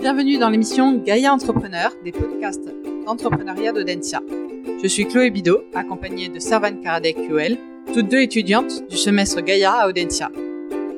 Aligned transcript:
Bienvenue 0.00 0.38
dans 0.38 0.48
l'émission 0.48 0.96
Gaïa 0.96 1.30
Entrepreneur, 1.30 1.92
des 2.02 2.10
podcasts 2.10 2.74
d'entrepreneuriat 3.04 3.72
d'Audencia. 3.72 4.22
Je 4.82 4.88
suis 4.88 5.06
Chloé 5.06 5.30
Bidot, 5.30 5.62
accompagnée 5.74 6.30
de 6.30 6.38
Servan 6.38 6.80
Karadec 6.82 7.16
QL, 7.28 7.58
toutes 7.92 8.08
deux 8.08 8.22
étudiantes 8.22 8.88
du 8.88 8.96
semestre 8.96 9.42
Gaïa 9.42 9.72
à 9.72 9.88
Audencia. 9.88 10.30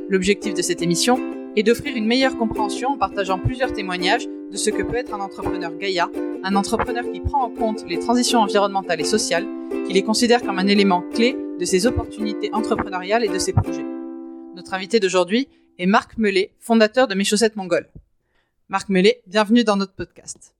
L'objectif 0.08 0.54
de 0.54 0.62
cette 0.62 0.82
émission 0.82 1.18
est 1.56 1.64
d'offrir 1.64 1.96
une 1.96 2.06
meilleure 2.06 2.38
compréhension 2.38 2.90
en 2.90 2.96
partageant 2.96 3.40
plusieurs 3.40 3.72
témoignages 3.72 4.28
de 4.28 4.56
ce 4.56 4.70
que 4.70 4.84
peut 4.84 4.94
être 4.94 5.12
un 5.12 5.20
entrepreneur 5.20 5.76
Gaïa, 5.76 6.08
un 6.44 6.54
entrepreneur 6.54 7.02
qui 7.12 7.18
prend 7.18 7.42
en 7.42 7.50
compte 7.50 7.84
les 7.88 7.98
transitions 7.98 8.38
environnementales 8.38 9.00
et 9.00 9.04
sociales, 9.04 9.48
qui 9.88 9.94
les 9.94 10.04
considère 10.04 10.42
comme 10.42 10.60
un 10.60 10.68
élément 10.68 11.02
clé 11.12 11.36
de 11.58 11.64
ses 11.64 11.88
opportunités 11.88 12.50
entrepreneuriales 12.52 13.24
et 13.24 13.28
de 13.28 13.38
ses 13.40 13.52
projets. 13.52 13.84
Notre 14.54 14.74
invité 14.74 15.00
d'aujourd'hui 15.00 15.48
est 15.80 15.86
Marc 15.86 16.18
Mellet, 16.18 16.52
fondateur 16.60 17.08
de 17.08 17.16
Mes 17.16 17.24
Chaussettes 17.24 17.56
Mongoles. 17.56 17.88
Marc 18.72 18.88
Mellet, 18.88 19.20
bienvenue 19.26 19.64
dans 19.64 19.76
notre 19.76 19.92
podcast. 19.92 20.54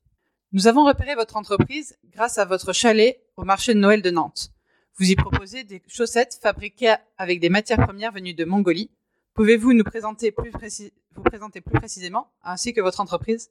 Nous 0.53 0.67
avons 0.67 0.85
repéré 0.85 1.15
votre 1.15 1.39
entreprise 1.39 1.97
grâce 2.13 2.37
à 2.37 2.45
votre 2.45 2.75
chalet 2.75 3.19
au 3.39 3.45
marché 3.45 3.73
de 3.73 3.79
Noël 3.79 4.03
de 4.03 4.11
Nantes. 4.11 4.51
Vous 4.99 5.11
y 5.11 5.17
proposez 5.17 5.65
des 5.65 5.81
chaussettes 5.89 6.39
fabriquées 6.43 6.95
avec 7.17 7.41
des 7.41 7.49
matières 7.49 7.79
premières 7.79 8.13
venues 8.13 8.35
de 8.35 8.45
Mongolie. 8.45 8.91
Pouvez-vous 9.33 9.73
nous 9.73 9.83
présenter 9.83 10.31
plus, 10.31 10.51
précisément, 10.51 12.29
ainsi 12.45 12.75
que 12.75 12.83
votre 12.83 13.01
entreprise? 13.01 13.51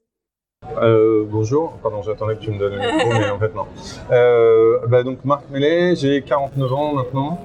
Euh, 0.78 1.26
bonjour, 1.28 1.80
pardon, 1.82 2.04
j'attendais 2.04 2.36
que 2.36 2.42
tu 2.42 2.52
me 2.52 2.60
donnes 2.60 2.76
le 2.76 2.82
micro, 2.82 3.14
mais 3.14 3.32
en 3.32 3.40
fait 3.40 3.56
non. 3.56 3.66
Euh, 4.12 4.78
bah, 4.86 5.02
donc 5.02 5.26
Marc 5.26 5.50
Mellet, 5.50 5.96
j'ai 5.96 6.22
49 6.22 6.72
ans 6.72 6.94
maintenant. 6.94 7.44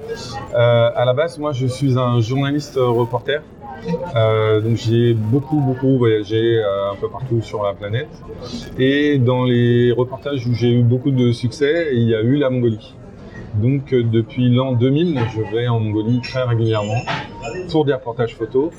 Euh, 0.53 0.91
à 0.95 1.03
la 1.03 1.15
base, 1.15 1.39
moi 1.39 1.51
je 1.51 1.65
suis 1.65 1.97
un 1.97 2.21
journaliste 2.21 2.75
reporter. 2.75 3.41
Euh, 4.15 4.61
donc 4.61 4.77
j'ai 4.77 5.13
beaucoup 5.13 5.59
beaucoup 5.59 5.97
voyagé 5.97 6.59
euh, 6.59 6.91
un 6.91 6.95
peu 6.95 7.09
partout 7.09 7.41
sur 7.41 7.63
la 7.63 7.73
planète. 7.73 8.09
Et 8.77 9.17
dans 9.17 9.43
les 9.43 9.91
reportages 9.91 10.45
où 10.47 10.53
j'ai 10.53 10.71
eu 10.71 10.81
beaucoup 10.81 11.11
de 11.11 11.31
succès, 11.31 11.89
il 11.93 12.03
y 12.03 12.15
a 12.15 12.21
eu 12.21 12.37
la 12.37 12.49
Mongolie. 12.49 12.95
Donc 13.61 13.91
euh, 13.91 14.03
depuis 14.03 14.49
l'an 14.49 14.73
2000, 14.73 15.19
je 15.35 15.55
vais 15.55 15.67
en 15.67 15.79
Mongolie 15.79 16.21
très 16.21 16.43
régulièrement 16.43 17.01
pour 17.71 17.85
des 17.85 17.93
reportages 17.93 18.35
photos. 18.35 18.71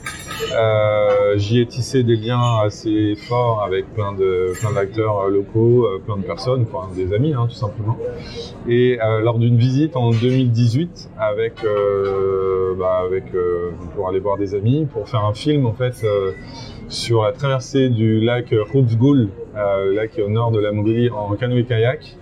Euh, 0.55 1.37
J'y 1.37 1.61
ai 1.61 1.67
tissé 1.67 2.05
des 2.05 2.15
liens 2.15 2.61
assez 2.65 3.17
forts 3.17 3.63
avec 3.63 3.93
plein 3.93 4.15
plein 4.15 4.73
d'acteurs 4.73 5.23
euh, 5.23 5.31
locaux, 5.31 5.89
plein 6.07 6.17
de 6.17 6.23
personnes, 6.23 6.65
enfin 6.71 6.89
des 6.95 7.13
amis 7.13 7.35
hein, 7.35 7.47
tout 7.49 7.57
simplement. 7.57 7.99
Et 8.69 8.99
lors 9.23 9.39
d'une 9.39 9.57
visite 9.57 9.97
en 9.97 10.11
2018 10.11 11.11
avec 11.19 11.55
bah, 12.79 13.03
pour 13.95 14.09
aller 14.09 14.21
voir 14.21 14.37
des 14.37 14.55
amis 14.55 14.87
pour 14.93 15.09
faire 15.09 15.25
un 15.25 15.35
film 15.35 15.67
en 15.67 15.73
fait 15.73 16.07
sur 16.89 17.23
la 17.23 17.33
traversée 17.33 17.89
du 17.89 18.21
lac 18.21 18.55
Khubzgul, 18.71 19.29
le 19.55 19.93
lac 19.93 20.21
au 20.25 20.29
nord 20.29 20.53
de 20.53 20.61
la 20.61 20.71
Mongolie 20.73 21.11
en 21.11 21.35
canoë-kayak. 21.35 22.17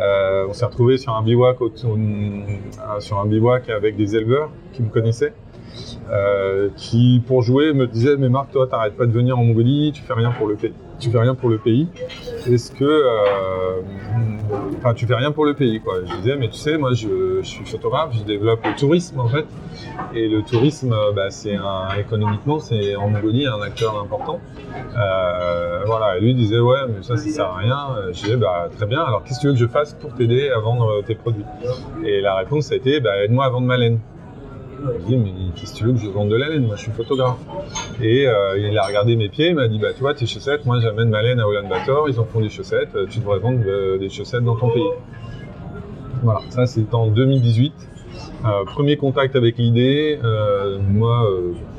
Euh, 0.00 0.46
on 0.48 0.52
s'est 0.52 0.64
retrouvé 0.64 0.96
sur 0.96 1.14
un 1.14 1.22
bivouac, 1.22 1.58
euh, 1.60 1.68
sur 3.00 3.18
un 3.18 3.26
bivouac 3.26 3.68
avec 3.68 3.96
des 3.96 4.16
éleveurs 4.16 4.50
qui 4.72 4.82
me 4.82 4.88
connaissaient, 4.88 5.34
euh, 6.10 6.70
qui 6.76 7.22
pour 7.26 7.42
jouer 7.42 7.74
me 7.74 7.86
disaient 7.86 8.16
mais 8.16 8.30
Marc 8.30 8.50
toi 8.50 8.66
t'arrêtes 8.66 8.96
pas 8.96 9.06
de 9.06 9.12
venir 9.12 9.38
en 9.38 9.44
Mongolie, 9.44 9.92
tu 9.94 10.02
fais 10.02 10.14
rien 10.14 10.32
pour 10.32 10.46
le 10.46 10.56
pays, 10.56 10.72
tu 10.98 11.10
fais 11.10 11.18
rien 11.18 11.34
pour 11.34 11.50
le 11.50 11.58
pays. 11.58 11.88
Est-ce 12.46 12.72
que, 12.72 13.04
enfin 14.80 14.94
tu 14.94 15.06
fais 15.06 15.14
rien 15.14 15.30
pour 15.30 15.44
le 15.44 15.54
pays 15.54 15.80
quoi. 15.80 15.96
Je 16.04 16.16
disais 16.16 16.36
mais 16.36 16.48
tu 16.48 16.58
sais 16.58 16.78
moi 16.78 16.94
je, 16.94 17.40
suis 17.42 17.64
photographe, 17.64 18.14
je 18.18 18.24
développe 18.24 18.64
le 18.64 18.74
tourisme 18.74 19.20
en 19.20 19.28
fait 19.28 19.46
et 20.14 20.28
le 20.28 20.42
tourisme 20.42 20.94
bah, 21.14 21.30
c'est 21.30 21.54
un, 21.54 21.88
économiquement 21.98 22.58
c'est 22.58 22.96
en 22.96 23.08
Mongolie 23.08 23.46
un 23.46 23.60
acteur 23.60 24.00
important. 24.00 24.40
Euh, 24.96 25.82
voilà, 25.86 26.16
et 26.16 26.20
lui 26.20 26.34
disait 26.34 26.58
ouais 26.58 26.80
mais 26.88 27.02
ça 27.02 27.16
ça 27.16 27.28
sert 27.28 27.46
à 27.46 27.56
rien. 27.56 27.88
Je 28.12 28.22
disais 28.22 28.36
bah 28.36 28.68
très 28.74 28.86
bien, 28.86 29.02
alors 29.02 29.22
qu'est-ce 29.22 29.38
que 29.38 29.42
tu 29.42 29.46
veux 29.48 29.52
que 29.52 29.58
je 29.58 29.66
fasse 29.66 29.94
pour 29.94 30.14
t'aider 30.14 30.48
à 30.48 30.58
vendre 30.58 31.02
tes 31.04 31.14
produits? 31.14 31.44
Et 32.04 32.20
la 32.20 32.34
réponse 32.36 32.72
a 32.72 32.76
été 32.76 33.00
bah 33.00 33.22
aide-moi 33.22 33.44
à 33.44 33.50
vendre 33.50 33.66
ma 33.66 33.76
laine. 33.76 34.00
Ai 34.88 34.98
dit 35.06 35.16
mais 35.16 35.30
qu'est-ce 35.54 35.72
que 35.74 35.78
tu 35.78 35.84
veux 35.84 35.92
que 35.92 35.98
je 35.98 36.08
vende 36.08 36.30
de 36.30 36.36
la 36.36 36.48
laine? 36.48 36.66
Moi 36.66 36.76
je 36.76 36.82
suis 36.82 36.92
photographe. 36.92 37.38
Et 38.00 38.26
euh, 38.26 38.58
il 38.58 38.76
a 38.78 38.86
regardé 38.86 39.14
mes 39.16 39.28
pieds, 39.28 39.48
il 39.48 39.54
m'a 39.54 39.68
dit 39.68 39.78
bah 39.78 39.88
tu 39.94 40.00
vois 40.00 40.14
tes 40.14 40.26
chaussettes, 40.26 40.64
moi 40.64 40.80
j'amène 40.80 41.10
ma 41.10 41.22
laine 41.22 41.38
à 41.40 41.46
Ulaanbaatar, 41.48 42.08
ils 42.08 42.18
en 42.18 42.24
font 42.24 42.40
des 42.40 42.48
chaussettes, 42.48 42.94
euh, 42.94 43.06
tu 43.08 43.18
devrais 43.20 43.38
vendre 43.38 43.60
euh, 43.66 43.98
des 43.98 44.08
chaussettes 44.08 44.44
dans 44.44 44.56
ton 44.56 44.70
pays. 44.70 44.82
Voilà, 46.22 46.40
ça 46.50 46.66
c'était 46.66 46.94
en 46.94 47.08
2018. 47.08 47.72
Euh, 48.44 48.64
premier 48.64 48.96
contact 48.96 49.36
avec 49.36 49.58
l'idée, 49.58 50.18
euh, 50.24 50.78
moi 50.78 51.28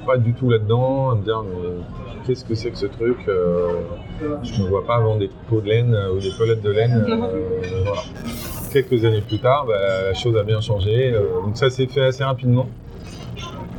pas 0.05 0.17
du 0.17 0.33
tout 0.33 0.49
là-dedans, 0.49 1.09
à 1.11 1.15
me 1.15 1.23
dire 1.23 1.43
mais 1.43 1.83
qu'est-ce 2.25 2.45
que 2.45 2.53
c'est 2.55 2.69
que 2.69 2.77
ce 2.77 2.85
truc 2.85 3.17
Je 3.27 4.61
ne 4.63 4.67
vois 4.67 4.85
pas 4.85 4.99
vendre 4.99 5.19
des 5.19 5.29
pots 5.49 5.61
de 5.61 5.67
laine 5.67 5.97
ou 6.15 6.19
des 6.19 6.31
toilettes 6.31 6.61
de 6.61 6.71
laine. 6.71 7.03
voilà. 7.83 8.01
Quelques 8.71 9.03
années 9.03 9.21
plus 9.21 9.39
tard, 9.39 9.65
bah, 9.67 9.73
la 10.07 10.13
chose 10.13 10.37
a 10.37 10.43
bien 10.43 10.61
changé. 10.61 11.13
donc 11.43 11.57
ça 11.57 11.69
s'est 11.69 11.87
fait 11.87 12.03
assez 12.03 12.23
rapidement. 12.23 12.67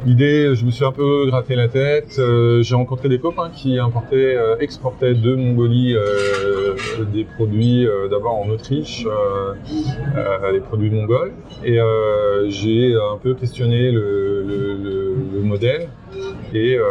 L'idée, 0.05 0.55
je 0.57 0.65
me 0.65 0.73
suis 0.73 0.85
un 0.85 0.91
peu 0.91 1.27
gratté 1.27 1.55
la 1.55 1.69
tête. 1.69 2.17
euh, 2.19 2.61
J'ai 2.63 2.75
rencontré 2.75 3.09
des 3.09 3.21
copains 3.21 3.51
qui 3.51 3.79
importaient, 3.79 4.35
euh, 4.37 4.57
exportaient 4.59 5.15
de 5.15 5.35
Mongolie 5.37 5.95
euh, 5.95 6.75
des 7.13 7.23
produits, 7.25 7.87
euh, 7.87 8.09
d'abord 8.09 8.35
en 8.35 8.49
Autriche, 8.49 9.07
euh, 9.07 9.55
euh, 10.17 10.53
des 10.53 10.61
produits 10.61 10.91
mongols. 10.91 11.33
Et 11.65 11.79
euh, 11.81 12.51
j'ai 12.51 12.95
un 12.95 13.17
peu 13.17 13.35
questionné 13.35 13.93
le, 13.93 14.43
le- 14.43 14.75
le- 14.83 15.15
le 15.35 15.41
modèle. 15.41 15.89
Et, 16.53 16.77
euh, 16.77 16.85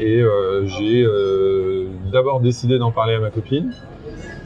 euh, 0.00 0.66
j'ai 0.66 1.04
euh, 1.04 1.84
d'abord 2.10 2.40
décidé 2.40 2.78
d'en 2.78 2.90
parler 2.90 3.14
à 3.14 3.20
ma 3.20 3.30
copine 3.30 3.70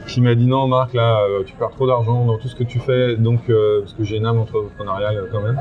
qui 0.07 0.21
m'a 0.21 0.35
dit 0.35 0.45
non 0.45 0.67
Marc 0.67 0.93
là 0.93 1.21
euh, 1.21 1.43
tu 1.45 1.53
perds 1.55 1.71
trop 1.71 1.87
d'argent 1.87 2.25
dans 2.25 2.37
tout 2.37 2.47
ce 2.47 2.55
que 2.55 2.63
tu 2.63 2.79
fais 2.79 3.15
donc 3.15 3.49
euh, 3.49 3.81
parce 3.81 3.93
que 3.93 4.03
j'ai 4.03 4.17
une 4.17 4.25
âme 4.25 4.39
entrepreneuriale 4.39 5.17
euh, 5.17 5.27
quand 5.31 5.41
même. 5.41 5.59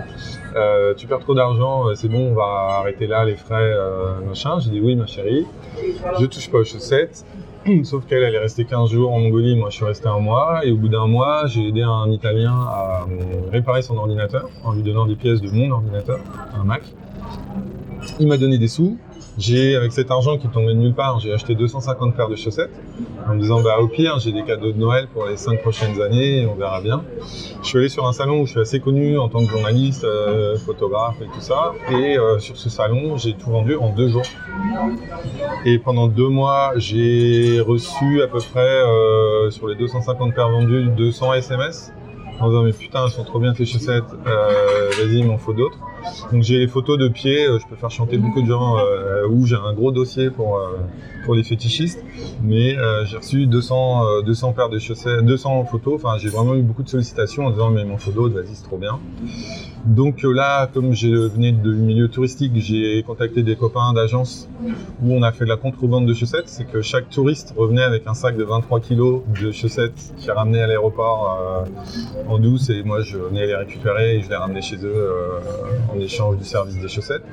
Tu 0.97 1.07
perds 1.07 1.21
trop 1.21 1.35
d'argent 1.35 1.95
c'est 1.95 2.09
bon 2.09 2.31
on 2.31 2.35
va 2.35 2.79
arrêter 2.81 3.07
là 3.07 3.25
les 3.25 3.37
frais 3.37 3.75
machin. 4.27 4.59
J'ai 4.61 4.71
dit 4.71 4.81
oui 4.81 4.97
ma 4.97 5.07
chérie 5.07 5.47
je 6.19 6.27
touche 6.27 6.51
pas 6.51 6.59
aux 6.59 6.65
chaussettes 6.65 7.25
sauf 7.85 8.07
qu'elle 8.07 8.23
elle 8.23 8.35
est 8.35 8.39
restée 8.39 8.65
15 8.65 8.91
jours 8.91 9.13
en 9.13 9.21
Mongolie. 9.21 9.57
Moi 9.57 9.71
je 9.71 9.77
suis 9.77 9.85
resté 9.85 10.09
un 10.09 10.19
mois. 10.19 10.65
Et 10.65 10.73
au 10.73 10.77
bout 10.77 10.89
d'un 10.89 11.07
mois 11.07 11.47
j'ai 11.47 11.69
aidé 11.69 11.83
un 11.83 12.11
italien 12.11 12.53
à 12.53 13.07
réparer 13.51 13.83
son 13.83 13.97
ordinateur 13.97 14.49
en 14.65 14.73
lui 14.73 14.83
donnant 14.83 15.07
des 15.07 15.17
pièces 15.17 15.41
de 15.41 15.51
mon 15.51 15.71
ordinateur 15.71 16.21
un 16.59 16.65
Mac. 16.65 16.83
Il 18.19 18.27
m'a 18.27 18.37
donné 18.37 18.59
des 18.59 18.69
sous 18.69 18.99
j'ai, 19.39 19.77
avec 19.77 19.93
cet 19.93 20.11
argent 20.11 20.37
qui 20.37 20.49
tombait 20.49 20.75
de 20.75 20.79
nulle 20.79 20.95
part, 20.95 21.19
j'ai 21.21 21.33
acheté 21.33 21.55
250 21.55 22.15
paires 22.15 22.29
de 22.29 22.37
chaussettes 22.37 22.73
en 23.27 23.35
me 23.35 23.41
disant, 23.41 23.63
bah, 23.63 23.79
au 23.81 23.89
pire, 23.89 24.19
j'ai 24.19 24.31
des 24.33 24.43
cadeaux 24.43 24.73
de 24.73 24.79
Noël 24.79 25.09
pour 25.13 25.27
les 25.27 25.37
5 25.37 25.63
prochaines 25.63 26.01
années, 26.03 26.47
on 26.47 26.55
verra 26.55 26.81
bien. 26.81 27.03
Je 27.63 27.69
suis 27.69 27.79
allé 27.79 27.89
sur 27.89 28.07
un 28.07 28.13
salon 28.13 28.43
où 28.43 28.47
je 28.47 28.53
suis 28.53 28.61
assez 28.61 28.81
connu 28.81 29.19
en 29.19 29.29
tant 29.29 29.45
que 29.45 29.51
journaliste, 29.51 30.05
euh, 30.05 30.57
photographe 30.59 31.17
et 31.23 31.27
tout 31.27 31.41
ça. 31.41 31.73
Et 31.91 32.19
euh, 32.19 32.39
sur 32.39 32.57
ce 32.57 32.69
salon, 32.69 33.17
j'ai 33.17 33.35
tout 33.35 33.51
vendu 33.51 33.75
en 33.77 33.95
deux 33.95 34.09
jours. 34.09 34.27
Et 35.65 35.79
pendant 35.79 36.09
deux 36.09 36.29
mois, 36.29 36.73
j'ai 36.77 37.61
reçu 37.61 38.23
à 38.23 38.27
peu 38.27 38.41
près, 38.41 38.61
euh, 38.61 39.51
sur 39.51 39.67
les 39.67 39.77
250 39.77 40.35
paires 40.35 40.51
vendues, 40.51 40.89
200 40.97 41.35
SMS 41.35 41.93
en 42.41 42.49
disant 42.49 42.63
mais 42.65 42.73
putain 42.73 43.05
elles 43.05 43.13
sont 43.13 43.25
trop 43.25 43.39
bien 43.39 43.53
tes 43.53 43.65
chaussettes, 43.65 44.05
vas-y 44.25 45.19
il 45.19 45.27
m'en 45.27 45.39
faut 45.39 45.53
d'autres. 45.53 45.79
Donc 46.33 46.43
j'ai 46.43 46.59
les 46.59 46.69
photos 46.69 46.99
de 46.99 47.09
pieds, 47.09 47.47
euh, 47.47 47.59
je 47.59 47.67
peux 47.67 47.77
faire 47.77 47.91
chanter 47.91 48.19
beaucoup 48.19 48.43
de 48.43 48.47
gens 48.47 48.79
euh, 48.79 49.27
où 49.29 49.47
j'ai 49.47 49.57
un 49.57 49.73
gros 49.73 49.93
dossier 49.93 50.31
pour, 50.31 50.57
euh, 50.57 50.79
pour 51.25 51.35
les 51.35 51.43
fétichistes, 51.43 52.03
mais 52.43 52.77
euh, 52.77 53.05
j'ai 53.05 53.17
reçu 53.17 53.47
200, 53.47 54.05
euh, 54.05 54.23
200 54.23 54.53
paires 54.53 54.69
de 54.69 54.79
chaussettes, 54.79 55.25
200 55.25 55.65
photos, 55.67 55.95
enfin 55.97 56.19
j'ai 56.19 56.29
vraiment 56.29 56.55
eu 56.55 56.63
beaucoup 56.63 56.83
de 56.83 56.89
sollicitations 56.89 57.47
en 57.47 57.51
disant 57.51 57.71
mais 57.71 57.85
faut 57.99 58.11
d'autres, 58.11 58.35
vas-y 58.35 58.55
c'est 58.55 58.65
trop 58.65 58.79
bien. 58.79 58.99
Donc 59.85 60.23
là, 60.23 60.69
comme 60.73 60.95
je 60.95 61.09
venais 61.09 61.53
du 61.53 61.71
milieu 61.71 62.09
touristique, 62.09 62.53
j'ai 62.57 63.03
contacté 63.03 63.43
des 63.43 63.57
copains 63.57 63.93
d'agence 63.93 64.49
où 65.03 65.13
on 65.13 65.23
a 65.23 65.33
fait 65.33 65.45
de 65.45 65.49
la 65.49 65.57
contrebande 65.57 66.07
de 66.07 66.15
chaussettes. 66.15 66.47
C'est 66.49 66.65
que 66.65 66.83
chaque 66.83 67.11
touriste 67.11 67.53
revenait 67.57 67.83
avec 67.83 68.07
un 68.07 68.15
sac 68.15 68.37
de 68.37 68.45
23 68.45 68.79
kilos 68.79 69.23
de 69.41 69.51
chaussettes 69.51 70.15
qui 70.19 70.31
ramenait 70.31 70.63
à 70.63 70.69
l'aéroport 70.69 71.67
en 72.29 72.39
douce 72.39 72.71
et 72.71 72.85
moi 72.85 73.03
je 73.03 73.19
venais 73.19 73.47
les 73.47 73.57
récupérer 73.57 74.17
et 74.17 74.23
je 74.23 74.29
les 74.29 74.37
ramenais 74.37 74.63
chez 74.63 74.77
eux 74.85 75.11
en 75.93 76.01
échange 76.01 76.37
du 76.37 76.45
service 76.45 76.79
des 76.79 76.89
chaussettes. 76.89 77.25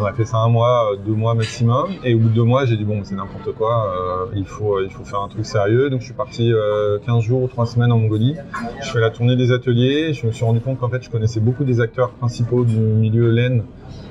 On 0.00 0.04
a 0.04 0.12
fait 0.12 0.24
ça 0.24 0.38
un 0.38 0.48
mois, 0.48 0.92
euh, 0.92 0.96
deux 0.96 1.12
mois 1.12 1.34
maximum 1.34 1.90
et 2.04 2.14
au 2.14 2.18
bout 2.18 2.28
de 2.28 2.34
deux 2.34 2.44
mois 2.44 2.64
j'ai 2.66 2.76
dit 2.76 2.84
bon 2.84 3.00
c'est 3.04 3.14
n'importe 3.14 3.52
quoi, 3.56 3.86
euh, 3.86 4.26
il, 4.36 4.44
faut, 4.44 4.80
il 4.80 4.90
faut 4.90 5.04
faire 5.04 5.20
un 5.20 5.28
truc 5.28 5.46
sérieux. 5.46 5.90
Donc 5.90 6.00
je 6.00 6.06
suis 6.06 6.14
parti 6.14 6.52
euh, 6.52 6.98
15 7.06 7.22
jours 7.22 7.42
ou 7.42 7.48
3 7.48 7.66
semaines 7.66 7.92
en 7.92 7.98
Mongolie. 7.98 8.36
Je 8.82 8.90
fais 8.90 9.00
la 9.00 9.10
tournée 9.10 9.36
des 9.36 9.52
ateliers, 9.52 10.12
je 10.12 10.26
me 10.26 10.32
suis 10.32 10.44
rendu 10.44 10.60
compte 10.60 10.78
qu'en 10.78 10.88
fait 10.88 11.02
je 11.02 11.10
connaissais 11.10 11.40
beaucoup 11.40 11.64
des 11.64 11.80
acteurs 11.80 12.10
principaux 12.10 12.64
du 12.64 12.76
milieu 12.76 13.30
laine 13.30 13.64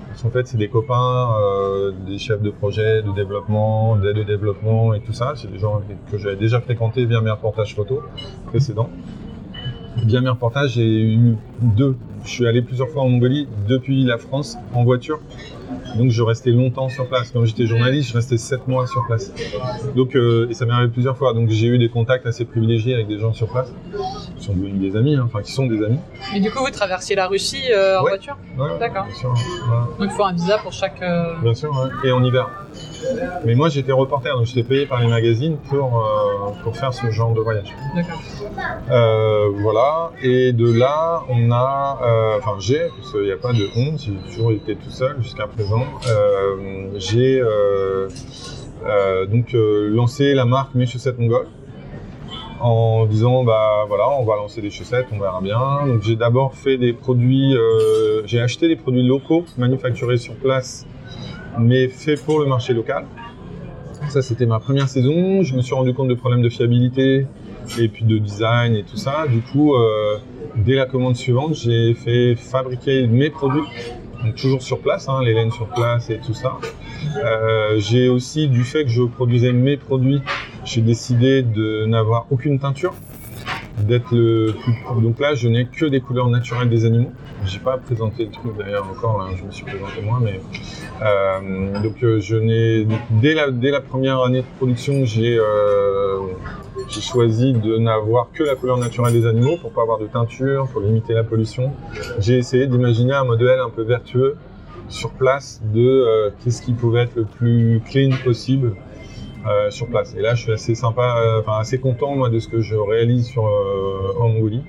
Parce 0.10 0.34
fait, 0.34 0.48
c'est 0.48 0.58
des 0.58 0.70
copains, 0.70 1.30
euh, 1.40 1.92
des 2.08 2.18
chefs 2.18 2.42
de 2.42 2.50
projet, 2.50 3.02
de 3.04 3.12
développement, 3.14 3.96
d'aide 3.98 4.18
au 4.18 4.24
développement 4.24 4.94
et 4.94 5.02
tout 5.02 5.14
ça. 5.14 5.34
C'est 5.36 5.52
des 5.52 5.60
gens 5.60 5.82
que 6.12 6.18
j'avais 6.18 6.36
déjà 6.36 6.60
fréquentés 6.60 7.06
via 7.06 7.22
mes 7.22 7.32
reportages 7.32 7.76
photos 7.76 8.00
précédents. 8.48 8.90
Via 10.06 10.22
mes 10.22 10.30
reportages, 10.30 10.72
j'ai 10.76 10.88
eu 11.14 11.36
deux. 11.62 11.96
Je 12.24 12.30
suis 12.30 12.48
allé 12.48 12.62
plusieurs 12.62 12.90
fois 12.90 13.04
en 13.04 13.10
Mongolie 13.10 13.48
depuis 13.68 14.04
la 14.04 14.18
France 14.18 14.58
en 14.74 14.84
voiture. 14.84 15.20
Donc 15.98 16.12
je 16.12 16.22
restais 16.22 16.52
longtemps 16.52 16.90
sur 16.90 17.08
place. 17.08 17.32
Quand 17.32 17.44
j'étais 17.46 17.66
journaliste, 17.66 18.10
je 18.10 18.14
restais 18.16 18.38
7 18.38 18.68
mois 18.68 18.86
sur 18.88 19.06
place. 19.06 19.32
Donc, 19.96 20.16
euh, 20.16 20.48
et 20.50 20.54
ça 20.54 20.66
m'est 20.66 20.74
arrivé 20.74 20.92
plusieurs 20.92 21.18
fois. 21.18 21.34
Donc 21.34 21.50
j'ai 21.50 21.68
eu 21.68 21.78
des 21.78 21.90
contacts 21.90 22.26
assez 22.26 22.46
privilégiés 22.46 22.94
avec 22.94 23.08
des 23.08 23.18
gens 23.20 23.34
sur 23.34 23.48
place, 23.48 23.74
qui 24.38 24.44
sont 24.44 24.54
devenus 24.54 24.80
des 24.92 24.98
amis, 24.98 25.16
hein, 25.16 25.24
enfin 25.26 25.42
qui 25.42 25.52
sont 25.52 25.66
des 25.66 25.84
amis. 25.84 26.00
Mais 26.34 26.40
du 26.42 26.52
coup, 26.52 26.60
vous 26.60 26.70
traversiez 26.72 27.16
la 27.16 27.28
Russie 27.28 27.64
euh, 27.72 28.00
en 28.00 28.04
Ouais. 28.04 28.12
voiture? 28.12 28.38
Ouais, 28.58 28.78
D'accord. 28.80 29.06
Donc 30.00 30.10
il 30.10 30.10
faut 30.10 30.24
un 30.26 30.34
visa 30.34 30.58
pour 30.60 30.74
chaque. 30.74 31.02
euh, 31.02 31.34
Bien 31.42 31.54
sûr, 31.54 31.72
et 32.04 32.12
en 32.12 32.24
hiver. 32.24 32.50
Mais 33.46 33.56
moi 33.56 33.70
j'étais 33.70 33.92
reporter, 33.92 34.36
donc 34.36 34.46
j'étais 34.46 34.64
payé 34.64 34.86
par 34.86 35.02
les 35.02 35.08
magazines 35.08 35.58
pour, 35.70 35.98
euh, 35.98 36.52
pour 36.64 36.76
faire 36.76 36.94
ce 36.94 37.10
genre 37.12 37.34
de 37.34 37.42
voyage. 37.42 37.74
D'accord. 37.96 38.22
Euh, 38.92 39.50
voilà, 39.62 40.12
et 40.22 40.52
de 40.54 40.72
là, 40.72 41.24
on 41.30 41.52
a, 41.52 42.00
euh, 42.04 42.38
enfin 42.40 42.56
j'ai, 42.60 42.90
parce 42.98 43.12
qu'il 43.12 43.24
n'y 43.24 43.32
a 43.32 43.38
pas 43.38 43.54
de 43.54 43.68
honte, 43.76 44.00
j'ai 44.00 44.14
toujours 44.30 44.52
été 44.52 44.76
tout 44.76 44.90
seul 44.90 45.18
jusqu'à 45.22 45.48
présent, 45.48 45.86
j'ai 46.96 47.42
donc 49.30 49.50
lancé 49.54 50.34
la 50.34 50.46
marque 50.46 50.76
Mes 50.76 50.86
Chaussettes 50.86 51.20
Mongoles 51.20 51.48
en 52.60 53.06
disant 53.06 53.44
bah 53.44 53.86
voilà 53.88 54.10
on 54.20 54.26
va 54.26 54.36
lancer 54.36 54.62
des 54.62 54.70
chaussettes 54.70 55.08
on 55.12 55.20
verra 55.20 55.42
bien 55.42 55.86
donc 55.86 56.02
j'ai 56.02 56.16
d'abord 56.16 56.56
fait 56.56 56.78
des 56.78 56.94
produits 56.94 57.56
euh, 57.56 58.26
j'ai 58.26 58.40
acheté 58.40 58.68
des 58.68 58.76
produits 58.76 59.04
locaux 59.04 59.46
manufacturés 59.58 60.18
sur 60.18 60.34
place 60.36 60.86
mais 61.60 61.88
faits 61.88 62.24
pour 62.24 62.40
le 62.40 62.46
marché 62.46 62.74
local. 62.74 63.06
Ça 64.10 64.22
c'était 64.22 64.46
ma 64.46 64.60
première 64.60 64.88
saison. 64.88 65.42
Je 65.44 65.56
me 65.56 65.62
suis 65.62 65.74
rendu 65.74 65.94
compte 65.94 66.08
de 66.08 66.14
problèmes 66.14 66.42
de 66.42 66.50
fiabilité 66.50 67.28
et 67.80 67.88
puis 67.90 68.06
de 68.06 68.18
design 68.18 68.76
et 68.76 68.84
tout 68.84 68.98
ça. 68.98 69.26
Du 69.28 69.42
coup 69.42 69.76
euh, 69.76 70.18
dès 70.56 70.76
la 70.76 70.86
commande 70.86 71.16
suivante 71.16 71.56
j'ai 71.56 71.94
fait 71.94 72.36
fabriquer 72.36 73.08
mes 73.08 73.30
produits 73.30 73.64
toujours 74.36 74.62
sur 74.62 74.80
place 74.80 75.08
hein, 75.10 75.22
les 75.24 75.34
laines 75.34 75.52
sur 75.52 75.68
place 75.68 76.10
et 76.10 76.20
tout 76.20 76.34
ça. 76.34 76.58
Euh, 77.24 77.80
j'ai 77.80 78.10
aussi 78.10 78.48
du 78.48 78.64
fait 78.64 78.84
que 78.84 78.90
je 78.90 79.04
produisais 79.04 79.52
mes 79.52 79.78
produits 79.78 80.22
j'ai 80.68 80.82
décidé 80.82 81.44
de 81.44 81.86
n'avoir 81.86 82.26
aucune 82.30 82.60
teinture, 82.60 82.94
d'être 83.80 84.14
le 84.14 84.54
plus... 84.54 85.02
Donc 85.02 85.20
là, 85.20 85.34
je 85.34 85.48
n'ai 85.48 85.66
que 85.66 85.86
des 85.86 86.02
couleurs 86.02 86.28
naturelles 86.28 86.70
des 86.70 86.84
animaux. 86.84 87.14
J'ai 87.46 87.60
pas 87.60 87.78
présenté 87.78 88.26
le 88.26 88.32
truc 88.32 88.58
d'ailleurs 88.58 88.88
encore, 88.90 89.20
là, 89.20 89.30
je 89.36 89.44
me 89.44 89.52
suis 89.52 89.64
présenté 89.64 90.02
moi, 90.02 90.20
mais 90.22 90.42
euh, 91.02 91.82
donc 91.82 92.04
euh, 92.04 92.20
je 92.20 92.36
n'ai 92.36 92.88
dès 93.12 93.34
la 93.72 93.82
première 93.82 94.22
année 94.22 94.42
de 94.42 94.58
production, 94.58 95.06
j'ai 95.06 95.38
euh, 95.38 96.20
j'ai 96.90 97.02
choisi 97.02 97.54
de 97.54 97.78
n'avoir 97.78 98.30
que 98.34 98.44
la 98.44 98.56
couleur 98.56 98.78
naturelle 98.78 99.14
des 99.14 99.26
animaux 99.26 99.58
pour 99.58 99.72
pas 99.72 99.84
avoir 99.84 100.00
de 100.00 100.08
teinture, 100.08 100.68
pour 100.70 100.82
limiter 100.82 101.14
la 101.14 101.24
pollution. 101.24 101.72
J'ai 102.20 102.38
essayé 102.38 102.68
d'imaginer 102.68 103.14
un 103.14 103.24
modèle 103.24 103.60
un 103.60 103.70
peu 103.70 103.84
vertueux 103.84 104.36
sur 104.90 105.12
place 105.12 105.62
de 105.74 106.32
qu'est-ce 106.44 106.62
qui 106.62 106.74
pouvait 106.74 107.02
être 107.02 107.16
le 107.16 107.26
plus 107.26 107.82
clean 107.90 108.12
possible 108.24 108.76
sur 109.70 109.88
place. 109.88 110.16
Et 110.18 110.22
là, 110.22 110.36
je 110.36 110.44
suis 110.44 110.52
assez 110.54 110.76
sympa, 110.76 111.42
enfin 111.42 111.60
assez 111.60 111.80
content 111.80 112.16
moi 112.16 112.30
de 112.30 112.40
ce 112.40 112.48
que 112.48 112.62
je 112.62 112.76
réalise 112.76 113.28
sur 113.28 113.44
en 113.44 114.30
Mongolie. 114.30 114.64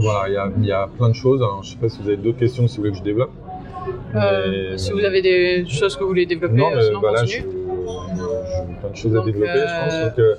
Voilà, 0.00 0.48
il 0.58 0.64
y 0.64 0.68
y 0.68 0.72
a 0.72 0.86
plein 0.86 1.08
de 1.08 1.14
choses. 1.14 1.40
Alors, 1.42 1.62
je 1.62 1.70
sais 1.70 1.76
pas 1.76 1.88
si 1.88 2.00
vous 2.02 2.08
avez 2.08 2.16
d'autres 2.16 2.38
questions, 2.38 2.66
si 2.68 2.76
vous 2.76 2.82
voulez 2.82 2.92
que 2.92 2.98
je 2.98 3.02
développe. 3.02 3.30
Euh, 4.14 4.70
Mais- 4.72 4.78
si 4.78 4.92
vous 4.92 5.00
avez 5.04 5.22
des 5.22 5.66
choses 5.68 5.96
que 5.96 6.02
vous 6.02 6.08
voulez 6.08 6.26
développer, 6.26 6.54
non, 6.56 6.70
euh, 6.72 6.76
mais 6.76 6.82
sinon 6.82 7.00
bah 7.00 7.12
là, 7.12 7.24
j'ai 7.24 7.40
plein 7.42 8.90
de 8.90 8.96
choses 8.96 9.12
à 9.12 9.16
Donc, 9.18 9.26
développer, 9.26 9.52
je 9.54 9.84
pense. 9.84 10.04
Donc, 10.10 10.18
euh, 10.18 10.34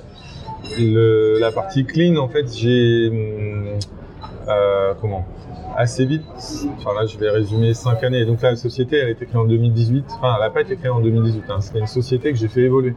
le- 0.80 1.40
la 1.40 1.52
partie 1.52 1.86
clean, 1.86 2.16
en 2.18 2.28
fait, 2.28 2.46
j'ai 2.56 3.12
euh, 4.48 4.94
comment? 5.02 5.26
Assez 5.78 6.06
vite. 6.06 6.24
Enfin 6.78 6.94
là, 7.00 7.06
je 7.06 7.18
vais 7.18 7.30
résumer 7.30 7.74
cinq 7.74 8.04
années. 8.04 8.26
Donc 8.26 8.42
là, 8.42 8.52
la 8.52 8.56
société, 8.58 8.98
elle 8.98 9.08
a 9.08 9.12
été 9.12 9.26
créée 9.26 9.40
en 9.40 9.46
2018. 9.46 10.04
Enfin, 10.18 10.34
elle 10.36 10.42
n'a 10.42 10.50
pas 10.50 10.62
été 10.62 10.76
créée 10.76 10.90
en 10.90 11.00
2018. 11.00 11.44
Hein. 11.50 11.62
C'était 11.62 11.80
une 11.80 11.88
société 11.88 12.32
que 12.32 12.38
j'ai 12.38 12.48
fait 12.48 12.62
évoluer. 12.62 12.96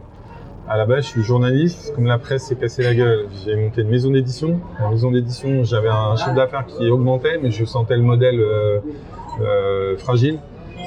À 0.73 0.79
la 0.79 0.87
base, 0.87 1.05
je 1.05 1.09
suis 1.11 1.23
journaliste. 1.23 1.93
Comme 1.95 2.07
la 2.07 2.17
presse 2.17 2.45
s'est 2.45 2.55
cassée 2.55 2.83
la 2.83 2.95
gueule, 2.95 3.27
j'ai 3.45 3.57
monté 3.57 3.83
une 3.83 3.91
maison 3.91 4.11
d'édition. 4.11 4.59
La 4.81 4.89
maison 4.89 5.11
d'édition, 5.11 5.65
j'avais 5.65 5.91
un 5.91 6.17
chiffre 6.17 6.35
d'affaires 6.35 6.65
qui 6.65 6.89
augmentait, 6.89 7.39
mais 7.43 7.51
je 7.51 7.67
sentais 7.67 7.95
le 7.95 8.03
modèle 8.03 8.41
euh, 8.41 8.81
euh, 9.43 9.99
fragile. 9.99 10.39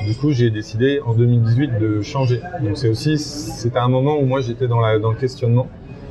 Du 0.08 0.16
coup, 0.16 0.32
j'ai 0.32 0.50
décidé 0.50 1.02
en 1.06 1.14
2018 1.14 1.78
de 1.80 2.02
changer. 2.02 2.42
Donc 2.64 2.80
c'est 2.80 2.90
aussi, 2.90 3.20
c'était 3.20 3.78
un 3.78 3.88
moment 3.88 4.18
où 4.18 4.26
moi 4.26 4.42
j'étais 4.42 4.68
dans, 4.68 4.80
la, 4.80 4.98
dans 4.98 5.12
le 5.12 5.18
questionnement. 5.18 5.68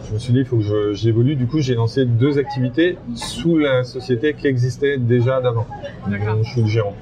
Je 0.09 0.15
me 0.15 0.21
suis 0.21 0.33
dit, 0.33 0.39
il 0.39 0.45
faut 0.45 0.59
que 0.59 0.93
j'évolue. 0.93 1.35
Du 1.35 1.49
coup, 1.49 1.59
j'ai 1.59 1.75
lancé 1.75 2.05
deux 2.05 2.39
activités 2.39 2.97
sous 3.17 3.59
la 3.59 3.83
société 3.83 4.35
qui 4.35 4.47
existait 4.47 4.99
déjà 4.99 5.41
d'avant. 5.41 5.67
Dont 6.07 6.45
je 6.45 6.49
suis 6.49 6.63
le 6.63 6.69
gérant. 6.69 6.95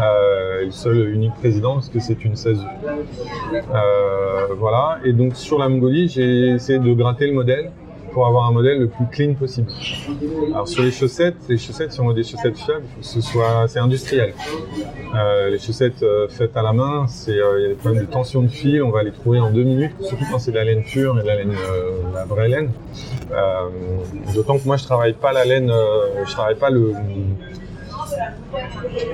Euh, 0.00 0.64
le 0.64 0.70
seul 0.70 1.10
unique 1.10 1.34
président 1.34 1.74
parce 1.74 1.88
que 1.88 2.00
c'est 2.00 2.24
une 2.24 2.36
SASU. 2.36 2.60
Euh, 3.54 4.54
voilà. 4.58 4.98
Et 5.04 5.12
donc 5.12 5.36
sur 5.36 5.58
la 5.58 5.68
Mongolie, 5.68 6.08
j'ai 6.08 6.50
essayé 6.50 6.78
de 6.78 6.94
gratter 6.94 7.26
le 7.26 7.34
modèle 7.34 7.72
pour 8.12 8.26
avoir 8.26 8.46
un 8.46 8.52
modèle 8.52 8.78
le 8.78 8.88
plus 8.88 9.06
clean 9.10 9.34
possible. 9.34 9.68
Alors 10.52 10.68
sur 10.68 10.82
les 10.82 10.90
chaussettes, 10.90 11.36
les 11.48 11.58
chaussettes, 11.58 11.92
si 11.92 12.00
on 12.00 12.08
veut 12.08 12.14
des 12.14 12.22
chaussettes 12.22 12.56
fiables, 12.56 12.84
il 12.96 13.00
que 13.00 13.06
ce 13.06 13.20
soit, 13.20 13.66
c'est 13.68 13.78
industriel. 13.78 14.34
Euh, 15.14 15.50
les 15.50 15.58
chaussettes 15.58 16.02
euh, 16.02 16.28
faites 16.28 16.56
à 16.56 16.62
la 16.62 16.72
main, 16.72 17.06
euh, 17.28 17.58
il 17.58 17.62
y 17.62 17.66
a 17.66 17.68
des 17.68 17.74
problèmes 17.74 18.04
de 18.04 18.10
tension 18.10 18.42
de 18.42 18.48
fil, 18.48 18.82
on 18.82 18.90
va 18.90 19.02
les 19.02 19.12
trouver 19.12 19.40
en 19.40 19.50
deux 19.50 19.64
minutes, 19.64 19.92
surtout 20.00 20.24
quand 20.30 20.38
c'est 20.38 20.52
de 20.52 20.56
la 20.56 20.64
laine 20.64 20.84
pure 20.84 21.18
et 21.18 21.22
de 21.22 21.26
la 21.26 21.36
laine, 21.36 21.54
la 22.14 22.24
vraie 22.24 22.48
laine. 22.48 22.70
D'autant 24.34 24.58
que 24.58 24.66
moi 24.66 24.76
je 24.76 24.84
travaille 24.84 25.14
pas 25.14 25.32
la 25.32 25.44
laine, 25.44 25.72
je 26.26 26.32
travaille 26.32 26.56
pas 26.56 26.70
le. 26.70 26.92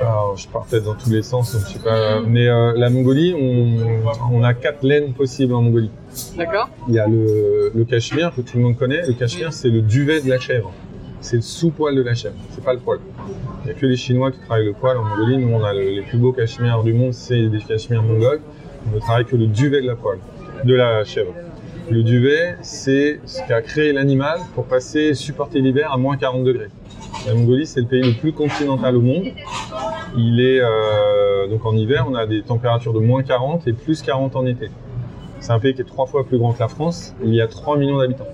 Alors, 0.01 0.37
je 0.37 0.47
peut-être 0.49 0.85
dans 0.85 0.95
tous 0.95 1.11
les 1.11 1.23
sens, 1.23 1.53
donc 1.55 1.63
je 1.67 1.75
sais 1.75 1.79
pas. 1.79 2.21
Mais 2.21 2.49
euh, 2.49 2.73
la 2.77 2.91
Mongolie, 2.91 3.35
on, 3.35 4.03
on 4.33 4.43
a 4.43 4.55
quatre 4.55 4.83
laines 4.83 5.13
possibles 5.13 5.55
en 5.55 5.63
Mongolie. 5.63 5.91
D'accord. 6.37 6.69
Il 6.89 6.95
y 6.95 6.99
a 6.99 7.07
le, 7.07 7.73
le 7.75 7.85
cachemire 7.85 8.33
que 8.35 8.41
tout 8.41 8.57
le 8.57 8.63
monde 8.63 8.77
connaît. 8.77 9.07
Le 9.07 9.13
cachemire, 9.15 9.53
c'est 9.53 9.69
le 9.71 9.83
duvet 9.83 10.21
de 10.21 10.29
la 10.29 10.39
chèvre. 10.39 10.73
C'est 11.21 11.37
le 11.37 11.43
sous-poil 11.43 11.95
de 11.97 12.03
la 12.03 12.15
chèvre. 12.15 12.37
C'est 12.53 12.63
pas 12.65 12.73
le 12.75 12.79
poil. 12.79 13.01
Il 13.65 13.67
n'y 13.67 13.71
a 13.73 13.75
que 13.75 13.87
les 13.87 13.97
Chinois 13.97 14.31
qui 14.31 14.39
travaillent 14.39 14.67
le 14.67 14.73
poil 14.73 14.97
en 14.97 15.05
Mongolie. 15.05 15.37
Nous, 15.39 15.53
on 15.53 15.65
a 15.65 15.73
le- 15.73 15.91
les 15.91 16.03
plus 16.03 16.19
beaux 16.19 16.33
cachemires 16.33 16.83
du 16.83 16.93
monde, 16.93 17.13
c'est 17.13 17.49
des 17.49 17.59
cachemires 17.59 18.03
mongols. 18.03 18.41
On 18.91 18.95
ne 18.95 19.01
travaille 19.01 19.25
que 19.25 19.37
le 19.37 19.47
duvet 19.49 19.83
de 19.83 19.87
la 19.87 19.97
poil, 19.97 20.19
de 20.65 20.75
la 20.75 21.05
chèvre. 21.05 21.35
Le 21.91 22.03
duvet, 22.03 22.57
c'est 22.63 23.19
ce 23.25 23.41
qu'a 23.49 23.63
créé 23.63 23.93
l'animal 23.93 24.39
pour 24.55 24.65
passer, 24.67 25.15
supporter 25.15 25.61
l'hiver 25.61 25.91
à 25.93 25.97
moins 25.97 26.17
40 26.17 26.45
degrés. 26.45 26.69
La 27.27 27.35
Mongolie, 27.35 27.67
c'est 27.67 27.81
le 27.81 27.87
pays 27.87 28.03
le 28.03 28.19
plus 28.19 28.33
continental 28.33 28.97
au 28.97 29.01
monde. 29.01 29.25
Il 30.17 30.41
est 30.41 30.61
euh, 30.61 31.47
donc 31.49 31.65
en 31.67 31.77
hiver, 31.77 32.07
on 32.09 32.15
a 32.15 32.27
des 32.27 32.43
températures 32.43 32.93
de 32.93 33.01
moins 33.01 33.23
40 33.23 33.67
et 33.67 33.73
plus 33.73 34.03
40 34.03 34.37
en 34.37 34.47
été. 34.47 34.71
C'est 35.41 35.53
un 35.53 35.59
pays 35.59 35.75
qui 35.75 35.83
est 35.83 35.85
trois 35.85 36.07
fois 36.07 36.25
plus 36.25 36.39
grand 36.39 36.53
que 36.53 36.61
la 36.61 36.69
France. 36.69 37.15
Il 37.23 37.35
y 37.35 37.41
a 37.41 37.47
3 37.47 37.77
millions 37.77 37.99
d'habitants. 37.99 38.27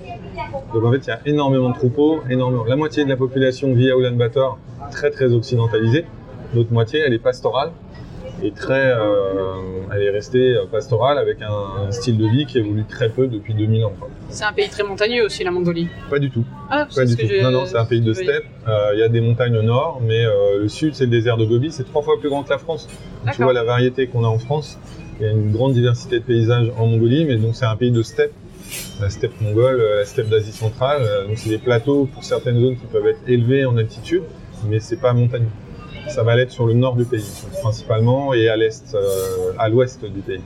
Donc 0.73 0.85
en 0.85 0.93
fait, 0.93 0.99
il 0.99 1.09
y 1.09 1.12
a 1.12 1.21
énormément 1.26 1.71
de 1.71 1.75
troupeaux, 1.75 2.21
énormément. 2.31 2.64
La 2.64 2.76
moitié 2.76 3.04
de 3.04 3.09
la 3.09 3.16
population 3.16 3.75
vit 3.75 3.90
à 3.90 3.97
Ulaanbaatar, 3.97 4.59
très 4.90 5.11
très 5.11 5.33
occidentalisée. 5.33 6.04
L'autre 6.54 6.73
moitié, 6.73 7.00
elle 7.00 7.12
est 7.12 7.19
pastorale 7.19 7.73
très, 8.52 8.92
euh, 8.92 9.56
elle 9.92 10.02
est 10.02 10.10
restée 10.10 10.56
pastorale 10.70 11.18
avec 11.18 11.40
un, 11.42 11.86
un 11.88 11.90
style 11.92 12.18
de 12.18 12.26
vie 12.26 12.46
qui 12.46 12.58
évolue 12.58 12.84
très 12.88 13.08
peu 13.08 13.26
depuis 13.26 13.54
2000 13.54 13.84
ans. 13.84 13.92
C'est 14.28 14.44
un 14.44 14.52
pays 14.52 14.68
très 14.68 14.82
montagneux 14.82 15.24
aussi, 15.24 15.44
la 15.44 15.50
Mongolie. 15.50 15.88
Pas 16.10 16.18
du 16.18 16.30
tout. 16.30 16.44
Ah, 16.70 16.86
Pas 16.94 17.04
du 17.04 17.16
tout. 17.16 17.26
Non, 17.42 17.50
non, 17.50 17.66
c'est 17.66 17.76
un 17.76 17.84
pays 17.84 18.00
de 18.00 18.12
steppe. 18.12 18.44
Euh, 18.68 18.90
Il 18.94 19.00
y 19.00 19.02
a 19.02 19.08
des 19.08 19.20
montagnes 19.20 19.56
au 19.56 19.62
nord, 19.62 20.00
mais 20.04 20.24
euh, 20.24 20.60
le 20.62 20.68
sud, 20.68 20.94
c'est 20.94 21.04
le 21.04 21.10
désert 21.10 21.36
de 21.36 21.44
Gobi. 21.44 21.70
C'est 21.70 21.84
trois 21.84 22.02
fois 22.02 22.18
plus 22.18 22.28
grand 22.28 22.42
que 22.42 22.50
la 22.50 22.58
France. 22.58 22.88
Donc, 23.24 23.34
tu 23.34 23.42
vois 23.42 23.52
la 23.52 23.64
variété 23.64 24.06
qu'on 24.08 24.24
a 24.24 24.28
en 24.28 24.38
France. 24.38 24.78
Il 25.20 25.26
y 25.26 25.28
a 25.28 25.32
une 25.32 25.52
grande 25.52 25.74
diversité 25.74 26.18
de 26.18 26.24
paysages 26.24 26.72
en 26.76 26.86
Mongolie, 26.86 27.24
mais 27.24 27.36
donc 27.36 27.54
c'est 27.54 27.66
un 27.66 27.76
pays 27.76 27.92
de 27.92 28.02
steppe. 28.02 28.32
La 29.00 29.10
steppe 29.10 29.40
mongole, 29.40 29.80
la 29.98 30.04
steppe 30.04 30.28
d'Asie 30.28 30.50
centrale. 30.50 31.02
donc 31.28 31.38
c'est 31.38 31.50
des 31.50 31.58
plateaux 31.58 32.08
pour 32.12 32.24
certaines 32.24 32.58
zones 32.60 32.76
qui 32.76 32.86
peuvent 32.86 33.06
être 33.06 33.20
élevés 33.28 33.64
en 33.64 33.76
altitude, 33.76 34.22
mais 34.68 34.80
c'est 34.80 34.96
pas 35.00 35.12
montagneux. 35.12 35.46
Ça 36.08 36.23
va 36.23 36.37
l'être 36.37 36.52
sur 36.52 36.66
le 36.66 36.75
nord 36.75 36.94
du 36.96 37.04
pays, 37.04 37.25
principalement, 37.61 38.34
et 38.34 38.49
à 38.49 38.56
l'est, 38.56 38.94
euh, 38.94 39.52
à 39.58 39.68
l'ouest 39.68 40.04
du 40.04 40.20
pays. 40.20 40.40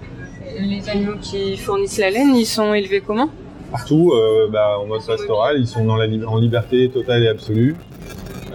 Les 0.58 0.88
animaux 0.88 1.16
qui 1.20 1.56
fournissent 1.56 1.98
la 1.98 2.10
laine, 2.10 2.34
ils 2.34 2.46
sont 2.46 2.72
élevés 2.74 3.02
comment? 3.06 3.28
Partout, 3.70 4.12
euh, 4.14 4.48
bah, 4.50 4.78
en 4.80 4.86
mode 4.86 5.04
pastoral, 5.04 5.56
ils 5.58 5.66
sont 5.66 5.84
dans 5.84 5.96
la 5.96 6.06
li- 6.06 6.24
en 6.24 6.38
liberté 6.38 6.88
totale 6.88 7.24
et 7.24 7.28
absolue. 7.28 7.76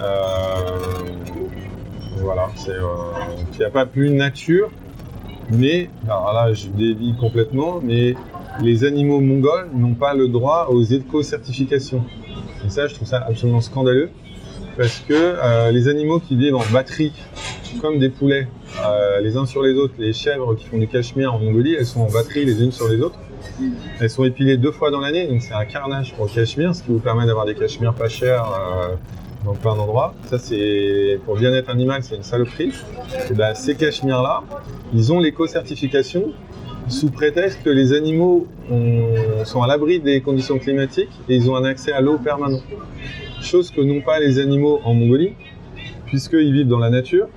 Euh, 0.01 0.55
voilà, 2.17 2.49
c'est, 2.55 2.71
euh, 2.71 2.85
il 3.53 3.59
n'y 3.59 3.65
a 3.65 3.69
pas 3.69 3.85
plus 3.85 4.09
nature, 4.09 4.71
mais, 5.51 5.89
alors 6.05 6.33
là 6.33 6.53
je 6.53 6.67
dévie 6.67 7.13
complètement, 7.19 7.79
mais 7.83 8.15
les 8.61 8.85
animaux 8.85 9.19
mongols 9.19 9.69
n'ont 9.73 9.93
pas 9.93 10.13
le 10.15 10.27
droit 10.29 10.67
aux 10.71 10.81
éco-certifications. 10.83 12.03
Et 12.65 12.69
ça, 12.69 12.87
je 12.87 12.95
trouve 12.95 13.07
ça 13.07 13.23
absolument 13.27 13.61
scandaleux, 13.61 14.09
parce 14.77 14.99
que 14.99 15.13
euh, 15.13 15.71
les 15.71 15.87
animaux 15.87 16.19
qui 16.19 16.35
vivent 16.35 16.55
en 16.55 16.63
batterie, 16.71 17.11
comme 17.81 17.99
des 17.99 18.09
poulets, 18.09 18.47
euh, 18.85 19.19
les 19.21 19.35
uns 19.37 19.45
sur 19.45 19.61
les 19.63 19.73
autres, 19.73 19.93
les 19.97 20.13
chèvres 20.13 20.55
qui 20.55 20.65
font 20.65 20.77
du 20.77 20.87
cachemire 20.87 21.33
en 21.33 21.39
Mongolie, 21.39 21.73
elles 21.75 21.85
sont 21.85 22.01
en 22.01 22.09
batterie 22.11 22.45
les 22.45 22.61
unes 22.63 22.71
sur 22.71 22.87
les 22.87 23.01
autres. 23.01 23.17
Elles 23.99 24.09
sont 24.09 24.23
épilées 24.23 24.57
deux 24.57 24.71
fois 24.71 24.89
dans 24.91 24.99
l'année, 24.99 25.27
donc 25.27 25.41
c'est 25.41 25.53
un 25.53 25.65
carnage 25.65 26.13
pour 26.15 26.25
le 26.25 26.31
cachemire, 26.31 26.73
ce 26.75 26.81
qui 26.83 26.91
vous 26.91 26.99
permet 26.99 27.25
d'avoir 27.25 27.45
des 27.45 27.55
cachemires 27.55 27.93
pas 27.93 28.07
chers, 28.09 28.43
euh, 28.45 28.95
dans 29.45 29.53
plein 29.53 29.75
d'endroits. 29.75 30.13
Ça, 30.29 30.37
c'est 30.37 31.19
pour 31.25 31.35
le 31.35 31.41
bien-être 31.41 31.69
animal, 31.69 32.01
c'est 32.03 32.15
une 32.15 32.23
saloperie. 32.23 32.71
Et 33.29 33.33
ben, 33.33 33.53
ces 33.53 33.75
cachemires-là, 33.75 34.43
ils 34.93 35.11
ont 35.11 35.19
l'éco-certification 35.19 36.31
sous 36.87 37.09
prétexte 37.09 37.61
que 37.63 37.69
les 37.69 37.91
animaux 37.93 38.47
ont- 38.71 39.43
sont 39.45 39.61
à 39.61 39.67
l'abri 39.67 39.99
des 39.99 40.21
conditions 40.21 40.57
climatiques 40.59 41.09
et 41.27 41.35
ils 41.35 41.49
ont 41.49 41.55
un 41.55 41.63
accès 41.65 41.91
à 41.91 41.99
l'eau 42.01 42.17
permanent. 42.17 42.59
Chose 43.43 43.71
que 43.71 43.81
n'ont 43.81 44.01
pas 44.01 44.19
les 44.19 44.39
animaux 44.39 44.79
en 44.85 44.93
Mongolie, 44.93 45.33
puisqu'ils 46.05 46.53
vivent 46.53 46.67
dans 46.67 46.79
la 46.79 46.89
nature 46.89 47.27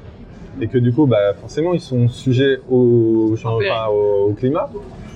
et 0.61 0.69
que 0.69 0.79
du 0.79 0.93
coup, 0.93 1.07
bah, 1.07 1.35
forcément, 1.35 1.75
ils 1.75 1.81
sont 1.81 2.09
sujets 2.09 2.61
au, 2.71 3.35
au, 3.91 4.31
au 4.31 4.33
climat. 4.33 4.71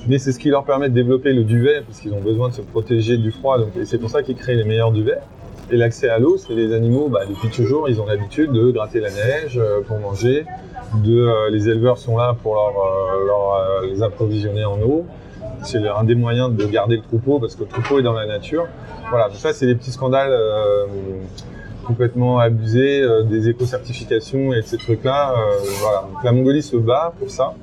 Mais 0.08 0.18
c'est 0.18 0.32
ce 0.32 0.38
qui 0.38 0.48
leur 0.48 0.64
permet 0.64 0.88
de 0.88 0.94
développer 0.94 1.32
le 1.32 1.44
duvet, 1.44 1.82
parce 1.86 2.00
qu'ils 2.00 2.12
ont 2.12 2.20
besoin 2.20 2.48
de 2.48 2.54
se 2.54 2.60
protéger 2.62 3.16
du 3.16 3.30
froid. 3.30 3.58
Donc, 3.58 3.76
et 3.80 3.84
c'est 3.84 3.98
pour 3.98 4.10
ça 4.10 4.22
qu'ils 4.22 4.36
créent 4.36 4.56
les 4.56 4.64
meilleurs 4.64 4.92
duvets. 4.92 5.18
Et 5.70 5.76
l'accès 5.76 6.08
à 6.08 6.18
l'eau, 6.18 6.36
c'est 6.36 6.54
les 6.54 6.72
animaux, 6.74 7.08
bah, 7.08 7.20
depuis 7.28 7.48
toujours, 7.48 7.88
ils 7.88 8.00
ont 8.00 8.06
l'habitude 8.06 8.50
de 8.50 8.70
gratter 8.72 8.98
la 9.00 9.10
neige 9.10 9.56
euh, 9.56 9.80
pour 9.86 9.98
manger. 9.98 10.44
De, 11.04 11.20
euh, 11.20 11.50
les 11.50 11.68
éleveurs 11.68 11.98
sont 11.98 12.16
là 12.16 12.36
pour 12.42 12.54
leur, 12.54 12.68
euh, 12.68 13.26
leur, 13.26 13.54
euh, 13.54 13.86
les 13.86 14.02
approvisionner 14.02 14.64
en 14.64 14.80
eau. 14.82 15.06
C'est 15.62 15.86
un 15.86 16.04
des 16.04 16.14
moyens 16.14 16.54
de 16.54 16.64
garder 16.66 16.96
le 16.96 17.02
troupeau, 17.02 17.38
parce 17.38 17.54
que 17.54 17.62
le 17.62 17.68
troupeau 17.68 17.98
est 17.98 18.02
dans 18.02 18.12
la 18.12 18.26
nature. 18.26 18.66
Voilà, 19.10 19.28
donc 19.28 19.36
ça, 19.36 19.52
c'est 19.52 19.66
des 19.66 19.74
petits 19.74 19.90
scandales 19.90 20.30
euh, 20.32 20.86
complètement 21.84 22.38
abusés, 22.38 23.02
euh, 23.02 23.22
des 23.24 23.48
éco-certifications 23.48 24.52
et 24.54 24.62
ces 24.62 24.78
trucs-là. 24.78 25.32
euh, 25.32 26.16
la 26.24 26.32
Mongolie 26.32 26.62
se 26.62 26.76
bat 26.76 27.12
pour 27.18 27.30
ça. 27.30 27.54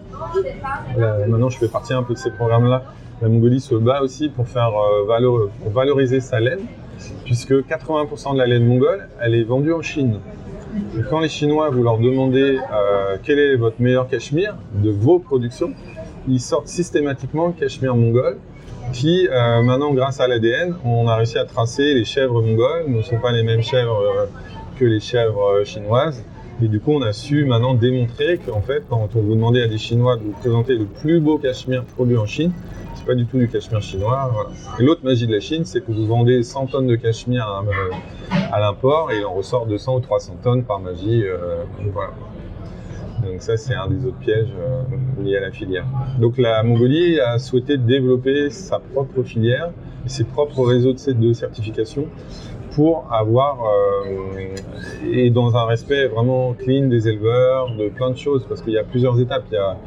Maintenant, 1.28 1.50
je 1.50 1.58
fais 1.58 1.68
partie 1.68 1.94
un 1.94 2.04
peu 2.04 2.14
de 2.14 2.20
ces 2.20 2.32
programmes-là. 2.32 2.84
La 3.22 3.30
Mongolie 3.30 3.60
se 3.60 3.76
bat 3.76 4.02
aussi 4.02 4.30
pour 4.30 4.48
faire 4.48 4.72
pour 5.64 5.72
valoriser 5.72 6.20
sa 6.20 6.40
laine, 6.40 6.66
puisque 7.26 7.54
80% 7.54 8.34
de 8.34 8.38
la 8.38 8.46
laine 8.46 8.66
mongole, 8.66 9.08
elle 9.22 9.34
est 9.34 9.44
vendue 9.44 9.74
en 9.74 9.82
Chine. 9.82 10.20
Et 10.96 11.02
quand 11.10 11.20
les 11.20 11.30
Chinois, 11.30 11.70
vous 11.72 11.82
leur 11.82 11.98
demandez 11.98 12.60
quel 13.24 13.40
est 13.40 13.56
votre 13.56 13.82
meilleur 13.82 14.08
cachemire 14.08 14.56
de 14.74 14.92
vos 14.92 15.18
productions, 15.18 15.72
ils 16.28 16.42
sortent 16.42 16.68
systématiquement 16.68 17.52
cachemire 17.52 17.96
mongol, 17.96 18.38
qui 18.94 19.28
euh, 19.28 19.62
maintenant, 19.64 19.94
grâce 19.94 20.20
à 20.20 20.28
l'ADN, 20.28 20.76
on 20.86 21.08
a 21.08 21.16
réussi 21.16 21.38
à 21.38 21.46
tracer 21.46 21.94
les 21.94 22.06
chèvres 22.06 22.42
mongoles 22.42 22.86
ne 22.88 23.02
sont 23.02 23.18
pas 23.18 23.32
les 23.32 23.44
mêmes 23.44 23.62
chèvres 23.62 24.00
euh, 24.00 24.26
que 24.80 24.86
les 24.86 25.00
chèvres 25.00 25.60
euh, 25.60 25.66
chinoises. 25.66 26.24
Et 26.62 26.68
du 26.68 26.80
coup, 26.80 26.94
on 26.94 27.02
a 27.02 27.14
su 27.14 27.46
maintenant 27.46 27.76
démontrer 27.76 28.40
qu'en 28.40 28.62
fait, 28.62 28.84
quand 28.90 29.10
on 29.16 29.22
vous 29.22 29.36
demandait 29.36 29.62
à 29.62 29.68
des 29.68 29.78
Chinois 29.78 30.18
de 30.18 30.24
vous 30.24 30.32
présenter 30.32 30.76
le 30.76 30.86
plus 30.86 31.20
beau 31.20 31.38
cachemire 31.38 31.84
produit 31.84 32.18
en 32.18 32.26
Chine, 32.26 32.52
c'est 32.96 33.06
pas 33.06 33.14
du 33.14 33.28
tout 33.28 33.38
du 33.38 33.48
cachemire 33.48 33.82
chinois. 33.82 34.50
l'autre 34.80 35.02
magie 35.04 35.28
de 35.28 35.34
la 35.34 35.40
Chine, 35.40 35.66
c'est 35.66 35.82
que 35.82 35.92
vous 35.92 36.08
vendez 36.08 36.42
100 36.42 36.68
tonnes 36.68 36.88
de 36.88 36.96
cachemire 36.96 37.64
à, 38.52 38.60
l'import 38.60 39.12
et 39.12 39.20
il 39.20 39.26
en 39.26 39.34
ressort 39.34 39.68
200 39.68 39.98
ou 39.98 40.00
300 40.00 40.38
tonnes 40.44 40.64
par 40.64 40.80
magie. 40.80 41.26
voilà. 41.94 42.14
Donc 43.28 43.42
ça, 43.42 43.58
c'est 43.58 43.76
un 43.76 43.88
des 43.88 44.06
autres 44.06 44.18
pièges 44.18 44.54
euh, 44.58 45.24
liés 45.24 45.38
à 45.38 45.42
la 45.42 45.52
filière. 45.52 45.86
Donc 46.20 46.38
la 46.38 46.64
Mongolie 46.64 47.20
a 47.20 47.40
souhaité 47.40 47.78
développer 47.78 48.50
sa 48.50 48.80
propre 48.80 49.24
filière 49.24 49.72
ses 50.08 50.24
propres 50.24 50.64
réseaux 50.64 50.94
de, 50.94 51.34
certification 51.34 52.06
pour 52.72 53.12
avoir, 53.12 53.58
euh, 53.64 54.56
et 55.12 55.30
dans 55.32 55.56
un 55.56 55.66
respect 55.66 56.08
vraiment 56.08 56.54
clean 56.54 56.88
des 56.88 57.08
éleveurs, 57.08 57.76
de 57.76 57.90
plein 57.90 58.12
de 58.12 58.18
choses, 58.18 58.46
parce 58.48 58.62
qu'il 58.62 58.74
y 58.74 58.78
a 58.78 58.84
plusieurs 58.84 59.20
étapes. 59.20 59.46
Il 59.52 59.56
y 59.56 59.58
a, 59.58 59.78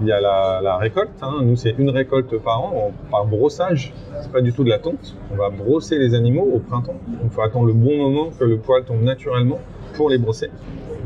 il 0.00 0.08
y 0.08 0.12
a 0.12 0.20
la, 0.20 0.76
récolte, 0.76 1.10
hein. 1.22 1.36
nous 1.42 1.54
c'est 1.54 1.74
une 1.78 1.90
récolte 1.90 2.36
par 2.38 2.64
an, 2.64 2.92
par 3.10 3.26
brossage, 3.26 3.92
c'est 4.20 4.32
pas 4.32 4.40
du 4.40 4.52
tout 4.52 4.64
de 4.64 4.70
la 4.70 4.78
tonte. 4.78 5.14
On 5.32 5.36
va 5.36 5.50
brosser 5.50 5.98
les 5.98 6.14
animaux 6.14 6.48
au 6.52 6.58
printemps, 6.58 6.98
il 7.22 7.30
faut 7.30 7.42
attendre 7.42 7.66
le 7.66 7.74
bon 7.74 7.96
moment 7.96 8.30
que 8.36 8.44
le 8.44 8.58
poil 8.58 8.84
tombe 8.84 9.02
naturellement 9.02 9.60
pour 9.94 10.10
les 10.10 10.18
brosser. 10.18 10.50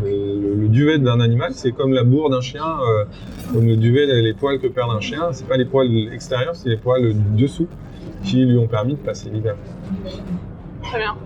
Le, 0.05 0.11
le- 0.61 0.69
duvet 0.69 0.99
d'un 0.99 1.21
animal, 1.21 1.53
c'est 1.55 1.73
comme 1.73 1.93
la 1.95 2.03
bourre 2.05 2.29
d'un 2.29 2.41
chien, 2.41 2.65
euh, 2.65 3.05
comme 3.53 3.67
le 3.67 3.77
duvet, 3.77 4.07
les 4.07 4.35
poils 4.35 4.59
que 4.59 4.67
perd 4.67 4.91
un 4.91 5.01
chien, 5.01 5.29
c'est 5.33 5.47
pas 5.47 5.57
les 5.57 5.65
poils 5.65 5.89
extérieurs, 6.13 6.55
c'est 6.55 6.69
les 6.69 6.77
poils 6.77 7.15
dessous 7.37 7.69
qui 8.25 8.45
lui 8.45 8.59
ont 8.59 8.67
permis 8.67 8.95
de 8.95 8.99
passer 8.99 9.31
l'hiver. 9.31 9.57
Très 10.83 10.99
bien. 10.99 11.17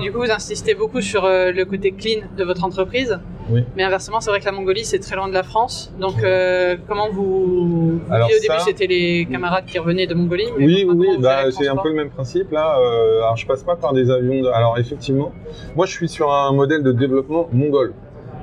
Du 0.00 0.10
coup, 0.10 0.18
vous 0.18 0.30
insistez 0.30 0.74
beaucoup 0.74 1.00
sur 1.00 1.24
euh, 1.24 1.52
le 1.52 1.64
côté 1.64 1.92
clean 1.92 2.22
de 2.36 2.44
votre 2.44 2.64
entreprise. 2.64 3.18
Oui. 3.50 3.62
Mais 3.76 3.82
inversement, 3.84 4.20
c'est 4.20 4.30
vrai 4.30 4.40
que 4.40 4.44
la 4.44 4.52
Mongolie, 4.52 4.84
c'est 4.84 4.98
très 4.98 5.14
loin 5.16 5.28
de 5.28 5.32
la 5.34 5.42
France. 5.42 5.92
Donc, 6.00 6.14
euh, 6.22 6.76
comment 6.88 7.08
vous... 7.10 7.46
vous 7.46 8.00
Alors 8.10 8.28
disiez 8.28 8.40
au 8.40 8.42
ça- 8.52 8.58
début, 8.58 8.64
c'était 8.70 8.86
les 8.86 9.26
camarades 9.30 9.64
qui 9.66 9.78
revenaient 9.78 10.06
de 10.06 10.14
Mongolie. 10.14 10.46
mais 10.58 10.64
Oui, 10.66 10.86
oui, 10.88 11.08
bah, 11.20 11.50
c'est 11.50 11.68
un 11.68 11.76
peu 11.76 11.88
le 11.90 11.94
même 11.94 12.10
principe 12.10 12.50
là. 12.52 12.76
Euh, 12.80 13.18
alors 13.22 13.36
je 13.36 13.46
passe 13.46 13.62
pas 13.62 13.76
par 13.76 13.92
des 13.92 14.10
avions. 14.10 14.42
De... 14.42 14.48
Alors 14.48 14.78
effectivement, 14.78 15.32
moi 15.76 15.86
je 15.86 15.92
suis 15.92 16.08
sur 16.08 16.32
un 16.32 16.52
modèle 16.52 16.82
de 16.82 16.92
développement 16.92 17.48
mongol, 17.52 17.92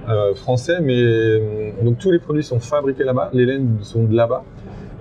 euh, 0.10 0.34
français, 0.36 0.78
mais 0.82 1.74
donc 1.82 1.98
tous 1.98 2.12
les 2.12 2.20
produits 2.20 2.44
sont 2.44 2.60
fabriqués 2.60 3.04
là-bas, 3.04 3.30
les 3.34 3.46
laines 3.46 3.78
sont 3.82 4.04
de 4.04 4.16
là-bas. 4.16 4.44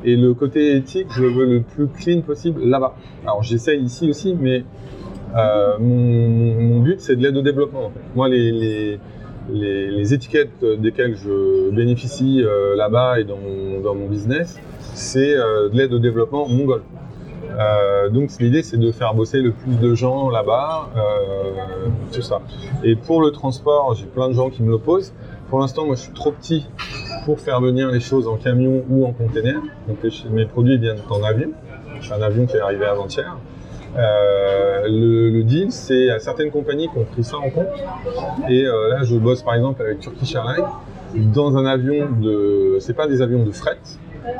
Et 0.04 0.14
le 0.14 0.32
côté 0.32 0.76
éthique, 0.76 1.08
je 1.10 1.24
veux 1.24 1.44
le 1.44 1.60
plus 1.62 1.88
clean 1.88 2.20
possible 2.22 2.64
là-bas. 2.64 2.94
Alors 3.24 3.42
j'essaye 3.42 3.82
ici 3.82 4.08
aussi, 4.08 4.36
mais 4.40 4.64
euh, 5.36 5.78
mon, 5.78 6.80
but 6.80 7.00
c'est 7.00 7.16
de 7.16 7.22
l'aide 7.22 7.36
au 7.36 7.42
développement. 7.42 7.92
Moi, 8.14 8.28
les, 8.28 8.98
étiquettes 10.12 10.64
desquelles 10.78 11.16
je 11.16 11.70
bénéficie 11.70 12.42
euh, 12.42 12.76
là-bas 12.76 13.20
et 13.20 13.24
dans 13.24 13.36
mon, 13.94 14.06
business, 14.06 14.58
c'est 14.94 15.34
euh, 15.34 15.68
de 15.68 15.76
l'aide 15.76 15.92
au 15.92 15.98
développement 15.98 16.48
mongol. 16.48 16.82
Donc 18.12 18.30
l'idée 18.38 18.62
c'est 18.62 18.76
de 18.76 18.92
faire 18.92 19.14
bosser 19.14 19.40
le 19.40 19.50
plus 19.50 19.74
de 19.74 19.94
gens 19.94 20.30
là-bas, 20.30 20.90
tout 22.12 22.22
ça. 22.22 22.40
Et 22.84 22.94
pour 22.94 23.20
le 23.20 23.32
transport, 23.32 23.94
j'ai 23.94 24.06
plein 24.06 24.28
de 24.28 24.34
gens 24.34 24.48
qui 24.48 24.62
me 24.62 24.70
l'opposent. 24.70 25.12
Pour 25.50 25.58
l'instant, 25.58 25.84
moi 25.84 25.96
je 25.96 26.02
suis 26.02 26.12
trop 26.12 26.30
petit 26.30 26.68
pour 27.24 27.40
faire 27.40 27.60
venir 27.60 27.90
les 27.90 28.00
choses 28.00 28.28
en 28.28 28.36
camion 28.36 28.84
ou 28.88 29.06
en 29.06 29.12
container. 29.12 29.60
Donc 29.88 29.98
mes 30.30 30.46
produits 30.46 30.78
viennent 30.78 31.02
en 31.10 31.22
avion. 31.24 31.50
J'ai 32.00 32.12
un 32.12 32.22
avion 32.22 32.46
qui 32.46 32.56
est 32.56 32.60
arrivé 32.60 32.84
avant-hier. 32.84 33.36
Euh, 33.96 34.86
le, 34.86 35.42
deal, 35.42 35.72
c'est 35.72 36.10
à 36.10 36.18
certaines 36.18 36.50
compagnies 36.50 36.88
qui 36.88 36.98
ont 36.98 37.04
pris 37.04 37.24
ça 37.24 37.38
en 37.38 37.50
compte. 37.50 37.66
Et 38.48 38.64
euh, 38.64 38.88
là, 38.90 39.02
je 39.02 39.16
bosse 39.16 39.42
par 39.42 39.54
exemple 39.54 39.82
avec 39.82 40.00
Turkish 40.00 40.34
Airlines 40.34 40.64
dans 41.14 41.56
un 41.56 41.66
avion 41.66 42.08
de. 42.10 42.76
C'est 42.80 42.94
pas 42.94 43.06
des 43.06 43.22
avions 43.22 43.44
de 43.44 43.50
fret. 43.50 43.78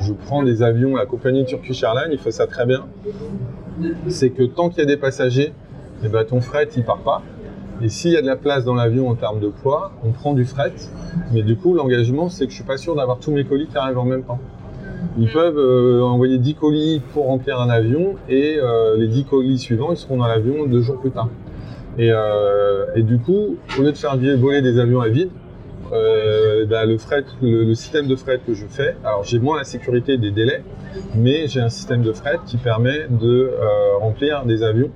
Je 0.02 0.12
prends 0.12 0.42
des 0.42 0.62
avions, 0.62 0.96
la 0.96 1.06
compagnie 1.06 1.44
Turkish 1.44 1.82
Airlines, 1.82 2.12
il 2.12 2.18
fait 2.18 2.30
ça 2.30 2.46
très 2.46 2.66
bien. 2.66 2.86
C'est 4.08 4.30
que 4.30 4.42
tant 4.42 4.68
qu'il 4.68 4.80
y 4.80 4.82
a 4.82 4.86
des 4.86 4.96
passagers, 4.96 5.52
eh 6.04 6.08
ben, 6.08 6.24
ton 6.24 6.40
fret, 6.40 6.68
il 6.76 6.84
part 6.84 6.98
pas. 6.98 7.22
Et 7.80 7.88
s'il 7.88 8.10
y 8.10 8.16
a 8.16 8.22
de 8.22 8.26
la 8.26 8.36
place 8.36 8.64
dans 8.64 8.74
l'avion 8.74 9.08
en 9.08 9.14
termes 9.14 9.40
de 9.40 9.48
poids, 9.48 9.92
on 10.04 10.10
prend 10.10 10.34
du 10.34 10.44
fret. 10.44 10.72
Mais 11.32 11.42
du 11.42 11.56
coup, 11.56 11.74
l'engagement, 11.74 12.28
c'est 12.28 12.44
que 12.46 12.50
je 12.50 12.56
suis 12.56 12.64
pas 12.64 12.76
sûr 12.76 12.96
d'avoir 12.96 13.18
tous 13.18 13.30
mes 13.30 13.44
colis 13.44 13.68
qui 13.68 13.78
arrivent 13.78 13.98
en 13.98 14.04
même 14.04 14.24
temps. 14.24 14.40
Ils 15.20 15.28
peuvent 15.28 15.58
euh, 15.58 16.00
envoyer 16.02 16.38
10 16.38 16.54
colis 16.54 17.02
pour 17.12 17.26
remplir 17.26 17.60
un 17.60 17.68
avion 17.68 18.14
et 18.28 18.58
euh, 18.58 18.96
les 18.96 19.08
10 19.08 19.24
colis 19.24 19.58
suivants, 19.58 19.90
ils 19.90 19.96
seront 19.96 20.16
dans 20.16 20.28
l'avion 20.28 20.64
deux 20.66 20.80
jours 20.80 21.00
plus 21.00 21.10
tard. 21.10 21.28
Et, 21.98 22.10
euh, 22.12 22.86
et 22.94 23.02
du 23.02 23.18
coup, 23.18 23.56
au 23.76 23.82
lieu 23.82 23.90
de 23.90 23.96
faire 23.96 24.16
voler 24.16 24.62
des 24.62 24.78
avions 24.78 25.00
à 25.00 25.08
vide, 25.08 25.30
bah, 25.90 26.84
le, 26.84 26.98
fret, 26.98 27.24
le, 27.42 27.64
le 27.64 27.74
système 27.74 28.06
de 28.06 28.14
fret 28.14 28.40
que 28.46 28.54
je 28.54 28.66
fais, 28.66 28.94
alors 29.04 29.24
j'ai 29.24 29.40
moins 29.40 29.56
la 29.56 29.64
sécurité 29.64 30.18
des 30.18 30.30
délais, 30.30 30.62
mais 31.16 31.48
j'ai 31.48 31.60
un 31.60 31.70
système 31.70 32.02
de 32.02 32.12
fret 32.12 32.38
qui 32.46 32.56
permet 32.56 33.06
de 33.08 33.50
remplir 33.98 34.44
des 34.44 34.62
avions. 34.62 34.90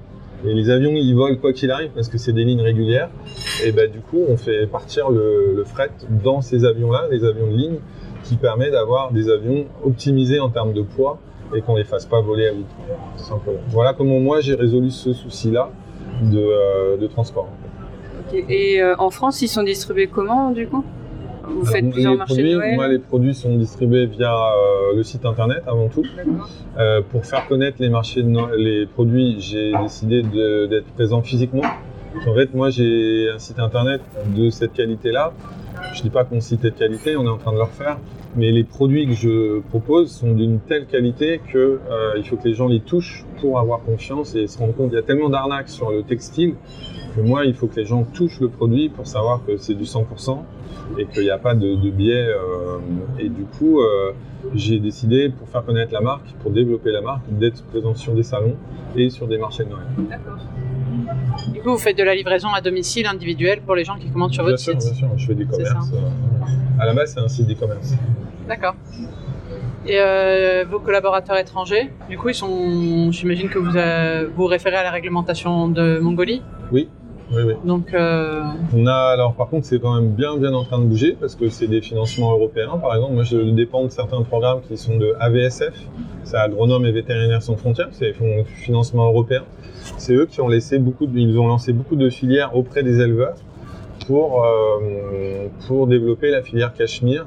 Et 0.45 0.55
les 0.55 0.71
avions, 0.71 0.91
ils 0.93 1.15
volent 1.15 1.37
quoi 1.37 1.53
qu'il 1.53 1.71
arrive 1.71 1.91
parce 1.95 2.09
que 2.09 2.19
c'est 2.19 2.33
des 2.33 2.45
lignes 2.45 2.61
régulières. 2.61 3.11
Et 3.65 3.73
bah, 3.73 3.87
du 3.87 4.01
coup, 4.01 4.21
on 4.29 4.37
fait 4.37 4.67
partir 4.67 5.11
le, 5.11 5.55
le 5.57 5.65
fret 5.65 5.91
dans 6.23 6.43
ces 6.43 6.65
avions-là, 6.65 7.07
les 7.11 7.25
avions 7.25 7.51
de 7.51 7.57
ligne, 7.57 7.79
qui 8.33 8.39
permet 8.39 8.71
d'avoir 8.71 9.13
des 9.13 9.29
avions 9.29 9.67
optimisés 9.85 10.41
en 10.41 10.49
termes 10.49 10.73
de 10.73 10.81
poids 10.83 11.19
et 11.55 11.61
qu'on 11.61 11.77
les 11.77 11.85
fasse 11.85 12.07
pas 12.07 12.21
voler 12.23 12.47
à 12.49 12.53
vide. 12.53 12.65
Voilà 13.69 13.93
comment 13.93 14.19
moi 14.21 14.41
j'ai 14.41 14.55
résolu 14.55 14.91
ce 14.91 15.13
souci-là 15.13 15.71
de, 16.23 16.39
euh, 16.39 16.97
de 16.97 17.07
transport. 17.09 17.49
Et 18.49 18.81
euh, 18.81 18.95
en 18.99 19.11
France, 19.11 19.43
ils 19.43 19.49
sont 19.49 19.63
distribués 19.63 20.07
comment 20.07 20.51
du 20.51 20.67
coup? 20.67 20.83
Vous 21.47 21.67
faites 21.67 21.83
Alors, 21.83 21.93
plusieurs 21.93 22.13
les 22.13 22.19
marchés 22.19 22.35
produits, 22.35 22.53
de 22.53 22.57
Noël? 22.57 22.75
Moi, 22.77 22.89
les 22.89 22.99
produits 23.01 23.35
sont 23.35 23.55
distribués 23.57 24.07
via 24.07 24.33
euh, 24.33 24.97
le 24.97 25.03
site 25.03 25.27
internet 25.27 25.63
avant 25.67 25.89
tout. 25.89 26.05
Euh, 26.79 27.03
pour 27.11 27.27
faire 27.27 27.47
connaître 27.49 27.77
les 27.81 27.91
marchés 27.91 28.23
de 28.23 28.29
Noël- 28.29 28.57
les 28.57 28.87
produits, 28.87 29.37
j'ai 29.41 29.73
décidé 29.83 30.23
d'être 30.23 30.91
présent 30.95 31.21
physiquement. 31.21 31.65
En 32.27 32.35
fait, 32.35 32.55
moi, 32.55 32.71
j'ai 32.71 33.29
un 33.35 33.39
site 33.39 33.59
internet 33.59 34.01
de 34.35 34.49
cette 34.49 34.73
qualité-là. 34.73 35.35
Je 35.93 36.01
dis 36.01 36.11
pas 36.11 36.25
que 36.25 36.33
mon 36.33 36.41
site 36.41 36.65
est 36.65 36.71
de 36.71 36.77
qualité, 36.77 37.17
on 37.17 37.25
est 37.27 37.29
en 37.29 37.37
train 37.39 37.53
de 37.53 37.57
le 37.57 37.65
refaire, 37.65 37.99
mais 38.37 38.51
les 38.51 38.65
produits 38.65 39.07
que 39.07 39.13
je 39.13 39.61
propose 39.61 40.11
sont 40.11 40.33
d'une 40.33 40.59
telle 40.61 40.87
qualité 40.87 41.41
que 41.53 41.81
euh, 41.91 42.15
il 42.17 42.25
faut 42.25 42.37
que 42.37 42.49
les 42.49 42.55
gens 42.55 42.69
les 42.69 42.81
touchent 42.81 43.25
pour 43.41 43.59
avoir 43.59 43.81
confiance 43.83 44.35
et 44.35 44.47
se 44.47 44.59
rendre 44.59 44.75
compte. 44.75 44.91
Il 44.93 44.95
y 44.95 44.99
a 44.99 45.03
tellement 45.03 45.29
d'arnaques 45.29 45.69
sur 45.69 45.91
le 45.91 46.03
textile 46.03 46.55
que 47.15 47.21
moi, 47.21 47.45
il 47.45 47.55
faut 47.55 47.67
que 47.67 47.77
les 47.77 47.85
gens 47.85 48.05
touchent 48.05 48.41
le 48.41 48.49
produit 48.49 48.89
pour 48.89 49.07
savoir 49.07 49.45
que 49.47 49.57
c'est 49.57 49.75
du 49.75 49.85
100% 49.85 50.39
et 50.99 51.07
qu'il 51.07 51.23
n'y 51.25 51.31
a 51.31 51.39
pas 51.39 51.55
de, 51.55 51.75
de 51.75 51.91
biais. 51.91 52.27
euh, 52.29 52.79
et 53.19 53.29
du 53.29 53.45
coup, 53.45 53.81
euh, 53.81 54.13
j'ai 54.55 54.79
décidé, 54.79 55.29
pour 55.29 55.49
faire 55.49 55.65
connaître 55.65 55.93
la 55.93 56.01
marque, 56.01 56.27
pour 56.43 56.51
développer 56.51 56.91
la 56.91 57.01
marque, 57.03 57.23
d'être 57.29 57.63
présent 57.65 57.95
sur 57.95 58.15
des 58.15 58.23
salons 58.23 58.57
et 58.97 59.11
sur 59.11 59.27
des 59.29 59.39
marchés 59.39 59.65
de 59.65 59.71
Noël. 59.71 59.85
D'accord. 60.09 60.39
Du 61.53 61.61
coup, 61.61 61.71
vous 61.71 61.79
faites 61.79 61.97
de 61.99 62.03
la 62.03 62.15
livraison 62.15 62.49
à 62.55 62.61
domicile 62.61 63.07
individuelle 63.07 63.61
pour 63.63 63.75
les 63.75 63.85
gens 63.85 63.97
qui 63.99 64.09
commandent 64.09 64.33
sur 64.33 64.45
Bien 64.45 64.53
votre 64.53 64.63
sûr, 64.63 64.81
site. 64.81 64.93
bien 64.93 64.99
sûr, 65.09 65.19
je 65.19 65.27
fais 65.27 65.35
des 65.35 65.47
commerces. 65.47 65.93
euh, 65.93 66.81
à 66.81 66.87
la 66.87 66.93
base, 66.95 67.15
c'est 67.15 67.21
un 67.21 67.29
site 67.29 67.47
d'e-commerce. 67.47 67.95
D'accord. 68.49 68.75
Et 69.87 69.99
euh, 69.99 70.65
vos 70.71 70.79
collaborateurs 70.79 71.37
étrangers, 71.39 71.91
du 72.09 72.17
coup, 72.17 72.29
ils 72.29 72.35
sont. 72.35 73.11
J'imagine 73.11 73.49
que 73.49 73.59
vous 73.59 73.77
euh, 73.77 74.29
vous 74.35 74.47
référez 74.47 74.77
à 74.77 74.83
la 74.85 74.91
réglementation 74.91 75.69
de 75.69 75.99
Mongolie? 75.99 76.43
Oui, 76.71 76.89
oui, 77.35 77.43
oui. 77.47 77.55
Donc, 77.65 77.93
euh, 77.95 78.43
On 78.77 78.87
a, 78.87 78.95
alors 78.95 79.35
par 79.35 79.49
contre, 79.49 79.67
c'est 79.67 79.81
quand 79.81 79.95
même 79.95 80.11
bien, 80.11 80.37
bien 80.37 80.53
en 80.53 80.65
train 80.65 80.79
de 80.79 80.85
bouger 80.85 81.17
parce 81.19 81.35
que 81.35 81.49
c'est 81.49 81.67
des 81.67 81.81
financements 81.81 82.33
européens. 82.33 82.77
Par 82.81 82.95
exemple, 82.95 83.15
moi, 83.15 83.25
je 83.25 83.37
dépends 83.39 83.85
de 83.85 83.91
certains 83.91 84.23
programmes 84.23 84.61
qui 84.69 84.77
sont 84.77 84.97
de 84.97 85.15
AVSF, 85.21 85.75
c'est 86.25 86.37
Agronomes 86.37 86.85
et 86.87 86.93
Vétérinaires 86.93 87.43
sans 87.43 87.57
frontières, 87.57 87.89
c'est 87.93 88.07
des 88.07 88.13
fonds- 88.13 88.45
financements 88.45 89.07
européens. 89.07 89.45
C'est 89.99 90.15
eux 90.15 90.27
qui 90.27 90.41
ont 90.41 90.49
laissé 90.49 90.79
beaucoup, 90.79 91.07
de- 91.07 91.19
ils 91.19 91.39
ont 91.39 91.49
lancé 91.49 91.73
beaucoup 91.73 91.97
de 91.97 92.09
filières 92.11 92.57
auprès 92.57 92.83
des 92.83 93.01
éleveurs 93.01 93.35
pour, 94.07 94.45
euh, 94.45 95.47
pour 95.67 95.87
développer 95.87 96.31
la 96.31 96.43
filière 96.43 96.73
cachemire, 96.75 97.27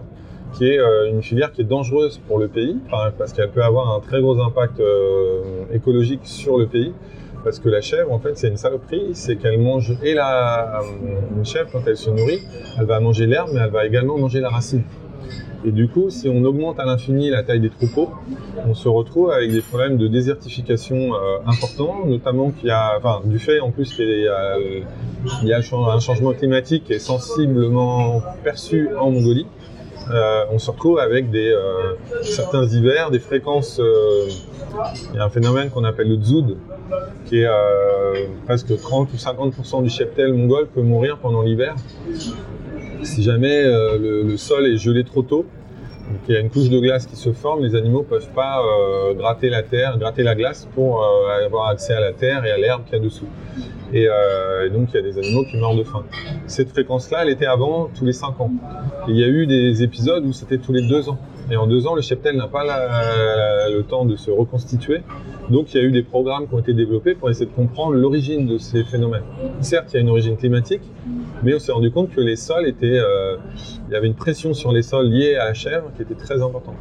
qui 0.57 0.67
est 0.67 0.79
euh, 0.79 1.09
une 1.09 1.21
filière 1.21 1.51
qui 1.51 1.61
est 1.61 1.65
dangereuse 1.65 2.19
pour 2.27 2.37
le 2.39 2.47
pays, 2.47 2.77
parce 3.17 3.33
qu'elle 3.33 3.49
peut 3.49 3.63
avoir 3.63 3.93
un 3.93 3.99
très 3.99 4.21
gros 4.21 4.39
impact 4.39 4.81
écologique 5.73 6.21
sur 6.23 6.57
le 6.57 6.67
pays. 6.67 6.93
Parce 7.45 7.59
que 7.59 7.69
la 7.69 7.79
chèvre, 7.79 8.11
en 8.11 8.17
fait, 8.17 8.35
c'est 8.39 8.47
une 8.47 8.57
saloperie, 8.57 9.11
c'est 9.13 9.35
qu'elle 9.35 9.59
mange 9.59 9.95
et 10.01 10.15
la 10.15 10.79
euh, 10.79 11.37
une 11.37 11.45
chèvre 11.45 11.69
quand 11.71 11.83
elle 11.85 11.95
se 11.95 12.09
nourrit, 12.09 12.41
elle 12.79 12.87
va 12.87 12.99
manger 12.99 13.27
l'herbe, 13.27 13.51
mais 13.53 13.59
elle 13.63 13.69
va 13.69 13.85
également 13.85 14.17
manger 14.17 14.39
la 14.39 14.49
racine. 14.49 14.81
Et 15.63 15.71
du 15.71 15.87
coup, 15.87 16.09
si 16.09 16.27
on 16.27 16.43
augmente 16.43 16.79
à 16.79 16.85
l'infini 16.85 17.29
la 17.29 17.43
taille 17.43 17.59
des 17.59 17.69
troupeaux, 17.69 18.09
on 18.67 18.73
se 18.73 18.87
retrouve 18.87 19.29
avec 19.29 19.51
des 19.51 19.61
problèmes 19.61 19.97
de 19.97 20.07
désertification 20.07 21.13
euh, 21.13 21.37
importants, 21.45 22.07
notamment 22.07 22.49
qu'il 22.49 22.69
y 22.69 22.71
a, 22.71 22.97
enfin, 22.97 23.21
du 23.25 23.37
fait 23.37 23.59
en 23.59 23.69
plus 23.69 23.93
qu'il 23.93 24.09
y 24.09 24.27
a, 24.27 24.57
il 25.43 25.47
y 25.47 25.53
a 25.53 25.59
un 25.59 25.99
changement 25.99 26.33
climatique 26.33 26.85
qui 26.85 26.93
est 26.93 26.99
sensiblement 26.99 28.23
perçu 28.43 28.89
en 28.99 29.11
Mongolie. 29.11 29.45
Euh, 30.11 30.45
on 30.51 30.59
se 30.59 30.69
retrouve 30.69 30.99
avec 30.99 31.33
euh, 31.33 31.93
certains 32.21 32.65
hivers, 32.65 33.11
des 33.11 33.19
fréquences. 33.19 33.79
euh, 33.79 34.27
il 35.13 35.15
y 35.15 35.19
a 35.19 35.23
un 35.23 35.29
phénomène 35.29 35.69
qu'on 35.69 35.85
appelle 35.85 36.09
le 36.09 36.21
zoud, 36.21 36.57
qui 37.25 37.39
est 37.39 37.47
presque 38.45 38.77
30 38.77 39.09
ou 39.13 39.15
50% 39.15 39.83
du 39.83 39.89
cheptel 39.89 40.33
mongol 40.33 40.67
peut 40.67 40.81
mourir 40.81 41.17
pendant 41.17 41.41
l'hiver 41.41 41.75
si 43.03 43.23
jamais 43.23 43.63
le 43.63 44.35
sol 44.35 44.67
est 44.67 44.77
gelé 44.77 45.05
trop 45.05 45.21
tôt. 45.21 45.45
Donc 46.09 46.19
il 46.27 46.35
y 46.35 46.37
a 46.37 46.41
une 46.41 46.49
couche 46.49 46.69
de 46.69 46.79
glace 46.79 47.07
qui 47.07 47.15
se 47.15 47.33
forme, 47.33 47.63
les 47.63 47.75
animaux 47.75 47.99
ne 47.99 48.05
peuvent 48.05 48.29
pas 48.29 48.61
euh, 48.61 49.13
gratter 49.15 49.49
la 49.49 49.63
terre, 49.63 49.97
gratter 49.97 50.21
la 50.21 50.35
glace 50.35 50.67
pour 50.75 51.03
euh, 51.03 51.45
avoir 51.45 51.69
accès 51.69 51.93
à 51.93 51.99
la 51.99 52.11
terre 52.11 52.45
et 52.45 52.51
à 52.51 52.57
l'herbe 52.57 52.83
qu'il 52.85 52.93
y 52.93 53.01
a 53.01 53.03
dessous. 53.03 53.27
Et, 53.91 54.07
euh, 54.07 54.67
et 54.67 54.69
donc 54.69 54.89
il 54.93 54.95
y 54.95 54.99
a 54.99 55.01
des 55.01 55.17
animaux 55.17 55.45
qui 55.49 55.57
meurent 55.57 55.75
de 55.75 55.83
faim. 55.83 56.03
Cette 56.45 56.69
fréquence-là, 56.69 57.23
elle 57.23 57.29
était 57.29 57.47
avant 57.47 57.89
tous 57.97 58.05
les 58.05 58.13
5 58.13 58.39
ans. 58.39 58.51
Il 59.07 59.17
y 59.17 59.23
a 59.23 59.27
eu 59.27 59.47
des 59.47 59.81
épisodes 59.81 60.25
où 60.25 60.33
c'était 60.33 60.59
tous 60.59 60.73
les 60.73 60.87
2 60.87 61.09
ans. 61.09 61.17
Et 61.51 61.57
en 61.57 61.67
2 61.67 61.87
ans, 61.87 61.95
le 61.95 62.01
cheptel 62.01 62.35
n'a 62.37 62.47
pas 62.47 62.63
le 63.69 63.81
temps 63.83 64.05
de 64.05 64.15
se 64.15 64.31
reconstituer. 64.31 65.01
Donc 65.49 65.73
il 65.73 65.77
y 65.77 65.79
a 65.79 65.83
eu 65.83 65.91
des 65.91 66.01
programmes 66.01 66.47
qui 66.47 66.55
ont 66.55 66.59
été 66.59 66.73
développés 66.73 67.13
pour 67.13 67.29
essayer 67.29 67.45
de 67.45 67.51
comprendre 67.51 67.93
l'origine 67.93 68.47
de 68.47 68.57
ces 68.57 68.83
phénomènes. 68.83 69.23
Certes, 69.61 69.89
il 69.93 69.95
y 69.95 69.97
a 69.97 70.01
une 70.01 70.09
origine 70.09 70.37
climatique, 70.37 70.81
mais 71.43 71.53
on 71.53 71.59
s'est 71.59 71.71
rendu 71.71 71.91
compte 71.91 72.09
que 72.09 72.21
les 72.21 72.35
sols 72.35 72.67
étaient, 72.67 72.97
euh, 72.97 73.37
il 73.87 73.93
y 73.93 73.95
avait 73.95 74.07
une 74.07 74.15
pression 74.15 74.53
sur 74.53 74.71
les 74.71 74.81
sols 74.81 75.07
liée 75.07 75.35
à 75.35 75.45
la 75.45 75.53
chèvre 75.53 75.91
qui 75.95 76.01
était 76.01 76.15
très 76.15 76.41
importante. 76.41 76.75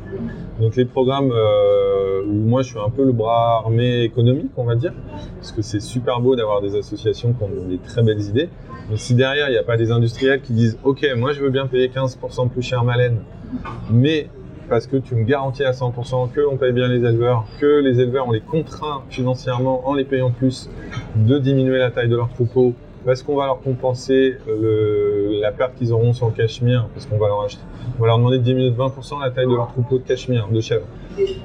Donc 0.60 0.76
les 0.76 0.86
programmes 0.86 1.30
euh, 1.30 2.22
où 2.26 2.32
moi 2.32 2.62
je 2.62 2.68
suis 2.70 2.78
un 2.78 2.90
peu 2.90 3.04
le 3.04 3.12
bras 3.12 3.58
armé 3.58 4.02
économique, 4.02 4.50
on 4.56 4.64
va 4.64 4.76
dire, 4.76 4.94
parce 5.36 5.52
que 5.52 5.60
c'est 5.60 5.80
super 5.80 6.20
beau 6.20 6.34
d'avoir 6.36 6.62
des 6.62 6.74
associations 6.74 7.34
qui 7.34 7.42
ont 7.44 7.68
des 7.68 7.78
très 7.78 8.02
belles 8.02 8.22
idées. 8.22 8.48
Mais 8.90 8.96
si 8.96 9.14
derrière 9.14 9.48
il 9.48 9.52
n'y 9.52 9.58
a 9.58 9.62
pas 9.62 9.76
des 9.76 9.90
industriels 9.90 10.40
qui 10.40 10.54
disent 10.54 10.78
OK, 10.84 11.06
moi 11.16 11.32
je 11.32 11.40
veux 11.40 11.50
bien 11.50 11.66
payer 11.66 11.88
15% 11.88 12.48
plus 12.48 12.62
cher 12.62 12.82
ma 12.84 12.96
laine, 12.96 13.18
mais 13.90 14.28
parce 14.68 14.86
que 14.86 14.96
tu 14.96 15.14
me 15.14 15.24
garantis 15.24 15.64
à 15.64 15.72
100% 15.72 16.30
que 16.32 16.40
on 16.50 16.56
paye 16.56 16.72
bien 16.72 16.88
les 16.88 17.04
éleveurs, 17.04 17.44
que 17.60 17.80
les 17.80 18.00
éleveurs 18.00 18.28
on 18.28 18.32
les 18.32 18.40
contraint 18.40 19.02
financièrement 19.10 19.88
en 19.88 19.94
les 19.94 20.04
payant 20.04 20.30
plus 20.30 20.70
de 21.16 21.38
diminuer 21.38 21.78
la 21.78 21.90
taille 21.90 22.08
de 22.08 22.16
leur 22.16 22.28
troupeau 22.28 22.74
parce 23.04 23.22
qu'on 23.22 23.36
va 23.36 23.46
leur 23.46 23.60
compenser 23.60 24.36
euh, 24.48 25.38
la 25.40 25.52
perte 25.52 25.74
qu'ils 25.74 25.92
auront 25.92 26.12
sur 26.14 26.26
le 26.26 26.32
cachemire, 26.32 26.88
parce 26.94 27.04
qu'on 27.06 27.18
va 27.18 27.28
leur 27.28 27.42
acheter, 27.42 27.60
on 27.98 28.00
va 28.00 28.06
leur 28.06 28.18
demander 28.18 28.38
de 28.38 28.42
diminuer 28.42 28.70
de 28.70 28.76
20% 28.76 29.20
la 29.20 29.30
taille 29.30 29.46
de 29.46 29.54
leur 29.54 29.68
troupeau 29.68 29.98
de 29.98 30.04
cachemire, 30.04 30.48
de 30.48 30.60
chèvre. 30.60 30.86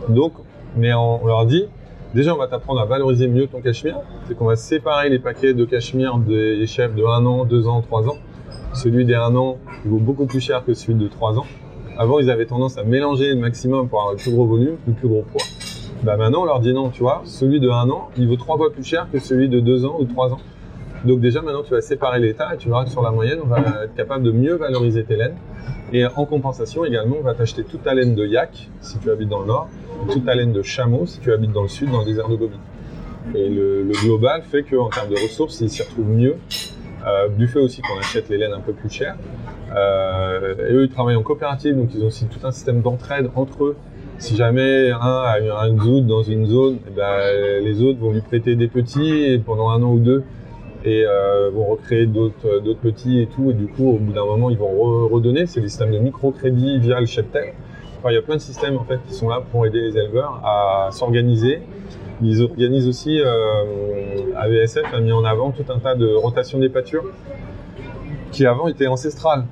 Donc, 0.07 0.33
mais 0.77 0.93
on, 0.93 1.21
on 1.21 1.27
leur 1.27 1.45
dit, 1.45 1.65
déjà 2.13 2.33
on 2.33 2.37
va 2.37 2.47
t'apprendre 2.47 2.79
à 2.79 2.85
valoriser 2.85 3.27
mieux 3.27 3.47
ton 3.47 3.59
cachemire, 3.59 3.97
c'est 4.25 4.37
qu'on 4.37 4.45
va 4.45 4.55
séparer 4.55 5.09
les 5.09 5.19
paquets 5.19 5.53
de 5.53 5.65
cachemire 5.65 6.17
des 6.17 6.65
chèvres 6.65 6.95
de 6.95 7.03
1 7.03 7.25
an, 7.25 7.45
2 7.45 7.67
ans, 7.67 7.81
3 7.81 8.07
ans. 8.07 8.17
Celui 8.73 9.03
des 9.03 9.15
1 9.15 9.35
an 9.35 9.57
il 9.83 9.91
vaut 9.91 9.97
beaucoup 9.97 10.25
plus 10.25 10.39
cher 10.39 10.63
que 10.63 10.73
celui 10.73 10.95
de 10.95 11.07
3 11.07 11.39
ans. 11.39 11.45
Avant, 12.01 12.19
ils 12.19 12.31
avaient 12.31 12.45
tendance 12.45 12.77
à 12.77 12.85
mélanger 12.85 13.31
le 13.31 13.35
maximum 13.35 13.89
pour 13.89 13.99
avoir 13.99 14.13
le 14.13 14.19
plus 14.19 14.31
gros 14.31 14.45
volume, 14.45 14.77
le 14.87 14.93
plus 14.93 15.09
gros 15.09 15.21
poids. 15.21 15.43
Bah 16.01 16.15
maintenant, 16.15 16.43
on 16.43 16.45
leur 16.45 16.61
dit 16.61 16.71
non, 16.71 16.91
tu 16.91 17.01
vois, 17.01 17.23
celui 17.25 17.59
de 17.59 17.69
1 17.69 17.89
an, 17.89 18.09
il 18.15 18.25
vaut 18.29 18.37
3 18.37 18.55
fois 18.55 18.71
plus 18.71 18.85
cher 18.85 19.09
que 19.11 19.19
celui 19.19 19.49
de 19.49 19.59
2 19.59 19.83
ans 19.83 19.97
ou 19.99 20.05
3 20.05 20.31
ans. 20.31 20.39
Donc 21.03 21.19
déjà, 21.19 21.41
maintenant, 21.41 21.61
tu 21.61 21.71
vas 21.71 21.81
séparer 21.81 22.21
l'état 22.21 22.53
et 22.53 22.57
tu 22.57 22.69
verras 22.69 22.85
que 22.85 22.89
sur 22.89 23.01
la 23.01 23.11
moyenne, 23.11 23.39
on 23.43 23.47
va 23.47 23.59
être 23.83 23.95
capable 23.95 24.23
de 24.23 24.31
mieux 24.31 24.53
valoriser 24.53 25.03
tes 25.03 25.17
laines. 25.17 25.35
Et 25.91 26.05
en 26.05 26.23
compensation 26.23 26.85
également, 26.85 27.17
on 27.19 27.23
va 27.23 27.33
t'acheter 27.33 27.65
toute 27.65 27.83
ta 27.83 27.93
laine 27.93 28.15
de 28.15 28.25
yak, 28.25 28.69
si 28.79 28.97
tu 28.99 29.11
habites 29.11 29.27
dans 29.27 29.41
le 29.41 29.47
nord, 29.47 29.67
toute 30.09 30.23
ta 30.23 30.35
laine 30.35 30.53
de 30.53 30.61
chameau, 30.61 31.05
si 31.05 31.19
tu 31.19 31.33
habites 31.33 31.51
dans 31.51 31.63
le 31.63 31.67
sud, 31.67 31.91
dans 31.91 31.99
le 31.99 32.05
désert 32.05 32.29
de 32.29 32.37
Gobi. 32.37 32.55
Et 33.35 33.49
le, 33.49 33.83
le 33.83 33.91
global 34.05 34.43
fait 34.43 34.63
qu'en 34.63 34.87
termes 34.87 35.09
de 35.09 35.21
ressources, 35.21 35.59
ils 35.59 35.69
s'y 35.69 35.81
retrouvent 35.81 36.07
mieux, 36.07 36.37
du 37.37 37.47
fait 37.47 37.59
aussi 37.59 37.81
qu'on 37.81 37.97
achète 37.99 38.29
les 38.29 38.37
laines 38.37 38.53
un 38.53 38.59
peu 38.59 38.73
plus 38.73 38.89
chères. 38.89 39.15
Euh, 39.75 40.55
et 40.69 40.73
eux, 40.73 40.83
ils 40.85 40.89
travaillent 40.89 41.15
en 41.15 41.21
coopérative, 41.23 41.75
donc 41.75 41.89
ils 41.93 42.03
ont 42.03 42.07
aussi 42.07 42.25
tout 42.25 42.45
un 42.45 42.51
système 42.51 42.81
d'entraide 42.81 43.29
entre 43.35 43.63
eux. 43.63 43.77
Si 44.17 44.35
jamais 44.35 44.91
un 44.91 45.21
a 45.25 45.39
eu 45.39 45.49
un 45.49 45.77
zout 45.81 46.01
dans 46.01 46.23
une 46.23 46.45
zone, 46.45 46.77
eh 46.87 46.91
ben, 46.91 47.63
les 47.63 47.81
autres 47.81 47.99
vont 47.99 48.11
lui 48.11 48.21
prêter 48.21 48.55
des 48.55 48.67
petits 48.67 49.23
et 49.23 49.37
pendant 49.39 49.69
un 49.69 49.81
an 49.81 49.91
ou 49.93 49.99
deux 49.99 50.23
et 50.83 51.05
euh, 51.05 51.49
vont 51.53 51.65
recréer 51.65 52.05
d'autres 52.05 52.81
petits 52.81 53.21
et 53.21 53.27
tout. 53.27 53.51
Et 53.51 53.53
du 53.53 53.67
coup, 53.67 53.89
au 53.91 53.97
bout 53.97 54.11
d'un 54.11 54.25
moment, 54.25 54.49
ils 54.49 54.57
vont 54.57 54.73
re- 54.73 55.09
redonner. 55.09 55.45
C'est 55.45 55.61
des 55.61 55.69
systèmes 55.69 55.91
de 55.91 55.99
microcrédit 55.99 56.79
via 56.79 56.99
le 56.99 57.05
cheptel. 57.05 57.53
Il 58.09 58.13
y 58.13 58.17
a 58.17 58.21
plein 58.21 58.35
de 58.35 58.41
systèmes 58.41 58.77
en 58.77 58.85
fait 58.85 58.99
qui 59.07 59.13
sont 59.13 59.29
là 59.29 59.41
pour 59.51 59.65
aider 59.65 59.81
les 59.81 59.97
éleveurs 59.97 60.41
à 60.43 60.89
s'organiser. 60.91 61.61
Ils 62.21 62.41
organisent 62.41 62.87
aussi, 62.87 63.19
euh, 63.19 64.33
AVSF 64.35 64.93
a 64.93 64.99
mis 64.99 65.11
en 65.11 65.23
avant 65.23 65.51
tout 65.51 65.63
un 65.69 65.79
tas 65.79 65.95
de 65.95 66.13
rotation 66.13 66.59
des 66.59 66.69
pâtures 66.69 67.05
qui 68.31 68.45
avant 68.45 68.67
étaient 68.67 68.87
ancestrales. 68.87 69.45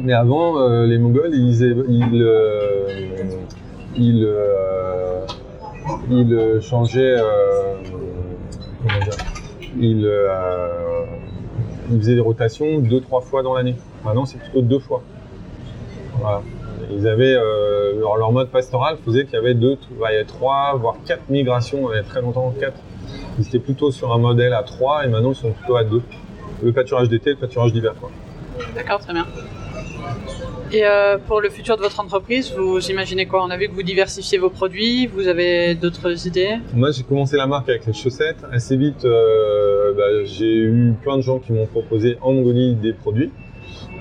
Mais 0.00 0.12
avant, 0.12 0.58
euh, 0.58 0.86
les 0.86 0.98
Mongols, 0.98 1.30
ils, 1.32 1.62
ils, 1.88 2.26
ils, 6.08 6.60
changeaient. 6.60 7.16
des 12.14 12.20
rotations 12.20 12.80
deux, 12.80 13.00
trois 13.00 13.20
fois 13.20 13.42
dans 13.42 13.54
l'année. 13.54 13.76
Maintenant, 14.04 14.26
c'est 14.26 14.38
plutôt 14.38 14.62
deux 14.62 14.80
fois. 14.80 15.02
Voilà. 16.18 16.42
Ils 16.90 17.06
avaient 17.08 17.36
euh, 17.36 17.98
leur, 17.98 18.16
leur 18.16 18.32
mode 18.32 18.48
pastoral 18.50 18.96
faisait 19.04 19.24
qu'il 19.24 19.34
y 19.34 19.38
avait 19.38 19.54
deux, 19.54 19.76
bah, 20.00 20.08
il 20.10 20.14
y 20.14 20.16
avait 20.16 20.24
trois, 20.24 20.74
voire 20.76 20.96
quatre 21.04 21.28
migrations. 21.28 21.92
Il 21.92 21.96
y 21.96 21.98
a 21.98 22.02
très 22.02 22.20
longtemps, 22.20 22.54
quatre. 22.58 22.80
Ils 23.38 23.46
étaient 23.46 23.58
plutôt 23.58 23.90
sur 23.90 24.12
un 24.12 24.18
modèle 24.18 24.52
à 24.52 24.62
trois 24.62 25.04
et 25.04 25.08
maintenant 25.08 25.32
ils 25.32 25.36
sont 25.36 25.52
plutôt 25.52 25.76
à 25.76 25.84
deux. 25.84 26.02
Le 26.62 26.72
pâturage 26.72 27.08
d'été, 27.08 27.30
le 27.30 27.36
pâturage 27.36 27.72
d'hiver. 27.72 27.94
quoi. 28.00 28.10
D'accord, 28.74 29.00
très 29.00 29.12
bien. 29.12 29.26
Et 30.72 30.84
euh, 30.84 31.16
pour 31.18 31.40
le 31.40 31.48
futur 31.48 31.76
de 31.76 31.82
votre 31.82 32.00
entreprise, 32.00 32.52
vous 32.56 32.80
imaginez 32.90 33.26
quoi? 33.26 33.44
On 33.44 33.50
a 33.50 33.56
vu 33.56 33.68
que 33.68 33.74
vous 33.74 33.84
diversifiez 33.84 34.38
vos 34.38 34.50
produits, 34.50 35.06
vous 35.06 35.28
avez 35.28 35.74
d'autres 35.76 36.26
idées? 36.26 36.56
Moi, 36.74 36.90
j'ai 36.90 37.04
commencé 37.04 37.36
la 37.36 37.46
marque 37.46 37.68
avec 37.68 37.86
les 37.86 37.92
chaussettes. 37.92 38.38
Assez 38.50 38.76
vite, 38.76 39.04
euh, 39.04 39.92
bah, 39.94 40.24
j'ai 40.24 40.54
eu 40.54 40.94
plein 41.02 41.16
de 41.18 41.22
gens 41.22 41.38
qui 41.38 41.52
m'ont 41.52 41.66
proposé 41.66 42.18
en 42.20 42.32
Mongolie 42.32 42.74
des 42.74 42.92
produits. 42.92 43.30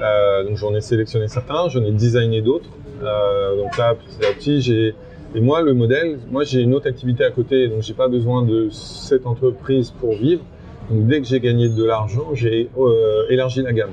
Euh, 0.02 0.44
donc, 0.44 0.58
j'en 0.58 0.74
ai 0.76 0.82
sélectionné 0.82 1.28
certains, 1.28 1.70
j'en 1.70 1.84
ai 1.84 1.92
designé 1.92 2.42
d'autres. 2.42 2.70
Euh, 3.04 3.58
donc 3.58 3.78
là, 3.78 3.96
petit 3.96 4.26
à 4.26 4.34
petit, 4.34 4.62
j'ai. 4.62 4.96
Et 5.36 5.42
moi, 5.42 5.62
le 5.62 5.74
modèle, 5.74 6.20
moi, 6.32 6.44
j'ai 6.44 6.62
une 6.62 6.74
autre 6.74 6.88
activité 6.88 7.24
à 7.26 7.32
côté, 7.32 7.68
donc 7.68 7.82
j'ai 7.82 7.94
pas 7.94 8.08
besoin 8.08 8.42
de 8.44 8.70
cette 8.72 9.26
entreprise 9.26 9.92
pour 9.92 10.14
vivre. 10.14 10.44
Donc, 10.90 11.08
dès 11.08 11.20
que 11.20 11.28
j'ai 11.28 11.40
gagné 11.40 11.68
de 11.68 11.84
l'argent, 11.84 12.30
j'ai 12.34 12.70
euh, 12.78 13.26
élargi 13.30 13.62
la 13.62 13.74
gamme. 13.74 13.92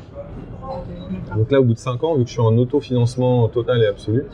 Donc 1.37 1.51
là, 1.51 1.61
au 1.61 1.65
bout 1.65 1.75
de 1.75 1.79
5 1.79 2.05
ans, 2.05 2.15
vu 2.15 2.23
que 2.23 2.29
je 2.29 2.35
suis 2.35 2.43
en 2.43 2.57
autofinancement 2.59 3.49
total 3.49 3.83
et 3.83 3.87
absolu, 3.87 4.25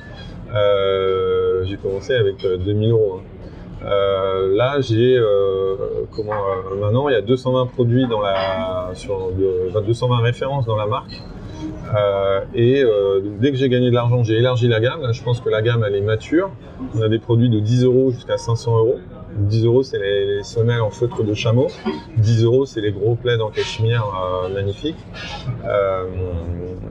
j'ai 1.64 1.76
commencé 1.76 2.14
avec 2.14 2.44
euh, 2.44 2.56
2000 2.56 2.90
euros. 2.90 3.18
hein. 3.18 3.37
Euh, 3.84 4.54
là, 4.56 4.80
j'ai 4.80 5.16
euh, 5.16 5.76
comment 6.14 6.32
euh, 6.32 6.76
maintenant 6.80 7.08
il 7.08 7.12
y 7.12 7.16
a 7.16 7.20
220 7.22 7.66
produits 7.66 8.06
dans 8.08 8.20
la 8.20 8.90
sur 8.94 9.30
de- 9.32 9.68
enfin, 9.70 9.80
220 9.82 10.18
références 10.18 10.66
dans 10.66 10.76
la 10.76 10.86
marque. 10.86 11.22
Et 12.54 12.84
dès 13.40 13.50
que 13.50 13.56
j'ai 13.56 13.68
gagné 13.68 13.88
de 13.90 13.94
l'argent, 13.94 14.22
j'ai 14.22 14.34
élargi 14.36 14.68
la 14.68 14.78
gamme. 14.80 15.00
Là, 15.02 15.12
je 15.12 15.22
pense 15.22 15.40
que 15.40 15.48
la 15.48 15.62
gamme 15.62 15.84
elle 15.86 15.94
est 15.96 16.00
mature. 16.02 16.50
On 16.94 17.00
a 17.02 17.08
des 17.08 17.18
produits 17.18 17.48
de 17.50 17.58
10 17.60 17.84
euros 17.84 18.10
jusqu'à 18.10 18.36
500 18.36 18.76
euros. 18.76 18.98
10 19.36 19.64
euros, 19.64 19.82
c'est 19.82 19.98
les, 19.98 20.36
les 20.36 20.42
semelles 20.42 20.80
en 20.80 20.90
feutre 20.90 21.22
de 21.24 21.34
chameau. 21.34 21.68
10 22.18 22.44
euros, 22.44 22.66
c'est 22.66 22.80
les 22.80 22.92
gros 22.92 23.14
plaids 23.14 23.40
en 23.40 23.48
cachemire 23.50 24.04
euh, 24.04 24.48
magnifiques. 24.54 24.96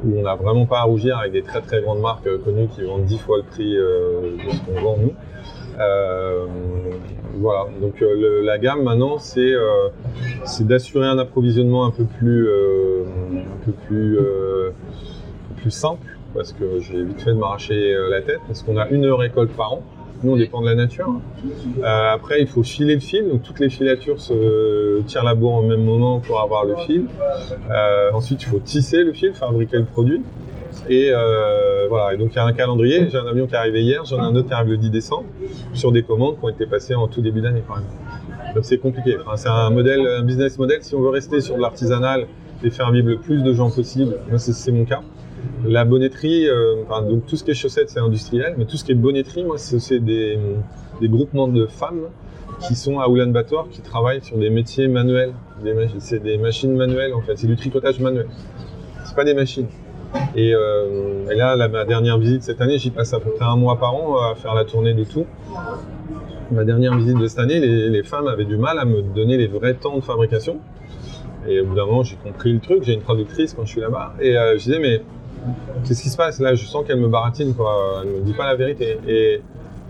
Où 0.05 0.19
on 0.19 0.21
n'a 0.23 0.35
vraiment 0.35 0.65
pas 0.65 0.79
à 0.79 0.83
rougir 0.83 1.17
avec 1.17 1.31
des 1.31 1.41
très 1.43 1.61
très 1.61 1.81
grandes 1.81 1.99
marques 2.01 2.29
connues 2.43 2.67
qui 2.67 2.83
vendent 2.83 3.05
10 3.05 3.17
fois 3.19 3.37
le 3.37 3.43
prix 3.43 3.73
de 3.75 4.37
ce 4.51 4.59
qu'on 4.65 4.81
vend 4.81 4.97
nous. 4.99 5.13
Euh, 5.79 6.45
voilà, 7.35 7.67
donc 7.81 8.01
euh, 8.01 8.15
le- 8.19 8.41
la 8.41 8.57
gamme 8.57 8.81
maintenant, 8.83 9.19
c'est 9.19 9.53
euh, 9.53 9.89
c'est 10.45 10.65
d'assurer 10.65 11.05
un 11.07 11.19
approvisionnement 11.19 11.85
un 11.85 11.91
peu 11.91 12.03
plus, 12.05 12.49
un 12.49 13.65
peu 13.65 13.71
plus, 13.85 14.17
plus 15.57 15.71
simple, 15.71 16.07
parce 16.33 16.51
que 16.53 16.79
j'ai 16.79 17.03
vite 17.03 17.21
fait 17.21 17.31
de 17.31 17.35
m'arracher 17.35 17.95
la 18.09 18.21
tête, 18.21 18.39
parce 18.47 18.63
qu'on 18.63 18.77
a 18.77 18.87
une 18.89 19.05
récolte 19.11 19.51
par 19.51 19.73
an. 19.73 19.83
Nous, 20.23 20.31
on 20.31 20.37
dépend 20.37 20.61
de 20.61 20.65
la 20.65 20.73
nature. 20.73 21.13
Euh, 21.83 22.11
après, 22.11 22.41
il 22.41 22.47
faut 22.47 22.63
filer 22.63 22.95
le 22.95 22.99
fil, 22.99 23.29
donc 23.29 23.43
toutes 23.43 23.59
les 23.59 23.69
filatures 23.69 24.19
se 24.19 25.01
tirent 25.01 25.23
la 25.23 25.35
bourre 25.35 25.57
au 25.57 25.61
même 25.61 25.83
moment 25.83 26.19
pour 26.19 26.41
avoir 26.41 26.65
le 26.65 26.75
fil. 26.87 27.05
Euh, 27.69 28.09
ensuite, 28.13 28.41
il 28.41 28.47
faut 28.47 28.57
tisser 28.57 29.03
le 29.03 29.13
fil, 29.13 29.33
fabriquer 29.33 29.77
le 29.77 29.85
produit. 29.85 30.23
Et 30.89 31.09
euh, 31.11 31.87
voilà, 31.89 32.13
et 32.13 32.17
donc 32.17 32.29
il 32.33 32.35
y 32.35 32.39
a 32.39 32.45
un 32.45 32.53
calendrier. 32.53 33.09
J'ai 33.09 33.17
un 33.17 33.27
avion 33.27 33.47
qui 33.47 33.53
est 33.53 33.57
arrivé 33.57 33.81
hier, 33.81 34.05
j'en 34.05 34.17
ai 34.17 34.21
un 34.21 34.35
autre 34.35 34.47
qui 34.47 34.53
arrive 34.53 34.71
le 34.71 34.77
10 34.77 34.89
décembre, 34.89 35.25
sur 35.73 35.91
des 35.91 36.03
commandes 36.03 36.39
qui 36.39 36.45
ont 36.45 36.49
été 36.49 36.65
passées 36.65 36.95
en 36.95 37.07
tout 37.07 37.21
début 37.21 37.41
d'année, 37.41 37.63
par 37.67 37.77
exemple. 37.77 38.55
Donc 38.55 38.65
c'est 38.65 38.77
compliqué. 38.77 39.17
C'est 39.35 39.49
un 39.49 39.69
modèle, 39.69 40.07
un 40.07 40.23
business 40.23 40.57
model. 40.57 40.79
Si 40.81 40.95
on 40.95 41.01
veut 41.01 41.09
rester 41.09 41.41
sur 41.41 41.55
de 41.55 41.61
l'artisanal 41.61 42.27
et 42.63 42.69
faire 42.69 42.91
vivre 42.91 43.09
le 43.09 43.17
plus 43.17 43.43
de 43.43 43.53
gens 43.53 43.69
possible, 43.69 44.17
moi 44.29 44.39
c'est 44.39 44.71
mon 44.71 44.85
cas. 44.85 45.01
La 45.65 45.85
bonnetterie, 45.85 46.47
euh, 46.47 46.83
enfin, 46.83 47.01
donc 47.03 47.25
tout 47.25 47.35
ce 47.35 47.43
qui 47.43 47.51
est 47.51 47.55
chaussettes, 47.55 47.89
c'est 47.89 47.99
industriel, 47.99 48.55
mais 48.57 48.65
tout 48.65 48.77
ce 48.77 48.83
qui 48.83 48.91
est 48.91 48.95
bonnetterie, 48.95 49.43
moi, 49.43 49.57
c'est 49.57 49.99
des, 49.99 50.39
groupements 51.03 51.47
de 51.47 51.65
femmes 51.65 52.07
qui 52.67 52.75
sont 52.75 52.99
à 52.99 53.07
Oulan-Bator, 53.07 53.69
qui 53.69 53.81
travaillent 53.81 54.23
sur 54.23 54.37
des 54.37 54.49
métiers 54.49 54.87
manuels. 54.87 55.33
C'est 55.99 56.21
des 56.21 56.37
machines 56.37 56.75
manuelles, 56.75 57.13
en 57.13 57.21
fait. 57.21 57.37
C'est 57.37 57.47
du 57.47 57.55
tricotage 57.55 57.99
manuel. 57.99 58.27
C'est 59.05 59.15
pas 59.15 59.25
des 59.25 59.33
machines. 59.33 59.67
Et, 60.35 60.53
euh, 60.53 61.25
là, 61.35 61.67
ma 61.67 61.85
dernière 61.85 62.17
visite 62.17 62.43
cette 62.43 62.61
année, 62.61 62.77
j'y 62.77 62.91
passe 62.91 63.13
à 63.13 63.19
peu 63.19 63.31
près 63.31 63.45
un 63.45 63.55
mois 63.55 63.77
par 63.77 63.95
an 63.95 64.17
à 64.17 64.35
faire 64.35 64.53
la 64.53 64.65
tournée 64.65 64.93
de 64.93 65.03
tout. 65.03 65.25
Ma 66.51 66.63
dernière 66.63 66.95
visite 66.97 67.17
de 67.17 67.27
cette 67.27 67.39
année, 67.39 67.59
les, 67.59 68.03
femmes 68.03 68.27
avaient 68.27 68.45
du 68.45 68.57
mal 68.57 68.79
à 68.79 68.85
me 68.85 69.01
donner 69.01 69.37
les 69.37 69.47
vrais 69.47 69.73
temps 69.73 69.97
de 69.97 70.03
fabrication. 70.03 70.59
Et 71.47 71.59
au 71.59 71.65
bout 71.65 71.75
d'un 71.75 71.85
moment, 71.85 72.03
j'ai 72.03 72.15
compris 72.17 72.53
le 72.53 72.59
truc. 72.59 72.83
J'ai 72.83 72.93
une 72.93 73.01
traductrice 73.01 73.53
quand 73.53 73.65
je 73.65 73.71
suis 73.71 73.81
là-bas. 73.81 74.13
Et 74.21 74.37
euh, 74.37 74.57
je 74.57 74.63
disais, 74.63 74.79
mais 74.79 75.01
qu'est-ce 75.85 76.03
qui 76.03 76.09
se 76.09 76.17
passe? 76.17 76.39
Là 76.39 76.55
Je 76.55 76.65
sens 76.65 76.85
qu'elle 76.85 76.99
me 76.99 77.07
baratine, 77.07 77.53
quoi. 77.53 78.01
Elle 78.03 78.09
me 78.09 78.21
dit 78.21 78.33
pas 78.33 78.45
la 78.45 78.55
vérité. 78.55 78.97
Et 79.07 79.41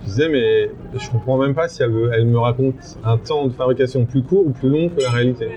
je 0.02 0.06
disais, 0.06 0.30
mais 0.30 0.72
je 0.98 1.10
comprends 1.10 1.38
même 1.38 1.54
pas 1.54 1.68
si 1.68 1.84
elle 1.84 1.92
me 2.26 2.40
raconte 2.40 2.76
un 3.04 3.18
temps 3.18 3.48
de 3.48 3.54
fabrication 3.54 4.06
plus 4.06 4.24
court 4.24 4.48
ou 4.48 4.52
plus 4.52 4.70
long 4.70 4.90
que 4.90 5.02
la 5.02 5.12
réalité. 5.12 5.50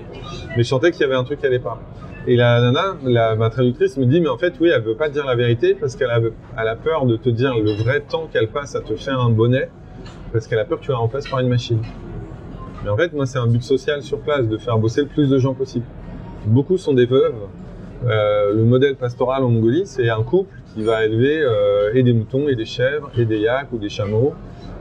Mais 0.55 0.63
je 0.63 0.67
sentais 0.67 0.91
qu'il 0.91 1.01
y 1.01 1.05
avait 1.05 1.15
un 1.15 1.23
truc 1.23 1.39
qui 1.39 1.45
allait 1.45 1.59
pas. 1.59 1.79
Et 2.27 2.35
la 2.35 2.61
nana, 2.61 2.97
la, 3.03 3.35
ma 3.35 3.49
traductrice 3.49 3.97
me 3.97 4.05
dit, 4.05 4.21
mais 4.21 4.29
en 4.29 4.37
fait, 4.37 4.53
oui, 4.59 4.69
elle 4.73 4.81
veut 4.81 4.95
pas 4.95 5.09
te 5.09 5.13
dire 5.13 5.25
la 5.25 5.35
vérité 5.35 5.73
parce 5.73 5.95
qu'elle 5.95 6.11
a, 6.11 6.19
elle 6.19 6.67
a 6.67 6.75
peur 6.75 7.05
de 7.05 7.17
te 7.17 7.29
dire 7.29 7.55
le 7.57 7.71
vrai 7.71 8.01
temps 8.01 8.27
qu'elle 8.31 8.47
passe 8.47 8.75
à 8.75 8.81
te 8.81 8.95
faire 8.95 9.19
un 9.19 9.31
bonnet 9.31 9.69
parce 10.31 10.47
qu'elle 10.47 10.59
a 10.59 10.65
peur 10.65 10.79
que 10.79 10.85
tu 10.85 10.91
la 10.91 10.97
remplaces 10.97 11.27
par 11.27 11.39
une 11.39 11.49
machine. 11.49 11.81
Mais 12.83 12.89
en 12.89 12.97
fait, 12.97 13.13
moi, 13.13 13.25
c'est 13.25 13.39
un 13.39 13.47
but 13.47 13.63
social 13.63 14.01
sur 14.03 14.19
place 14.19 14.47
de 14.47 14.57
faire 14.57 14.77
bosser 14.77 15.01
le 15.01 15.07
plus 15.07 15.29
de 15.29 15.37
gens 15.39 15.53
possible. 15.53 15.85
Beaucoup 16.45 16.77
sont 16.77 16.93
des 16.93 17.05
veuves. 17.05 17.35
Euh, 18.05 18.53
le 18.53 18.63
modèle 18.63 18.95
pastoral 18.95 19.43
en 19.43 19.49
Mongolie, 19.49 19.83
c'est 19.85 20.09
un 20.09 20.23
couple 20.23 20.55
qui 20.73 20.83
va 20.83 21.05
élever 21.05 21.41
euh, 21.41 21.91
et 21.93 22.03
des 22.03 22.13
moutons, 22.13 22.47
et 22.47 22.55
des 22.55 22.65
chèvres, 22.65 23.11
et 23.17 23.25
des 23.25 23.39
yaks 23.39 23.71
ou 23.71 23.77
des 23.77 23.89
chameaux 23.89 24.33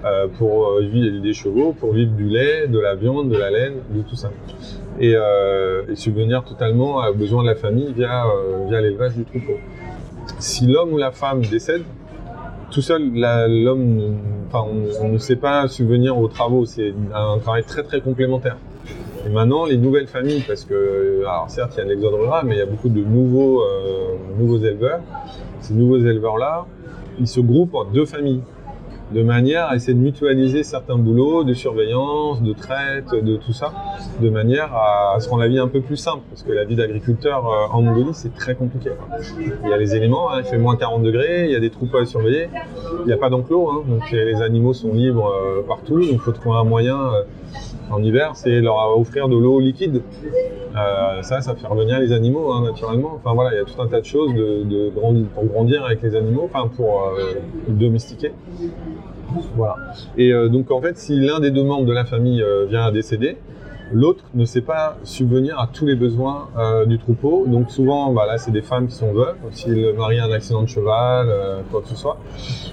euh, 0.04 0.28
pour 0.38 0.68
euh, 0.68 0.80
vivre 0.80 1.20
des 1.20 1.34
chevaux, 1.34 1.74
pour 1.78 1.92
vivre 1.92 2.12
du 2.12 2.28
lait, 2.28 2.66
de 2.68 2.78
la 2.78 2.94
viande, 2.94 3.30
de 3.30 3.36
la 3.36 3.50
laine, 3.50 3.74
de 3.90 4.00
tout 4.02 4.16
ça. 4.16 4.30
Et, 5.02 5.14
euh, 5.16 5.82
et 5.90 5.96
subvenir 5.96 6.44
totalement 6.44 6.98
aux 7.08 7.14
besoins 7.14 7.42
de 7.42 7.48
la 7.48 7.54
famille 7.54 7.90
via, 7.94 8.26
euh, 8.26 8.66
via 8.68 8.82
l'élevage 8.82 9.14
du 9.16 9.24
troupeau. 9.24 9.56
Si 10.38 10.66
l'homme 10.66 10.92
ou 10.92 10.98
la 10.98 11.10
femme 11.10 11.40
décède, 11.40 11.84
tout 12.70 12.82
seul, 12.82 13.10
l'homme, 13.14 14.18
enfin, 14.46 14.66
on, 14.70 15.06
on 15.06 15.08
ne 15.08 15.18
sait 15.18 15.36
pas 15.36 15.66
subvenir 15.68 16.18
aux 16.18 16.28
travaux. 16.28 16.66
C'est 16.66 16.92
un 17.14 17.38
travail 17.38 17.64
très 17.64 17.82
très 17.82 18.02
complémentaire. 18.02 18.58
Et 19.26 19.30
maintenant, 19.30 19.64
les 19.64 19.76
nouvelles 19.76 20.06
familles, 20.06 20.44
parce 20.46 20.64
que, 20.64 21.20
alors 21.22 21.48
certes, 21.48 21.72
il 21.76 21.78
y 21.78 21.82
a 21.82 21.84
l'exode 21.86 22.14
rural, 22.14 22.44
mais 22.46 22.56
il 22.56 22.58
y 22.58 22.62
a 22.62 22.66
beaucoup 22.66 22.88
de 22.90 23.00
nouveaux, 23.00 23.62
euh, 23.62 24.16
nouveaux 24.38 24.58
éleveurs. 24.58 25.00
Ces 25.60 25.74
nouveaux 25.74 25.98
éleveurs-là, 25.98 26.66
ils 27.18 27.26
se 27.26 27.40
groupent 27.40 27.74
en 27.74 27.84
deux 27.84 28.06
familles, 28.06 28.42
de 29.12 29.22
manière 29.22 29.66
à 29.66 29.76
essayer 29.76 29.94
de 29.94 29.98
mutualiser 29.98 30.62
certains 30.62 30.96
boulots, 30.96 31.44
de 31.44 31.54
surveillance, 31.54 32.42
de 32.42 32.52
traite, 32.52 33.10
de 33.12 33.36
tout 33.36 33.52
ça, 33.52 33.72
de 34.20 34.30
manière 34.30 34.74
à 34.74 35.18
se 35.20 35.28
rendre 35.28 35.42
la 35.42 35.48
vie 35.48 35.58
un 35.58 35.68
peu 35.68 35.80
plus 35.80 35.96
simple, 35.96 36.22
parce 36.30 36.42
que 36.42 36.52
la 36.52 36.64
vie 36.64 36.76
d'agriculteur 36.76 37.46
euh, 37.46 37.66
en 37.72 37.82
Mongolie, 37.82 38.10
c'est 38.12 38.34
très 38.34 38.54
compliqué. 38.54 38.90
Il 39.64 39.70
y 39.70 39.72
a 39.72 39.76
les 39.76 39.94
éléments, 39.94 40.30
hein, 40.30 40.40
il 40.40 40.44
fait 40.44 40.58
moins 40.58 40.76
40 40.76 41.02
degrés, 41.02 41.46
il 41.46 41.52
y 41.52 41.56
a 41.56 41.60
des 41.60 41.70
troupeaux 41.70 41.98
à 41.98 42.06
surveiller, 42.06 42.48
il 43.00 43.06
n'y 43.06 43.12
a 43.12 43.16
pas 43.16 43.30
d'enclos, 43.30 43.70
hein, 43.70 43.82
donc 43.88 44.10
les 44.10 44.42
animaux 44.42 44.74
sont 44.74 44.92
libres 44.92 45.30
euh, 45.30 45.62
partout, 45.66 46.00
donc 46.00 46.10
il 46.12 46.18
faut 46.18 46.32
trouver 46.32 46.56
un 46.58 46.64
moyen 46.64 46.98
euh, 46.98 47.22
en 47.90 48.02
hiver, 48.02 48.32
c'est 48.34 48.60
leur 48.60 48.98
offrir 48.98 49.28
de 49.28 49.36
l'eau 49.36 49.60
liquide. 49.60 50.02
Euh, 50.76 51.22
ça, 51.22 51.40
ça 51.40 51.54
fait 51.54 51.66
revenir 51.66 51.98
les 51.98 52.12
animaux 52.12 52.52
hein, 52.52 52.62
naturellement. 52.62 53.12
Enfin 53.16 53.34
voilà, 53.34 53.52
il 53.52 53.56
y 53.56 53.60
a 53.60 53.64
tout 53.64 53.80
un 53.80 53.88
tas 53.88 54.00
de 54.00 54.06
choses 54.06 54.32
pour 55.34 55.44
grandir 55.46 55.84
avec 55.84 56.02
les 56.02 56.14
animaux, 56.14 56.48
enfin 56.52 56.68
pour 56.68 57.08
euh, 57.18 57.34
domestiquer. 57.68 58.32
Voilà. 59.56 59.76
Et 60.16 60.32
euh, 60.32 60.48
donc 60.48 60.70
en 60.70 60.80
fait, 60.80 60.96
si 60.96 61.18
l'un 61.18 61.40
des 61.40 61.50
deux 61.50 61.64
membres 61.64 61.86
de 61.86 61.92
la 61.92 62.04
famille 62.04 62.44
vient 62.68 62.84
à 62.84 62.92
décéder, 62.92 63.36
l'autre 63.92 64.24
ne 64.34 64.44
sait 64.44 64.60
pas 64.60 64.96
subvenir 65.02 65.58
à 65.58 65.66
tous 65.66 65.86
les 65.86 65.96
besoins 65.96 66.48
du 66.86 66.98
troupeau. 66.98 67.44
Donc 67.48 67.72
souvent, 67.72 68.12
bah, 68.12 68.26
là, 68.26 68.38
c'est 68.38 68.52
des 68.52 68.62
femmes 68.62 68.86
qui 68.86 68.94
sont 68.94 69.12
veuves. 69.12 69.34
Si 69.50 69.68
le 69.68 69.92
mari 69.92 70.20
a 70.20 70.26
un 70.26 70.32
accident 70.32 70.62
de 70.62 70.68
cheval, 70.68 71.26
quoi 71.72 71.80
que 71.82 71.88
ce 71.88 71.96
soit, 71.96 72.18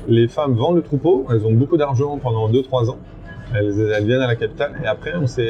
les 0.08 0.28
femmes 0.28 0.54
vendent 0.54 0.76
le 0.76 0.84
troupeau. 0.84 1.26
Elles 1.32 1.46
ont 1.48 1.54
beaucoup 1.54 1.78
d'argent 1.78 2.20
pendant 2.22 2.48
2-3 2.52 2.92
ans. 2.92 2.98
Elles, 3.56 3.92
elles 3.96 4.06
viennent 4.06 4.22
à 4.22 4.28
la 4.28 4.36
capitale 4.36 4.74
et 4.84 4.88
après, 4.88 5.14
on 5.16 5.26
sait, 5.28 5.46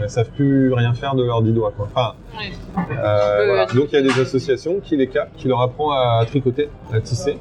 elles 0.00 0.08
savent 0.10 0.30
plus 0.30 0.72
rien 0.72 0.94
faire 0.94 1.14
de 1.14 1.24
leurs 1.24 1.42
dix 1.42 1.52
doigts. 1.52 1.72
Quoi. 1.76 1.88
Enfin, 1.92 2.14
Ouais. 2.38 2.52
euh, 2.98 3.44
voilà. 3.46 3.66
Donc 3.66 3.88
il 3.92 3.94
y 3.94 3.98
a 3.98 4.02
des 4.02 4.20
associations 4.20 4.78
qui 4.80 4.96
les 4.96 5.08
captent, 5.08 5.34
qui 5.36 5.48
leur 5.48 5.60
apprend 5.60 5.90
à 5.90 6.22
tricoter, 6.26 6.68
à 6.92 7.00
tisser. 7.00 7.36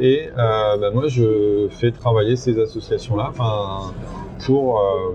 Et 0.00 0.28
euh, 0.36 0.76
bah, 0.78 0.90
moi, 0.92 1.04
je 1.08 1.68
fais 1.70 1.90
travailler 1.92 2.36
ces 2.36 2.58
associations-là 2.60 3.32
pour, 4.44 4.80
euh, 4.80 5.12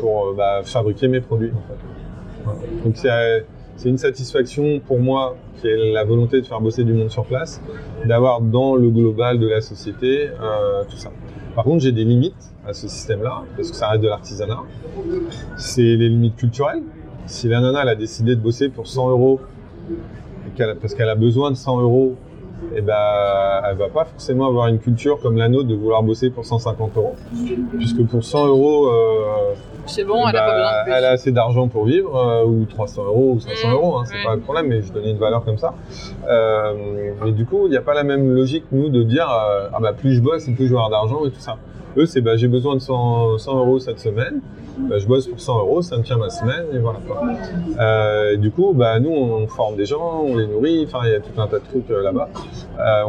pour 0.00 0.34
bah, 0.34 0.60
fabriquer 0.64 1.08
mes 1.08 1.20
produits. 1.20 1.50
En 1.52 1.68
fait. 1.68 1.78
Voilà. 2.44 2.60
Donc 2.84 2.96
c'est 2.96 3.44
c'est 3.76 3.88
une 3.88 3.98
satisfaction 3.98 4.80
pour 4.80 5.00
moi, 5.00 5.34
qui 5.60 5.66
est 5.66 5.92
la 5.92 6.04
volonté 6.04 6.40
de 6.40 6.46
faire 6.46 6.60
bosser 6.60 6.84
du 6.84 6.92
monde 6.92 7.10
sur 7.10 7.24
place, 7.24 7.60
d'avoir 8.04 8.40
dans 8.40 8.76
le 8.76 8.90
global 8.90 9.38
de 9.40 9.48
la 9.48 9.60
société 9.60 10.28
euh, 10.28 10.84
tout 10.88 10.96
ça. 10.96 11.10
Par 11.54 11.64
contre, 11.64 11.82
j'ai 11.82 11.92
des 11.92 12.04
limites 12.04 12.52
à 12.66 12.72
ce 12.72 12.88
système-là, 12.88 13.42
parce 13.56 13.70
que 13.70 13.76
ça 13.76 13.88
reste 13.88 14.02
de 14.02 14.08
l'artisanat. 14.08 14.60
C'est 15.56 15.82
les 15.82 16.08
limites 16.08 16.36
culturelles. 16.36 16.82
Si 17.26 17.48
la 17.48 17.60
nana 17.60 17.82
elle 17.82 17.88
a 17.88 17.94
décidé 17.94 18.34
de 18.34 18.40
bosser 18.40 18.68
pour 18.68 18.86
100 18.86 19.10
euros, 19.10 19.40
et 20.58 20.62
parce 20.80 20.94
qu'elle 20.94 21.08
a 21.08 21.14
besoin 21.14 21.50
de 21.50 21.56
100 21.56 21.80
euros, 21.80 22.16
eh 22.74 22.80
ben, 22.80 22.94
elle 23.68 23.76
va 23.76 23.88
pas 23.88 24.04
forcément 24.04 24.46
avoir 24.46 24.68
une 24.68 24.78
culture 24.78 25.20
comme 25.20 25.36
la 25.36 25.48
nôtre 25.48 25.68
de 25.68 25.74
vouloir 25.74 26.02
bosser 26.02 26.30
pour 26.30 26.44
150 26.44 26.96
euros. 26.96 27.14
Puisque 27.76 28.04
pour 28.06 28.24
100 28.24 28.46
euros, 28.46 28.86
euh, 28.86 29.54
C'est 29.86 30.04
bon, 30.04 30.26
elle 30.28 30.36
a 30.36 30.40
bah, 30.40 30.46
pas 30.46 30.54
besoin 30.56 30.70
de 30.78 30.84
plus. 30.84 30.92
elle 30.92 31.04
a 31.04 31.10
assez 31.10 31.32
d'argent 31.32 31.68
pour 31.68 31.84
vivre, 31.86 32.16
euh, 32.16 32.44
ou 32.44 32.64
300 32.66 33.04
euros, 33.04 33.32
ou 33.36 33.40
500 33.40 33.68
Mmh, 33.68 33.72
euros, 33.72 33.96
hein, 33.98 34.02
c'est 34.06 34.14
ouais. 34.16 34.24
pas 34.24 34.34
le 34.34 34.40
problème, 34.40 34.66
mais 34.68 34.80
je 34.82 34.92
donnais 34.92 35.10
une 35.10 35.18
valeur 35.18 35.44
comme 35.44 35.58
ça. 35.58 35.74
Euh, 36.28 36.72
mais 37.24 37.32
du 37.32 37.44
coup, 37.46 37.62
il 37.66 37.70
n'y 37.70 37.76
a 37.76 37.82
pas 37.82 37.94
la 37.94 38.04
même 38.04 38.32
logique, 38.34 38.64
nous, 38.72 38.88
de 38.88 39.02
dire 39.02 39.28
euh, 39.28 39.68
ah 39.72 39.78
bah 39.80 39.92
plus 39.92 40.14
je 40.14 40.20
bosse, 40.20 40.46
et 40.48 40.52
plus 40.52 40.66
je 40.66 40.70
vais 40.72 40.76
avoir 40.80 40.90
d'argent 40.90 41.26
et 41.26 41.30
tout 41.30 41.40
ça. 41.40 41.56
Eux, 41.96 42.06
c'est 42.06 42.20
bah, 42.22 42.36
j'ai 42.36 42.48
besoin 42.48 42.74
de 42.74 42.80
100, 42.80 43.38
100 43.38 43.58
euros 43.58 43.78
cette 43.80 43.98
semaine, 43.98 44.40
bah, 44.78 44.98
je 44.98 45.06
bosse 45.06 45.26
pour 45.26 45.38
100 45.40 45.58
euros, 45.58 45.82
ça 45.82 45.98
me 45.98 46.02
tient 46.02 46.16
ma 46.16 46.30
semaine, 46.30 46.64
et 46.72 46.78
voilà. 46.78 47.00
Quoi. 47.06 47.20
Euh, 47.80 48.36
du 48.36 48.50
coup, 48.50 48.72
bah, 48.74 48.98
nous, 49.00 49.10
on 49.10 49.46
forme 49.46 49.76
des 49.76 49.84
gens, 49.84 50.22
on 50.26 50.36
les 50.36 50.46
nourrit, 50.46 50.84
enfin, 50.86 51.00
il 51.04 51.10
y 51.12 51.14
a 51.14 51.20
tout 51.20 51.38
un 51.38 51.46
tas 51.48 51.58
de 51.58 51.64
trucs 51.64 51.88
là-bas. 51.90 52.28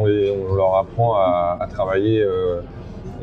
On, 0.00 0.06
on 0.50 0.54
leur 0.54 0.74
apprend 0.76 1.14
à, 1.14 1.56
à 1.60 1.66
travailler. 1.66 2.26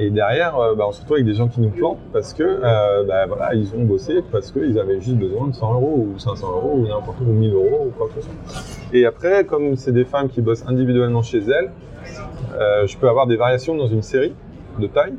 Et 0.02 0.10
derrière, 0.10 0.58
euh, 0.58 0.74
bah, 0.74 0.86
on 0.88 0.92
se 0.92 1.02
retrouve 1.02 1.18
avec 1.18 1.28
des 1.28 1.36
gens 1.36 1.48
qui 1.48 1.62
nous 1.62 1.70
plantent 1.70 2.00
parce 2.12 2.34
que 2.34 2.42
euh, 2.44 3.04
bah, 3.04 3.28
voilà, 3.28 3.54
ils 3.54 3.72
ont 3.76 3.84
bossé 3.84 4.24
parce 4.32 4.52
qu'ils 4.52 4.80
avaient 4.80 5.00
juste 5.00 5.18
besoin 5.18 5.48
de 5.48 5.54
100 5.54 5.74
euros 5.76 6.08
ou 6.10 6.18
500 6.18 6.48
euros 6.48 6.74
ou 6.78 6.88
n'importe 6.88 7.20
où, 7.22 7.30
ou 7.30 7.34
1000 7.34 7.54
euros 7.54 7.88
ou 7.88 7.92
quoi 7.96 8.08
que 8.08 8.20
ce 8.20 8.22
soit. 8.22 8.64
Et 8.94 9.06
après, 9.06 9.46
comme 9.46 9.76
c'est 9.76 9.92
des 9.92 10.04
femmes 10.06 10.28
qui 10.28 10.42
bossent 10.42 10.66
individuellement 10.68 11.22
chez 11.22 11.38
elles, 11.38 11.72
euh, 12.56 12.88
je 12.88 12.98
peux 12.98 13.08
avoir 13.08 13.28
des 13.28 13.36
variations 13.36 13.76
dans 13.76 13.86
une 13.86 14.02
série 14.02 14.34
de 14.80 14.88
taille 14.88 15.14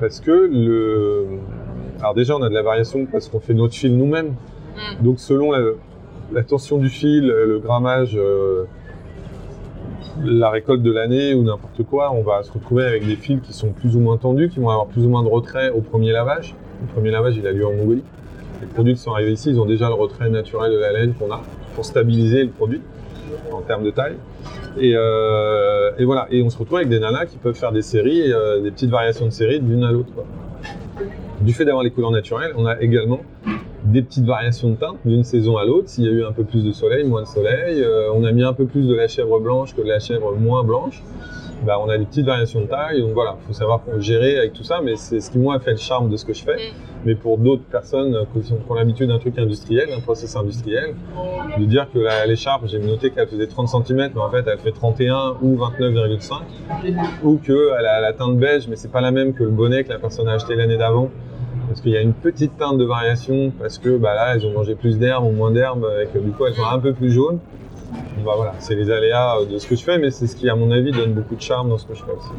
parce 0.00 0.20
que 0.20 0.30
le. 0.30 1.26
Alors 2.00 2.14
déjà, 2.14 2.36
on 2.36 2.42
a 2.42 2.48
de 2.48 2.54
la 2.54 2.62
variation 2.62 3.04
parce 3.04 3.28
qu'on 3.28 3.40
fait 3.40 3.54
notre 3.54 3.74
fil 3.74 3.94
nous-mêmes. 3.98 4.34
Mm. 4.76 5.04
Donc 5.04 5.20
selon 5.20 5.52
la, 5.52 5.60
la 6.32 6.42
tension 6.42 6.78
du 6.78 6.88
fil, 6.88 7.26
le 7.26 7.58
grammage, 7.58 8.16
euh, 8.16 8.64
la 10.24 10.50
récolte 10.50 10.82
de 10.82 10.92
l'année 10.92 11.34
ou 11.34 11.42
n'importe 11.42 11.82
quoi, 11.84 12.12
on 12.12 12.22
va 12.22 12.42
se 12.42 12.52
retrouver 12.52 12.84
avec 12.84 13.06
des 13.06 13.16
fils 13.16 13.40
qui 13.42 13.52
sont 13.52 13.70
plus 13.70 13.96
ou 13.96 14.00
moins 14.00 14.16
tendus, 14.16 14.48
qui 14.48 14.60
vont 14.60 14.70
avoir 14.70 14.86
plus 14.86 15.04
ou 15.04 15.08
moins 15.08 15.22
de 15.22 15.28
retrait 15.28 15.70
au 15.70 15.80
premier 15.80 16.12
lavage. 16.12 16.54
Le 16.80 16.88
premier 16.88 17.10
lavage, 17.10 17.36
il 17.36 17.46
a 17.46 17.52
lieu 17.52 17.66
en 17.66 17.72
Mongolie. 17.72 18.02
Les 18.60 18.66
produits 18.66 18.94
qui 18.94 19.00
sont 19.00 19.12
arrivés 19.12 19.32
ici, 19.32 19.50
ils 19.50 19.60
ont 19.60 19.66
déjà 19.66 19.88
le 19.88 19.94
retrait 19.94 20.30
naturel 20.30 20.72
de 20.72 20.78
la 20.78 20.92
laine 20.92 21.14
qu'on 21.14 21.30
a 21.30 21.42
pour 21.74 21.84
stabiliser 21.84 22.44
le 22.44 22.50
produit 22.50 22.80
en 23.52 23.60
termes 23.60 23.84
de 23.84 23.90
taille. 23.90 24.16
Et, 24.78 24.92
euh, 24.94 25.90
voilà. 26.04 26.26
Et 26.30 26.42
on 26.42 26.50
se 26.50 26.58
retrouve 26.58 26.78
avec 26.78 26.88
des 26.88 26.98
nanas 26.98 27.26
qui 27.26 27.36
peuvent 27.36 27.54
faire 27.54 27.72
des 27.72 27.82
séries, 27.82 28.32
euh, 28.32 28.60
des 28.60 28.70
petites 28.70 28.90
variations 28.90 29.26
de 29.26 29.30
séries 29.30 29.60
d'une 29.60 29.84
à 29.84 29.92
l'autre. 29.92 30.12
Du 31.40 31.52
fait 31.52 31.64
d'avoir 31.64 31.84
les 31.84 31.90
couleurs 31.90 32.10
naturelles, 32.10 32.52
on 32.56 32.66
a 32.66 32.80
également 32.80 33.20
des 33.96 34.02
petites 34.02 34.26
variations 34.26 34.68
de 34.68 34.74
teinte 34.74 34.98
d'une 35.06 35.24
saison 35.24 35.56
à 35.56 35.64
l'autre. 35.64 35.88
S'il 35.88 36.04
y 36.04 36.08
a 36.08 36.10
eu 36.10 36.22
un 36.22 36.32
peu 36.32 36.44
plus 36.44 36.62
de 36.62 36.70
soleil, 36.72 37.04
moins 37.04 37.22
de 37.22 37.26
soleil, 37.26 37.82
euh, 37.82 38.12
on 38.14 38.24
a 38.24 38.32
mis 38.32 38.44
un 38.44 38.52
peu 38.52 38.66
plus 38.66 38.86
de 38.86 38.94
la 38.94 39.08
chèvre 39.08 39.40
blanche 39.40 39.74
que 39.74 39.80
de 39.80 39.88
la 39.88 40.00
chèvre 40.00 40.34
moins 40.36 40.62
blanche. 40.64 41.02
Bah, 41.64 41.78
on 41.82 41.88
a 41.88 41.96
des 41.96 42.04
petites 42.04 42.26
variations 42.26 42.60
de 42.60 42.66
taille. 42.66 43.00
Donc 43.00 43.12
voilà, 43.14 43.38
il 43.40 43.46
faut 43.46 43.54
savoir 43.54 43.80
gérer 43.98 44.36
avec 44.36 44.52
tout 44.52 44.64
ça, 44.64 44.82
mais 44.84 44.96
c'est 44.96 45.20
ce 45.20 45.30
qui 45.30 45.38
moi 45.38 45.58
fait 45.60 45.70
le 45.70 45.78
charme 45.78 46.10
de 46.10 46.16
ce 46.18 46.26
que 46.26 46.34
je 46.34 46.44
fais. 46.44 46.56
Mais 47.06 47.14
pour 47.14 47.38
d'autres 47.38 47.62
personnes 47.62 48.14
euh, 48.14 48.24
qui 48.34 48.52
ont 48.52 48.74
l'habitude 48.74 49.08
d'un 49.08 49.18
truc 49.18 49.38
industriel, 49.38 49.88
d'un 49.88 50.00
process 50.00 50.36
industriel, 50.36 50.94
de 51.58 51.64
dire 51.64 51.88
que 51.90 51.98
l'écharpe, 52.28 52.64
j'ai 52.66 52.78
noté 52.78 53.10
qu'elle 53.12 53.28
faisait 53.28 53.46
30 53.46 53.68
cm, 53.68 54.10
mais 54.14 54.20
en 54.20 54.28
fait 54.28 54.44
elle 54.46 54.58
fait 54.58 54.72
31 54.72 55.36
ou 55.40 55.56
29,5, 55.56 56.34
ou 57.24 57.38
qu'elle 57.38 57.86
a 57.86 58.02
la 58.02 58.12
teinte 58.12 58.36
beige, 58.36 58.68
mais 58.68 58.76
c'est 58.76 58.92
pas 58.92 59.00
la 59.00 59.10
même 59.10 59.32
que 59.32 59.42
le 59.42 59.50
bonnet 59.50 59.84
que 59.84 59.88
la 59.88 59.98
personne 59.98 60.28
a 60.28 60.32
acheté 60.32 60.54
l'année 60.54 60.76
d'avant. 60.76 61.10
Parce 61.66 61.80
qu'il 61.80 61.92
y 61.92 61.96
a 61.96 62.00
une 62.00 62.14
petite 62.14 62.56
teinte 62.56 62.78
de 62.78 62.84
variation, 62.84 63.52
parce 63.58 63.78
que 63.78 63.96
bah, 63.96 64.14
là, 64.14 64.34
elles 64.34 64.46
ont 64.46 64.52
mangé 64.52 64.74
plus 64.74 64.98
d'herbe 64.98 65.24
ou 65.24 65.30
moins 65.30 65.50
d'herbe, 65.50 65.86
et 66.02 66.06
que 66.06 66.18
du 66.18 66.30
coup, 66.30 66.46
elles 66.46 66.54
sont 66.54 66.64
un 66.64 66.78
peu 66.78 66.92
plus 66.92 67.10
jaunes. 67.10 67.38
Bah, 68.24 68.32
voilà, 68.36 68.54
c'est 68.58 68.74
les 68.74 68.90
aléas 68.90 69.36
de 69.50 69.58
ce 69.58 69.66
que 69.66 69.76
je 69.76 69.84
fais, 69.84 69.98
mais 69.98 70.10
c'est 70.10 70.26
ce 70.26 70.36
qui, 70.36 70.48
à 70.48 70.56
mon 70.56 70.70
avis, 70.70 70.92
donne 70.92 71.12
beaucoup 71.12 71.34
de 71.34 71.42
charme 71.42 71.68
dans 71.68 71.78
ce 71.78 71.86
que 71.86 71.94
je 71.94 72.02
fais 72.02 72.12
aussi. 72.12 72.30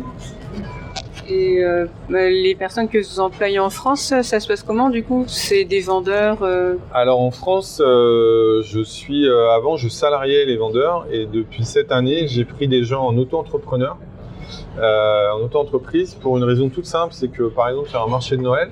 Et 1.30 1.62
euh, 1.62 1.86
bah, 2.10 2.30
les 2.30 2.56
personnes 2.56 2.88
que 2.88 2.98
vous 2.98 3.20
employez 3.20 3.60
en 3.60 3.70
France, 3.70 4.13
ça, 4.22 4.40
se 4.40 4.48
passe 4.48 4.63
comment 4.63 4.90
du 4.90 5.04
coup? 5.04 5.26
C'est 5.28 5.66
des 5.66 5.82
vendeurs 5.82 6.38
euh, 6.42 6.76
Alors 6.94 7.20
en 7.20 7.32
France, 7.32 7.82
euh, 7.86 8.62
je 8.63 8.82
suis 8.82 9.28
euh, 9.28 9.52
avant 9.52 9.76
je 9.76 9.90
salariais 9.90 10.46
les 10.46 10.56
vendeurs 10.56 11.06
et 11.12 11.26
depuis 11.26 11.66
cette 11.66 11.92
année 11.92 12.28
j'ai 12.28 12.46
pris 12.46 12.70
des 12.70 12.84
gens 12.84 13.06
en 13.06 13.18
auto-entrepreneur, 13.18 13.98
euh, 14.80 15.32
en 15.32 15.42
auto-entreprise 15.42 16.13
pour 16.16 16.38
une 16.38 16.46
raison 16.46 16.70
toute 16.70 16.86
simple, 16.86 17.13
c'est 17.13 17.28
que 17.28 17.44
par 17.44 17.68
exemple 17.68 17.90
sur 17.90 18.02
un 18.02 18.08
marché 18.08 18.38
de 18.38 18.42
Noël, 18.42 18.70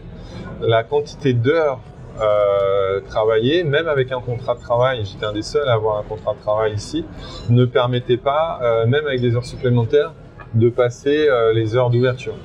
la 0.61 0.83
quantité 0.83 1.33
d'heures 1.33 1.79
euh, 2.21 3.01
travaillées, 3.09 3.65
même 3.65 3.89
avec 3.89 4.11
un 4.13 4.21
contrat 4.21 4.55
de 4.55 4.61
travail, 4.61 5.03
j'étais 5.03 5.25
un 5.25 5.33
des 5.33 5.41
seuls 5.41 5.67
à 5.67 5.73
avoir 5.73 5.97
un 5.97 6.03
contrat 6.03 6.33
de 6.33 6.39
travail 6.39 6.73
ici, 6.73 7.03
ne 7.49 7.65
permettait 7.65 8.15
pas, 8.15 8.59
euh, 8.63 8.85
même 8.85 9.05
avec 9.05 9.19
des 9.19 9.35
heures 9.35 9.45
supplémentaires, 9.45 10.13
de 10.53 10.69
passer 10.69 11.27
euh, 11.27 11.51
les 11.51 11.75
heures 11.75 11.89
d'ouverture. 11.89 12.35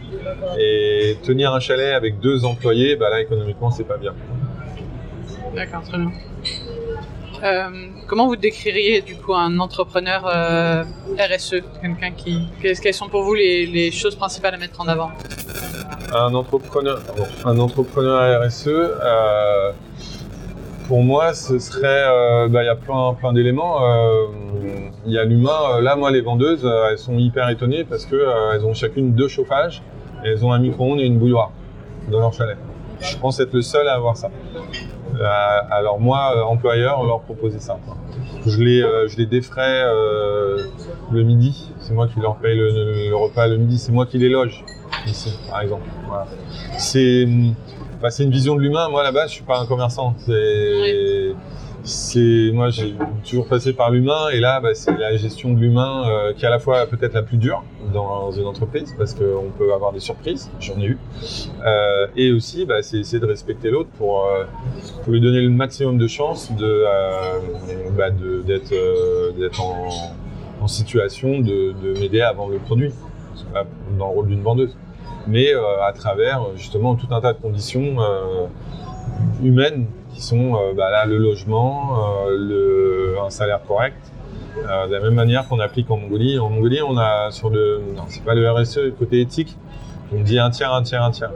Et 0.59 1.17
tenir 1.23 1.55
un 1.55 1.61
chalet 1.61 1.95
avec 1.95 2.19
deux 2.19 2.45
employés, 2.45 2.97
bah 2.97 3.11
là 3.11 3.21
économiquement 3.21 3.71
c'est 3.71 3.85
pas 3.85 3.97
bien. 3.97 4.13
D'accord, 5.55 5.83
très 5.83 5.99
bien. 5.99 6.11
Comment 8.09 8.27
vous 8.27 8.37
décririez 8.37 9.03
du 9.03 9.15
coup 9.15 9.35
un 9.35 9.61
entrepreneur 9.61 10.25
RSE 11.17 11.63
Quelqu'un 11.81 12.11
qui. 12.11 12.49
Quelles 12.61 12.93
sont 12.93 13.09
pour 13.09 13.23
vous 13.23 13.35
les 13.35 13.91
choses 13.93 14.17
principales 14.17 14.55
à 14.55 14.59
mettre 14.59 14.81
en 14.81 14.89
avant? 14.89 15.11
Un 16.13 16.35
entrepreneur, 16.35 16.99
un 17.45 17.59
entrepreneur 17.61 18.45
RSE, 18.45 18.67
euh, 18.67 19.71
pour 20.89 21.05
moi, 21.05 21.35
ce 21.35 21.61
serait, 21.61 21.87
euh, 21.87 22.49
bah, 22.49 22.65
il 22.65 22.67
y 22.67 22.69
a 22.69 22.75
plein, 22.75 23.15
plein 23.15 23.33
d'éléments. 23.33 23.85
Euh, 23.85 24.27
Il 25.07 25.13
y 25.13 25.19
a 25.19 25.25
l'humain. 25.25 25.81
Là, 25.81 25.97
moi, 25.97 26.11
les 26.11 26.21
vendeuses, 26.21 26.69
elles 26.91 26.99
sont 26.99 27.17
hyper 27.17 27.49
étonnées 27.49 27.85
parce 27.85 28.05
que 28.05 28.17
elles 28.53 28.65
ont 28.67 28.75
chacune 28.75 29.13
deux 29.15 29.29
chauffages, 29.29 29.83
elles 30.25 30.45
ont 30.45 30.53
un 30.53 30.59
micro-ondes 30.59 31.01
et 31.01 31.07
une 31.07 31.19
bouilloire 31.19 31.53
dans 32.11 32.21
leur 32.21 32.35
chalet. 32.35 32.59
Je 33.01 33.17
pense 33.17 33.41
être 33.41 33.55
le 33.55 33.63
seul 33.63 33.89
à 33.89 33.95
avoir 33.95 34.17
ça. 34.17 34.31
Alors 35.71 36.01
moi, 36.01 36.45
employeur, 36.47 37.03
leur 37.05 37.21
proposer 37.21 37.61
ça. 37.61 37.79
Je 38.47 38.59
les, 38.63 38.83
je 39.09 39.17
les 39.17 39.27
défrais 39.27 39.85
le 41.11 41.23
midi. 41.23 41.73
C'est 41.79 41.95
moi 41.95 42.07
qui 42.09 42.21
leur 42.21 42.37
paye 42.37 42.57
le 42.59 43.15
repas 43.15 43.47
le 43.47 43.57
midi. 43.57 43.79
C'est 43.79 43.93
moi 43.93 44.05
qui 44.05 44.19
les 44.19 44.29
loge 44.29 44.65
ici, 45.07 45.33
par 45.49 45.61
exemple. 45.63 45.89
Voilà. 46.07 46.27
C'est, 46.79 47.27
bah, 48.01 48.09
une 48.19 48.31
vision 48.31 48.55
de 48.55 48.61
l'humain. 48.61 48.89
Moi, 48.89 49.11
base, 49.13 49.31
je 49.31 49.35
suis 49.35 49.45
pas 49.45 49.59
un 49.61 49.67
commerçant. 49.67 50.15
C'est, 51.83 52.51
moi, 52.53 52.69
j'ai 52.69 52.95
toujours 53.27 53.47
passé 53.49 53.73
par 53.73 53.91
l'humain, 53.91 54.29
et 54.33 54.39
là, 54.39 54.61
bah, 54.61 54.75
c'est 54.75 54.97
la 54.99 55.17
gestion 55.17 55.55
de 55.55 55.59
l'humain 55.59 56.05
euh, 56.07 56.35
qui 56.35 56.45
est 56.45 56.47
à 56.47 56.51
la 56.51 56.59
fois 56.59 56.85
peut-être 56.87 57.15
la 57.15 57.23
plus 57.23 57.39
dure 57.39 57.65
dans 57.95 58.31
une 58.33 58.45
entreprise, 58.45 58.95
parce 58.99 59.15
qu'on 59.15 59.51
peut 59.57 59.73
avoir 59.73 59.93
des 59.93 60.01
surprises. 60.01 60.51
J'en 60.61 60.79
ai 60.79 60.85
eu. 60.85 60.99
Euh, 61.65 62.07
et 62.17 62.33
aussi, 62.33 62.67
bah, 62.67 62.83
c'est 62.83 62.99
essayer 62.99 63.19
de 63.19 63.27
respecter 63.27 63.71
l'autre 63.71 63.89
pour, 63.97 64.27
euh, 64.27 64.45
pour 65.03 65.13
lui 65.15 65.23
donner 65.23 65.41
le 65.41 65.49
maximum 65.49 65.97
de 65.97 66.07
chances 66.07 66.53
de, 66.53 66.85
bah, 67.97 68.11
d'être, 68.11 68.75
d'être 69.39 69.63
en, 69.63 69.89
en 70.61 70.69
situation 70.69 71.39
de, 71.41 71.73
de 71.83 71.99
m'aider 71.99 72.21
à 72.21 72.33
vendre 72.33 72.53
le 72.53 72.59
produit, 72.59 72.93
C'est 73.35 73.51
pas 73.51 73.65
dans 73.99 74.09
le 74.09 74.13
rôle 74.13 74.29
d'une 74.29 74.43
vendeuse, 74.43 74.77
mais 75.31 75.55
euh, 75.55 75.61
à 75.83 75.93
travers 75.93 76.41
justement 76.57 76.95
tout 76.97 77.07
un 77.11 77.21
tas 77.21 77.33
de 77.33 77.39
conditions 77.41 77.97
euh, 78.01 78.47
humaines 79.43 79.87
qui 80.13 80.21
sont 80.23 80.55
euh, 80.57 80.75
bah, 80.77 80.91
là 80.91 81.07
le 81.07 81.17
logement, 81.19 82.27
euh, 82.27 82.37
le, 82.37 83.17
un 83.25 83.31
salaire 83.31 83.61
correct. 83.67 83.97
euh, 84.69 84.87
de 84.89 84.93
la 84.93 85.01
même 85.01 85.15
manière 85.15 85.47
qu'on 85.49 85.61
applique 85.61 85.91
en 85.91 85.97
Mongolie. 85.97 86.39
En 86.39 86.51
Mongolie, 86.51 86.83
on 86.83 86.97
a 86.99 87.31
sur 87.31 87.51
le, 87.51 87.81
non, 87.97 88.03
c'est 88.09 88.25
pas 88.25 88.35
le 88.35 88.51
RSE, 88.51 88.79
le 88.79 88.91
côté 88.91 89.21
éthique, 89.21 89.57
on 90.13 90.21
dit 90.23 90.39
un 90.39 90.51
tiers, 90.51 90.73
un 90.75 90.83
tiers, 90.83 91.03
un 91.05 91.11
tiers. 91.13 91.31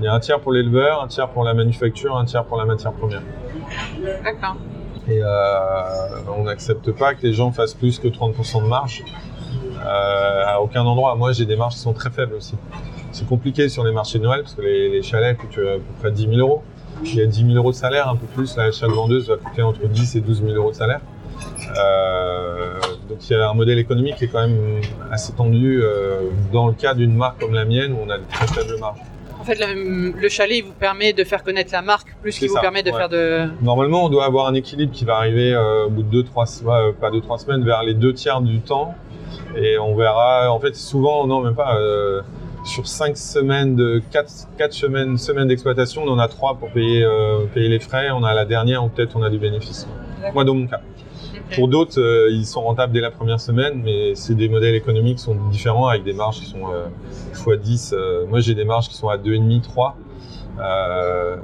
Il 0.00 0.04
y 0.04 0.08
a 0.08 0.14
un 0.14 0.20
tiers 0.20 0.40
pour 0.40 0.52
l'éleveur, 0.52 1.02
un 1.02 1.08
tiers 1.08 1.28
pour 1.28 1.44
la 1.44 1.54
manufacture, 1.54 2.16
un 2.16 2.24
tiers 2.24 2.44
pour 2.44 2.56
la 2.56 2.64
matière 2.64 2.92
première. 2.92 3.22
D'accord. 4.24 4.56
Et 5.08 5.20
euh, 5.22 5.26
on 6.38 6.44
n'accepte 6.44 6.92
pas 6.92 7.14
que 7.14 7.22
les 7.26 7.32
gens 7.32 7.50
fassent 7.52 7.74
plus 7.74 7.98
que 7.98 8.08
30% 8.08 8.62
de 8.62 8.68
marge 8.68 9.02
euh, 9.84 10.42
à 10.46 10.60
aucun 10.60 10.84
endroit. 10.86 11.14
Moi, 11.16 11.32
j'ai 11.32 11.46
des 11.46 11.56
marges 11.56 11.74
qui 11.74 11.80
sont 11.80 11.94
très 11.94 12.10
faibles 12.10 12.34
aussi. 12.34 12.54
C'est 13.12 13.26
compliqué 13.26 13.68
sur 13.68 13.84
les 13.84 13.92
marchés 13.92 14.18
de 14.18 14.24
Noël 14.24 14.42
parce 14.42 14.54
que 14.54 14.62
les, 14.62 14.88
les 14.88 15.02
chalets 15.02 15.36
coûtent 15.36 15.58
euh, 15.58 15.76
à 15.76 15.78
peu 15.78 16.00
près 16.00 16.12
10 16.12 16.28
000 16.28 16.36
euros. 16.36 16.62
Il 17.04 17.14
y 17.14 17.20
a 17.20 17.26
10 17.26 17.46
000 17.46 17.52
euros 17.54 17.70
de 17.70 17.76
salaire, 17.76 18.08
un 18.08 18.16
peu 18.16 18.26
plus. 18.26 18.56
Là, 18.56 18.70
chaque 18.72 18.90
vendeuse 18.90 19.28
va 19.28 19.36
coûter 19.36 19.62
entre 19.62 19.86
10 19.86 20.16
et 20.16 20.20
12 20.20 20.42
000 20.42 20.52
euros 20.54 20.70
de 20.70 20.76
salaire. 20.76 21.00
Euh, 21.78 22.74
donc 23.08 23.18
il 23.28 23.32
y 23.32 23.36
a 23.36 23.48
un 23.48 23.54
modèle 23.54 23.78
économique 23.78 24.16
qui 24.16 24.24
est 24.24 24.28
quand 24.28 24.40
même 24.40 24.80
assez 25.10 25.32
tendu 25.32 25.80
euh, 25.82 26.30
dans 26.52 26.66
le 26.66 26.72
cas 26.72 26.94
d'une 26.94 27.14
marque 27.14 27.40
comme 27.40 27.54
la 27.54 27.64
mienne 27.64 27.92
où 27.92 27.98
on 28.04 28.10
a 28.10 28.18
de 28.18 28.24
très 28.30 28.46
faibles 28.46 28.78
marges. 28.80 29.00
En 29.40 29.44
fait, 29.44 29.58
le 29.74 30.28
chalet 30.28 30.58
il 30.58 30.64
vous 30.64 30.72
permet 30.72 31.12
de 31.12 31.24
faire 31.24 31.42
connaître 31.42 31.72
la 31.72 31.80
marque 31.80 32.14
plus 32.20 32.38
qu'il 32.38 32.48
vous 32.48 32.60
permet 32.60 32.82
de 32.82 32.90
ouais. 32.90 32.96
faire 32.96 33.08
de. 33.08 33.48
Normalement, 33.62 34.04
on 34.04 34.08
doit 34.08 34.24
avoir 34.24 34.46
un 34.46 34.54
équilibre 34.54 34.92
qui 34.92 35.04
va 35.04 35.16
arriver 35.16 35.54
euh, 35.54 35.86
au 35.86 35.90
bout 35.90 36.02
de 36.02 36.22
2-3 36.22 36.46
semaines, 36.46 36.92
pas 36.94 37.10
2-3 37.10 37.38
semaines, 37.44 37.64
vers 37.64 37.82
les 37.82 37.94
deux 37.94 38.12
tiers 38.12 38.40
du 38.40 38.60
temps. 38.60 38.94
Et 39.56 39.78
on 39.78 39.94
verra, 39.94 40.52
en 40.52 40.60
fait, 40.60 40.76
souvent, 40.76 41.26
non, 41.26 41.40
même 41.40 41.54
pas, 41.54 41.78
sur 42.64 42.86
5 42.86 43.16
semaines, 43.16 43.76
de 43.76 44.02
4, 44.10 44.72
semaines, 44.72 45.16
semaines 45.16 45.48
d'exploitation, 45.48 46.02
on 46.04 46.10
en 46.10 46.18
a 46.18 46.28
3 46.28 46.56
pour 46.56 46.70
payer, 46.70 47.04
euh, 47.04 47.46
payer 47.52 47.68
les 47.68 47.78
frais. 47.78 48.10
On 48.10 48.24
a 48.24 48.34
la 48.34 48.44
dernière 48.44 48.84
où 48.84 48.88
peut-être 48.88 49.16
on 49.16 49.22
a 49.22 49.30
du 49.30 49.38
bénéfice. 49.38 49.86
Moi, 50.34 50.44
dans 50.44 50.54
mon 50.54 50.66
cas. 50.66 50.80
Pour 51.54 51.68
d'autres, 51.68 52.00
euh, 52.00 52.28
ils 52.30 52.44
sont 52.44 52.60
rentables 52.60 52.92
dès 52.92 53.00
la 53.00 53.10
première 53.10 53.40
semaine, 53.40 53.80
mais 53.82 54.14
c'est 54.14 54.34
des 54.34 54.48
modèles 54.48 54.74
économiques 54.74 55.16
qui 55.16 55.24
sont 55.24 55.36
différents 55.50 55.86
avec 55.86 56.04
des 56.04 56.12
marges 56.12 56.40
qui 56.40 56.46
sont 56.46 56.70
euh, 56.72 56.88
x10. 57.34 57.94
euh, 57.94 58.26
moi, 58.26 58.40
j'ai 58.40 58.54
des 58.54 58.64
marges 58.64 58.88
qui 58.88 58.96
sont 58.96 59.08
à 59.08 59.16
2,5, 59.16 59.62
3. 59.62 59.96
Euh, 60.60 61.36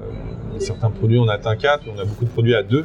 certains 0.59 0.91
produits, 0.91 1.19
on 1.19 1.29
atteint 1.29 1.57
4, 1.57 1.85
on 1.95 1.99
a 1.99 2.05
beaucoup 2.05 2.25
de 2.25 2.31
produits 2.31 2.55
à 2.55 2.63
2. 2.63 2.85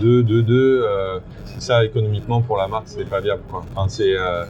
2, 0.00 0.22
2, 0.22 0.42
2. 0.42 0.82
euh, 0.84 1.18
ça, 1.58 1.84
économiquement, 1.84 2.40
pour 2.42 2.56
la 2.56 2.66
marque, 2.66 2.84
c'est 2.86 3.08
pas 3.08 3.20
viable. 3.20 3.42
Quoi. 3.50 3.64
Enfin, 3.74 3.88
c'est, 3.88 4.16
euh, 4.16 4.44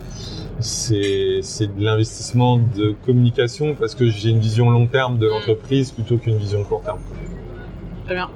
c'est, 0.60 1.40
c'est 1.42 1.74
de 1.76 1.84
l'investissement 1.84 2.58
de 2.58 2.94
communication 3.04 3.74
parce 3.74 3.94
que 3.94 4.08
j'ai 4.08 4.30
une 4.30 4.38
vision 4.38 4.70
long 4.70 4.86
terme 4.86 5.18
de 5.18 5.26
l'entreprise 5.26 5.90
plutôt 5.90 6.16
qu'une 6.16 6.38
vision 6.38 6.64
court 6.64 6.82
terme. 6.82 6.98
Très 8.06 8.14
bien. 8.14 8.30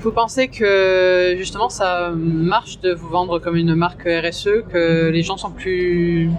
Vous 0.00 0.12
pensez 0.12 0.48
que 0.48 1.34
justement 1.36 1.68
ça 1.68 2.10
marche 2.14 2.80
de 2.80 2.92
vous 2.92 3.08
vendre 3.08 3.38
comme 3.40 3.56
une 3.56 3.74
marque 3.74 4.06
RSE, 4.06 4.62
que 4.70 5.08
les 5.08 5.22
gens 5.22 5.36
sont 5.36 5.50
plus, 5.50 6.30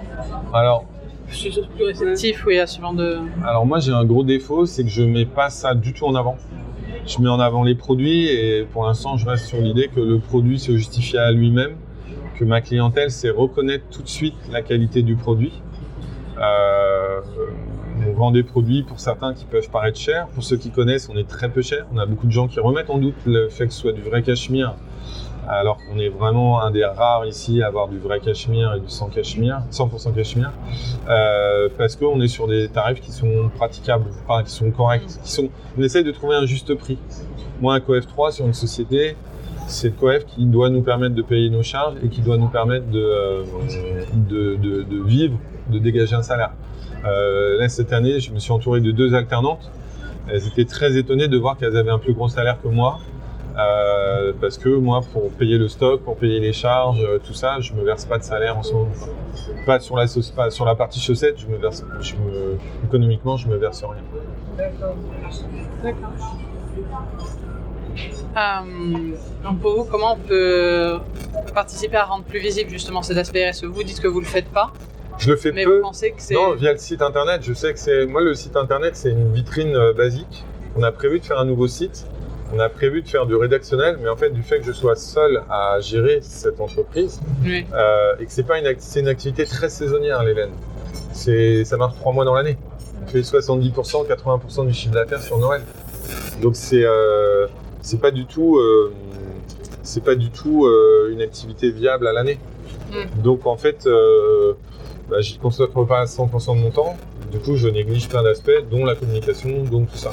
Alors, 0.54 0.84
plus, 1.28 1.60
plus 1.76 1.84
réceptifs 1.84 2.44
oui, 2.46 2.58
à 2.58 2.66
ce 2.66 2.80
genre 2.80 2.94
de. 2.94 3.18
Alors 3.44 3.66
moi 3.66 3.78
j'ai 3.78 3.92
un 3.92 4.04
gros 4.04 4.24
défaut, 4.24 4.64
c'est 4.64 4.84
que 4.84 4.88
je 4.90 5.02
mets 5.02 5.26
pas 5.26 5.50
ça 5.50 5.74
du 5.74 5.92
tout 5.92 6.06
en 6.06 6.14
avant. 6.14 6.36
Je 7.06 7.20
mets 7.20 7.28
en 7.28 7.40
avant 7.40 7.62
les 7.62 7.74
produits 7.74 8.26
et 8.26 8.66
pour 8.72 8.86
l'instant 8.86 9.16
je 9.16 9.26
reste 9.26 9.46
sur 9.46 9.60
l'idée 9.60 9.88
que 9.88 10.00
le 10.00 10.18
produit 10.18 10.58
se 10.58 10.72
justifie 10.72 11.16
à 11.16 11.30
lui-même, 11.32 11.76
que 12.38 12.44
ma 12.44 12.60
clientèle 12.60 13.10
sait 13.10 13.30
reconnaître 13.30 13.84
tout 13.90 14.02
de 14.02 14.08
suite 14.08 14.34
la 14.50 14.62
qualité 14.62 15.02
du 15.02 15.16
produit. 15.16 15.52
Euh, 16.40 17.20
donc 18.04 18.14
vend 18.14 18.30
des 18.30 18.42
produits 18.42 18.82
pour 18.82 19.00
certains 19.00 19.34
qui 19.34 19.44
peuvent 19.44 19.70
paraître 19.70 19.98
chers. 19.98 20.28
Pour 20.28 20.44
ceux 20.44 20.56
qui 20.56 20.70
connaissent, 20.70 21.08
on 21.08 21.16
est 21.16 21.28
très 21.28 21.48
peu 21.48 21.62
cher. 21.62 21.86
On 21.92 21.98
a 21.98 22.06
beaucoup 22.06 22.26
de 22.26 22.32
gens 22.32 22.46
qui 22.46 22.60
remettent 22.60 22.90
en 22.90 22.98
doute 22.98 23.16
le 23.26 23.48
fait 23.48 23.66
que 23.66 23.72
ce 23.72 23.80
soit 23.80 23.92
du 23.92 24.02
vrai 24.02 24.22
cachemire, 24.22 24.74
alors 25.48 25.78
qu'on 25.78 25.98
est 25.98 26.08
vraiment 26.08 26.60
un 26.60 26.70
des 26.70 26.84
rares 26.84 27.26
ici 27.26 27.62
à 27.62 27.68
avoir 27.68 27.88
du 27.88 27.98
vrai 27.98 28.20
cachemire 28.20 28.74
et 28.74 28.80
du 28.80 28.88
100 28.88 29.08
cachemire, 29.08 29.62
100% 29.72 30.14
cachemire, 30.14 30.52
euh, 31.08 31.68
parce 31.76 31.96
qu'on 31.96 32.20
est 32.20 32.28
sur 32.28 32.46
des 32.46 32.68
tarifs 32.68 33.00
qui 33.00 33.12
sont 33.12 33.50
praticables, 33.56 34.10
qui 34.44 34.52
sont 34.52 34.70
corrects, 34.70 35.06
qui 35.22 35.32
sont. 35.32 35.48
On 35.78 35.82
essaye 35.82 36.04
de 36.04 36.12
trouver 36.12 36.36
un 36.36 36.46
juste 36.46 36.74
prix. 36.74 36.98
Moi, 37.60 37.74
un 37.74 37.80
COF 37.80 38.06
3 38.06 38.32
sur 38.32 38.46
une 38.46 38.54
société, 38.54 39.16
c'est 39.66 39.88
le 39.88 39.94
COEF 39.94 40.24
qui 40.26 40.46
doit 40.46 40.70
nous 40.70 40.82
permettre 40.82 41.14
de 41.14 41.22
payer 41.22 41.50
nos 41.50 41.62
charges 41.62 41.96
et 42.02 42.08
qui 42.08 42.20
doit 42.20 42.36
nous 42.36 42.48
permettre 42.48 42.86
de, 42.90 43.00
euh, 43.00 43.44
vivre, 45.04 45.38
de 45.70 45.78
dégager 45.78 46.14
un 46.14 46.22
salaire. 46.22 46.52
Euh, 47.04 47.58
là, 47.58 47.68
cette 47.68 47.92
année, 47.92 48.20
je 48.20 48.32
me 48.32 48.38
suis 48.38 48.52
entouré 48.52 48.80
de 48.80 48.90
deux 48.90 49.14
alternantes. 49.14 49.70
Elles 50.30 50.46
étaient 50.46 50.64
très 50.64 50.96
étonnées 50.96 51.28
de 51.28 51.36
voir 51.38 51.56
qu'elles 51.56 51.76
avaient 51.76 51.90
un 51.90 51.98
plus 51.98 52.12
gros 52.12 52.28
salaire 52.28 52.58
que 52.62 52.68
moi. 52.68 52.98
Euh, 53.58 54.32
parce 54.40 54.56
que 54.56 54.68
moi, 54.68 55.00
pour 55.12 55.30
payer 55.32 55.58
le 55.58 55.66
stock, 55.68 56.02
pour 56.02 56.16
payer 56.16 56.38
les 56.38 56.52
charges, 56.52 57.02
euh, 57.02 57.18
tout 57.18 57.34
ça, 57.34 57.58
je 57.60 57.72
me 57.72 57.82
verse 57.82 58.04
pas 58.04 58.18
de 58.18 58.22
salaire 58.22 58.56
en 58.56 58.62
ce 58.62 58.72
moment. 58.72 58.90
Pas 59.66 59.80
sur 59.80 59.96
la, 59.96 60.06
sauce- 60.06 60.30
pas 60.30 60.50
sur 60.50 60.64
la 60.64 60.76
partie 60.76 61.00
chaussettes, 61.00 61.38
je 61.40 61.46
me 61.48 61.56
verse, 61.56 61.84
je 62.00 62.14
me, 62.14 62.56
économiquement, 62.84 63.36
je 63.36 63.48
me 63.48 63.56
verse 63.56 63.82
rien. 63.82 64.00
D'accord. 64.56 64.94
D'accord. 65.82 66.12
Euh, 68.36 68.62
donc 69.42 69.58
pour 69.60 69.76
vous, 69.76 69.84
comment 69.90 70.12
on 70.14 70.18
peut 70.28 70.98
participer 71.52 71.96
à 71.96 72.04
rendre 72.04 72.24
plus 72.24 72.38
visible 72.38 72.70
justement 72.70 73.02
cet 73.02 73.16
aspect 73.16 73.50
RSE? 73.50 73.64
Vous 73.64 73.82
dites 73.82 74.00
que 74.00 74.06
vous 74.06 74.20
le 74.20 74.26
faites 74.26 74.48
pas, 74.50 74.72
Je 75.18 75.30
le 75.30 75.36
fais 75.36 75.50
mais 75.50 75.64
peu. 75.64 75.76
vous 75.78 75.82
pensez 75.82 76.12
que 76.12 76.22
c'est... 76.22 76.34
Non, 76.34 76.52
via 76.54 76.72
le 76.72 76.78
site 76.78 77.02
internet, 77.02 77.40
je 77.42 77.52
sais 77.54 77.72
que 77.72 77.78
c'est. 77.80 78.06
Moi, 78.06 78.20
le 78.20 78.34
site 78.34 78.56
internet, 78.56 78.94
c'est 78.94 79.10
une 79.10 79.32
vitrine 79.32 79.74
euh, 79.74 79.92
basique. 79.92 80.44
On 80.76 80.82
a 80.84 80.92
prévu 80.92 81.18
de 81.18 81.24
faire 81.24 81.40
un 81.40 81.44
nouveau 81.44 81.66
site. 81.66 82.06
On 82.54 82.58
a 82.60 82.68
prévu 82.68 83.02
de 83.02 83.08
faire 83.08 83.26
du 83.26 83.34
rédactionnel, 83.34 83.98
mais 84.02 84.08
en 84.08 84.16
fait, 84.16 84.30
du 84.30 84.42
fait 84.42 84.60
que 84.60 84.64
je 84.66 84.72
sois 84.72 84.96
seul 84.96 85.42
à 85.50 85.80
gérer 85.80 86.20
cette 86.22 86.60
entreprise 86.60 87.20
Oui. 87.44 87.66
euh, 87.74 88.14
et 88.18 88.24
que 88.26 88.32
c'est 88.32 88.42
pas 88.46 88.58
une, 88.58 88.74
c'est 88.78 89.00
une 89.00 89.08
activité 89.08 89.44
très 89.44 89.68
saisonnière, 89.68 90.22
laines. 90.22 90.50
C'est, 91.12 91.64
ça 91.64 91.76
marche 91.76 91.96
trois 91.96 92.12
mois 92.12 92.24
dans 92.24 92.34
l'année. 92.34 92.56
On 93.02 93.06
fait 93.06 93.20
70%, 93.20 94.06
80% 94.06 94.66
du 94.66 94.72
chiffre 94.72 94.94
d'affaires 94.94 95.20
sur 95.20 95.38
Noël. 95.38 95.60
Donc 96.40 96.56
c'est, 96.56 96.84
euh, 96.84 97.46
c'est 97.82 98.00
pas 98.00 98.10
du 98.10 98.24
tout, 98.24 98.56
euh, 98.58 98.92
c'est 99.82 100.02
pas 100.02 100.14
du 100.14 100.30
tout 100.30 100.66
euh, 100.66 101.10
une 101.12 101.20
activité 101.20 101.70
viable 101.70 102.06
à 102.06 102.12
l'année. 102.12 102.38
Donc 103.22 103.46
en 103.46 103.56
fait, 103.58 103.86
euh, 103.86 104.54
bah, 105.10 105.20
j'y 105.20 105.36
consacre 105.38 105.84
pas 105.84 106.04
100% 106.04 106.56
de 106.56 106.60
mon 106.62 106.70
temps. 106.70 106.96
Du 107.30 107.38
coup, 107.40 107.56
je 107.56 107.68
néglige 107.68 108.08
plein 108.08 108.22
d'aspects, 108.22 108.50
dont 108.70 108.86
la 108.86 108.94
communication, 108.94 109.64
dont 109.70 109.84
tout 109.84 109.98
ça. 109.98 110.12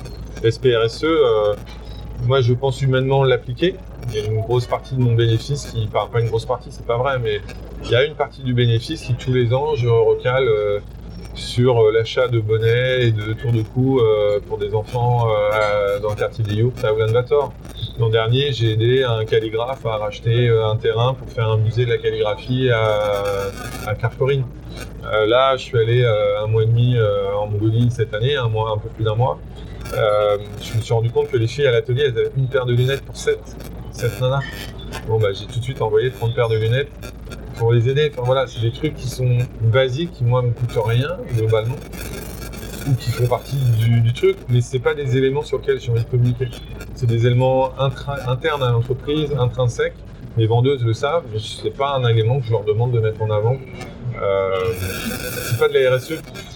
SPRSE, 0.49 1.03
euh, 1.05 1.53
moi, 2.25 2.41
je 2.41 2.53
pense 2.53 2.81
humainement 2.81 3.23
l'appliquer. 3.23 3.75
Il 4.09 4.15
y 4.15 4.21
a 4.21 4.25
une 4.25 4.41
grosse 4.41 4.65
partie 4.65 4.95
de 4.95 5.01
mon 5.01 5.13
bénéfice 5.13 5.65
qui, 5.65 5.87
enfin, 5.87 6.07
pas 6.11 6.19
une 6.19 6.27
grosse 6.27 6.45
partie, 6.45 6.69
c'est 6.71 6.85
pas 6.85 6.97
vrai, 6.97 7.19
mais 7.19 7.41
il 7.83 7.91
y 7.91 7.95
a 7.95 8.03
une 8.03 8.15
partie 8.15 8.41
du 8.41 8.53
bénéfice 8.53 9.01
qui, 9.01 9.13
tous 9.15 9.33
les 9.33 9.53
ans, 9.53 9.75
je 9.75 9.87
recale 9.87 10.47
euh, 10.47 10.79
sur 11.33 11.79
euh, 11.79 11.91
l'achat 11.91 12.27
de 12.27 12.39
bonnets 12.39 13.07
et 13.07 13.11
de 13.11 13.33
tours 13.33 13.51
de 13.51 13.61
cou 13.61 13.99
euh, 13.99 14.39
pour 14.47 14.57
des 14.57 14.73
enfants 14.73 15.27
dans 16.01 16.09
le 16.09 16.15
quartier 16.15 16.43
des 16.43 16.55
Yourtes 16.55 16.83
à 16.83 16.93
Ulaanbaatar. 16.93 17.51
L'an 17.99 18.09
dernier, 18.09 18.51
j'ai 18.51 18.73
aidé 18.73 19.03
un 19.03 19.23
calligraphe 19.25 19.85
à 19.85 19.97
racheter 19.97 20.49
un 20.49 20.75
terrain 20.75 21.13
pour 21.13 21.29
faire 21.29 21.49
un 21.49 21.57
musée 21.57 21.85
de 21.85 21.91
la 21.91 21.97
calligraphie 21.97 22.69
à, 22.69 23.23
à 23.87 25.25
là, 25.25 25.55
je 25.55 25.63
suis 25.63 25.77
allé 25.77 26.05
un 26.05 26.47
mois 26.47 26.63
et 26.63 26.65
demi 26.65 26.97
en 27.37 27.47
Mongolie 27.47 27.89
cette 27.89 28.13
année, 28.13 28.35
un 28.35 28.49
mois, 28.49 28.71
un 28.71 28.77
peu 28.77 28.89
plus 28.89 29.05
d'un 29.05 29.15
mois. 29.15 29.39
Euh, 29.93 30.37
je 30.61 30.77
me 30.77 30.81
suis 30.81 30.93
rendu 30.93 31.09
compte 31.11 31.29
que 31.29 31.37
les 31.37 31.47
filles 31.47 31.67
à 31.67 31.71
l'atelier, 31.71 32.03
elles 32.07 32.17
avaient 32.17 32.31
une 32.37 32.47
paire 32.47 32.65
de 32.65 32.73
lunettes 32.73 33.01
pour 33.01 33.15
7, 33.15 33.39
7 33.91 34.21
nanas. 34.21 34.41
Bon, 35.07 35.19
bah, 35.19 35.29
j'ai 35.33 35.45
tout 35.45 35.59
de 35.59 35.63
suite 35.63 35.81
envoyé 35.81 36.11
30 36.11 36.35
paires 36.35 36.49
de 36.49 36.57
lunettes 36.57 36.89
pour 37.57 37.71
les 37.71 37.89
aider. 37.89 38.11
Enfin 38.13 38.23
voilà, 38.25 38.47
c'est 38.47 38.61
des 38.61 38.71
trucs 38.71 38.95
qui 38.95 39.07
sont 39.07 39.37
basiques, 39.61 40.11
qui 40.13 40.23
moi 40.23 40.41
me 40.41 40.51
coûtent 40.51 40.77
rien, 40.85 41.17
globalement, 41.35 41.75
ou 42.87 42.93
qui 42.95 43.11
font 43.11 43.27
partie 43.27 43.57
du, 43.77 44.13
truc, 44.13 44.37
mais 44.49 44.61
c'est 44.61 44.79
pas 44.79 44.93
des 44.93 45.17
éléments 45.17 45.43
sur 45.43 45.59
lesquels 45.59 45.79
j'ai 45.79 45.91
envie 45.91 46.03
de 46.03 46.09
communiquer. 46.09 46.49
C'est 46.93 47.07
des 47.07 47.25
éléments 47.25 47.71
internes 47.79 48.63
à 48.63 48.71
l'entreprise, 48.71 49.33
intrinsèques. 49.37 49.95
Les 50.37 50.47
vendeuses 50.47 50.83
le 50.83 50.93
savent, 50.93 51.23
mais 51.31 51.39
c'est 51.39 51.75
pas 51.75 51.95
un 51.95 52.05
élément 52.07 52.39
que 52.39 52.45
je 52.45 52.51
leur 52.51 52.63
demande 52.63 52.91
de 52.91 52.99
mettre 52.99 53.21
en 53.21 53.29
avant. 53.29 53.57
Euh, 54.21 54.73
c'est 54.77 55.59
pas 55.59 55.67
de 55.67 55.73
la 55.73 55.95
RSE 55.95 56.13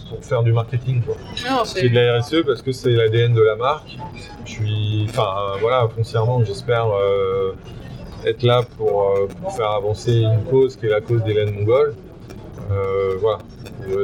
pour, 0.09 0.23
faire 0.23 0.43
du 0.43 0.53
marketing, 0.53 1.01
quoi. 1.01 1.15
Non, 1.49 1.65
C'est 1.65 1.81
c'est... 1.81 1.89
de 1.89 1.95
la 1.95 2.19
RSE 2.19 2.43
parce 2.45 2.61
que 2.61 2.71
c'est 2.71 2.91
l'ADN 2.91 3.33
de 3.33 3.41
la 3.41 3.55
marque. 3.55 3.97
Je 4.45 4.51
suis, 4.51 5.05
enfin 5.09 5.57
voilà, 5.61 5.87
foncièrement, 5.95 6.43
j'espère 6.43 6.87
euh, 6.91 7.53
être 8.25 8.43
là 8.43 8.63
pour, 8.77 9.11
euh, 9.11 9.27
pour 9.41 9.55
faire 9.55 9.71
avancer 9.71 10.21
une 10.21 10.43
cause 10.49 10.75
qui 10.75 10.87
est 10.87 10.89
la 10.89 11.01
cause 11.01 11.23
des 11.23 11.33
laines 11.33 11.53
mongoles. 11.53 11.95
Voilà. 13.21 13.39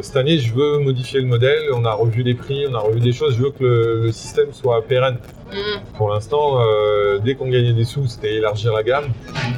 Cette 0.02 0.16
année, 0.16 0.40
je 0.40 0.54
veux 0.54 0.80
modifier 0.80 1.22
le 1.22 1.28
modèle. 1.28 1.70
On 1.74 1.86
a 1.86 1.94
revu 1.94 2.24
les 2.24 2.34
prix, 2.34 2.66
on 2.68 2.74
a 2.74 2.80
revu 2.80 3.00
des 3.00 3.14
choses. 3.14 3.36
Je 3.36 3.44
veux 3.44 3.52
que 3.52 3.64
le, 3.64 4.02
le 4.06 4.12
système 4.12 4.52
soit 4.52 4.82
pérenne. 4.82 5.18
Mhm. 5.52 5.82
Pour 5.98 6.10
l'instant, 6.10 6.60
euh, 6.60 7.20
dès 7.20 7.36
qu'on 7.36 7.48
gagnait 7.50 7.74
des 7.74 7.84
sous, 7.84 8.08
c'était 8.08 8.36
élargir 8.36 8.74
la 8.74 8.84
gamme. 8.84 9.06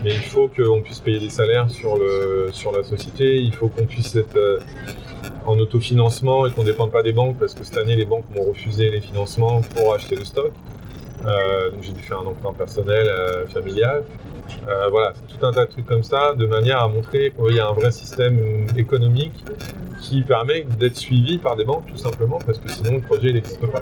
Mais 0.04 0.12
il 0.12 0.21
faut 0.21 0.50
qu'on 0.50 0.82
puisse 0.82 1.00
payer 1.00 1.19
des 1.19 1.30
salaires 1.30 1.69
sur, 1.69 1.97
le, 1.97 2.50
sur 2.52 2.71
la 2.71 2.84
société. 2.84 3.38
Il 3.38 3.54
faut 3.54 3.69
qu'on 3.69 3.86
puisse 3.86 4.15
être 4.15 4.36
euh, 4.36 4.60
en 5.45 5.58
autofinancement 5.60 6.45
et 6.45 6.52
qu'on 6.52 6.62
ne 6.62 6.67
dépende 6.67 6.91
pas 6.91 7.04
des 7.04 7.13
banques 7.13 7.38
parce 7.39 7.54
que 7.54 7.63
cette 7.63 7.78
année, 7.78 7.95
les 7.95 8.06
banques 8.06 8.26
m'ont 8.36 8.43
refusé 8.43 8.89
les 8.89 9.02
financements 9.02 9.62
pour 9.76 9.93
acheter 9.93 10.15
le 10.15 10.26
stock. 10.26 10.52
Euh, 11.26 11.71
donc 11.71 11.82
j'ai 11.82 11.93
dû 11.93 12.02
faire 12.02 12.19
un 12.19 12.26
emprunt 12.26 12.54
personnel, 12.54 13.10
familial. 13.54 14.04
Voilà, 14.91 15.13
c'est 15.15 15.38
tout 15.38 15.45
un 15.45 15.52
tas 15.52 15.65
de 15.65 15.71
trucs 15.71 15.86
comme 15.86 16.04
ça, 16.04 16.34
de 16.34 16.45
manière 16.45 16.82
à 16.82 16.88
montrer 16.88 17.32
qu'il 17.32 17.56
y 17.56 17.60
a 17.60 17.67
un 17.67 17.73
vrai 17.73 17.91
système 17.91 18.67
économique 18.78 19.43
qui 20.02 20.21
permet 20.21 20.65
d'être 20.78 20.95
suivi 20.95 21.38
par 21.38 21.56
des 21.56 21.65
banques, 21.65 21.86
tout 21.88 21.97
simplement, 21.97 22.39
parce 22.45 22.60
que 22.60 22.69
sinon 22.69 22.93
le 22.93 23.02
projet 23.02 23.34
n'existe 23.34 23.65
pas. 23.67 23.82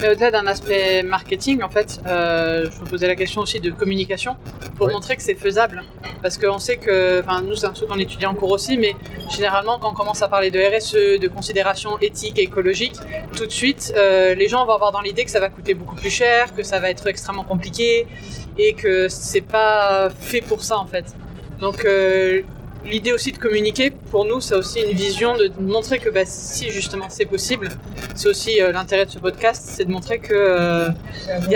Mais 0.00 0.10
au-delà 0.10 0.30
d'un 0.30 0.46
aspect 0.46 1.02
marketing, 1.02 1.62
en 1.62 1.68
fait, 1.68 2.00
euh, 2.06 2.68
je 2.70 2.80
me 2.80 2.86
posais 2.86 3.08
la 3.08 3.16
question 3.16 3.40
aussi 3.40 3.58
de 3.58 3.70
communication 3.72 4.36
pour 4.76 4.86
Oui. 4.86 4.92
montrer 4.92 5.16
que 5.16 5.22
c'est 5.22 5.34
faisable. 5.34 5.82
Parce 6.22 6.38
qu'on 6.38 6.58
sait 6.58 6.76
que, 6.76 7.20
enfin, 7.20 7.42
nous, 7.42 7.56
c'est 7.56 7.66
un 7.66 7.72
truc 7.72 7.88
qu'on 7.88 7.98
étudie 7.98 8.26
en 8.26 8.34
cours 8.34 8.52
aussi, 8.52 8.76
mais 8.78 8.94
généralement, 9.30 9.78
quand 9.80 9.90
on 9.90 9.94
commence 9.94 10.22
à 10.22 10.28
parler 10.28 10.50
de 10.52 10.60
RSE, 10.60 11.18
de 11.20 11.28
considération 11.28 11.98
éthique 12.00 12.38
et 12.38 12.42
écologique, 12.42 12.94
tout 13.36 13.46
de 13.46 13.50
suite, 13.50 13.92
euh, 13.96 14.34
les 14.34 14.48
gens 14.48 14.64
vont 14.66 14.72
avoir 14.74 14.92
dans 14.92 15.00
l'idée 15.00 15.24
que 15.24 15.30
ça 15.30 15.40
va 15.40 15.48
coûter 15.48 15.74
beaucoup 15.74 15.96
plus 15.96 16.10
cher, 16.10 16.54
que 16.54 16.62
ça 16.62 16.78
va 16.78 16.90
être 16.90 17.06
extrêmement 17.08 17.44
compliqué 17.44 18.06
et 18.56 18.74
que 18.74 19.08
c'est 19.08 19.40
pas 19.40 20.10
fait 20.10 20.40
pour 20.42 20.62
ça, 20.62 20.78
en 20.78 20.86
fait. 20.86 21.06
Donc, 21.60 21.84
euh, 21.84 22.42
L'idée 22.88 23.12
aussi 23.12 23.32
de 23.32 23.38
communiquer, 23.38 23.90
pour 23.90 24.24
nous, 24.24 24.40
c'est 24.40 24.54
aussi 24.54 24.80
une 24.80 24.96
vision 24.96 25.36
de 25.36 25.50
montrer 25.60 25.98
que 25.98 26.08
bah, 26.08 26.24
si 26.24 26.70
justement 26.70 27.06
c'est 27.10 27.26
possible, 27.26 27.68
c'est 28.14 28.28
aussi 28.28 28.62
euh, 28.62 28.72
l'intérêt 28.72 29.04
de 29.04 29.10
ce 29.10 29.18
podcast, 29.18 29.62
c'est 29.74 29.84
de 29.84 29.90
montrer 29.90 30.18
que 30.20 30.32
euh, 30.32 30.88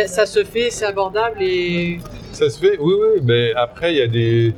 ça 0.06 0.26
se 0.26 0.44
fait, 0.44 0.68
c'est 0.70 0.84
abordable 0.84 1.38
et 1.40 2.00
Ça 2.32 2.50
se 2.50 2.58
fait, 2.58 2.76
oui, 2.78 2.94
oui, 3.00 3.20
mais 3.22 3.54
après, 3.54 3.94
il 3.94 3.98
y 3.98 4.02
a 4.02 4.06
des. 4.06 4.54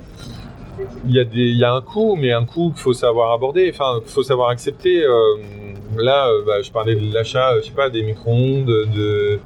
Il 1.07 1.15
y, 1.15 1.59
y 1.59 1.65
a 1.65 1.73
un 1.73 1.81
coût, 1.81 2.17
mais 2.17 2.33
un 2.33 2.45
coût 2.45 2.73
qu'il 2.73 2.83
faut 2.83 2.93
savoir 2.93 3.31
aborder, 3.31 3.71
enfin, 3.73 4.01
qu'il 4.01 4.11
faut 4.11 4.25
savoir 4.25 4.49
accepter. 4.49 5.05
Euh, 5.05 5.37
là, 5.97 6.29
bah, 6.45 6.61
je 6.61 6.73
parlais 6.73 6.97
de 6.97 7.15
l'achat, 7.15 7.55
je 7.61 7.67
sais 7.67 7.71
pas, 7.73 7.89
des 7.89 8.03
micro-ondes, 8.03 8.67
de, 8.67 9.39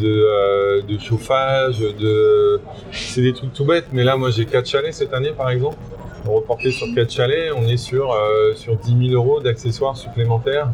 de, 0.00 0.98
chauffage, 0.98 1.80
de. 1.80 2.58
C'est 2.90 3.20
des 3.20 3.34
trucs 3.34 3.52
tout 3.52 3.66
bêtes, 3.66 3.88
mais 3.92 4.02
là, 4.02 4.16
moi, 4.16 4.30
j'ai 4.30 4.46
4 4.46 4.66
chalets 4.66 4.94
cette 4.94 5.12
année, 5.12 5.32
par 5.36 5.50
exemple. 5.50 5.76
Reporté 6.26 6.70
sur 6.72 6.86
4 6.94 7.10
chalets, 7.10 7.52
on 7.54 7.66
est 7.66 7.76
sur, 7.76 8.12
euh, 8.12 8.54
sur 8.54 8.76
10 8.76 9.08
000 9.10 9.14
euros 9.22 9.40
d'accessoires 9.40 9.96
supplémentaires 9.96 10.70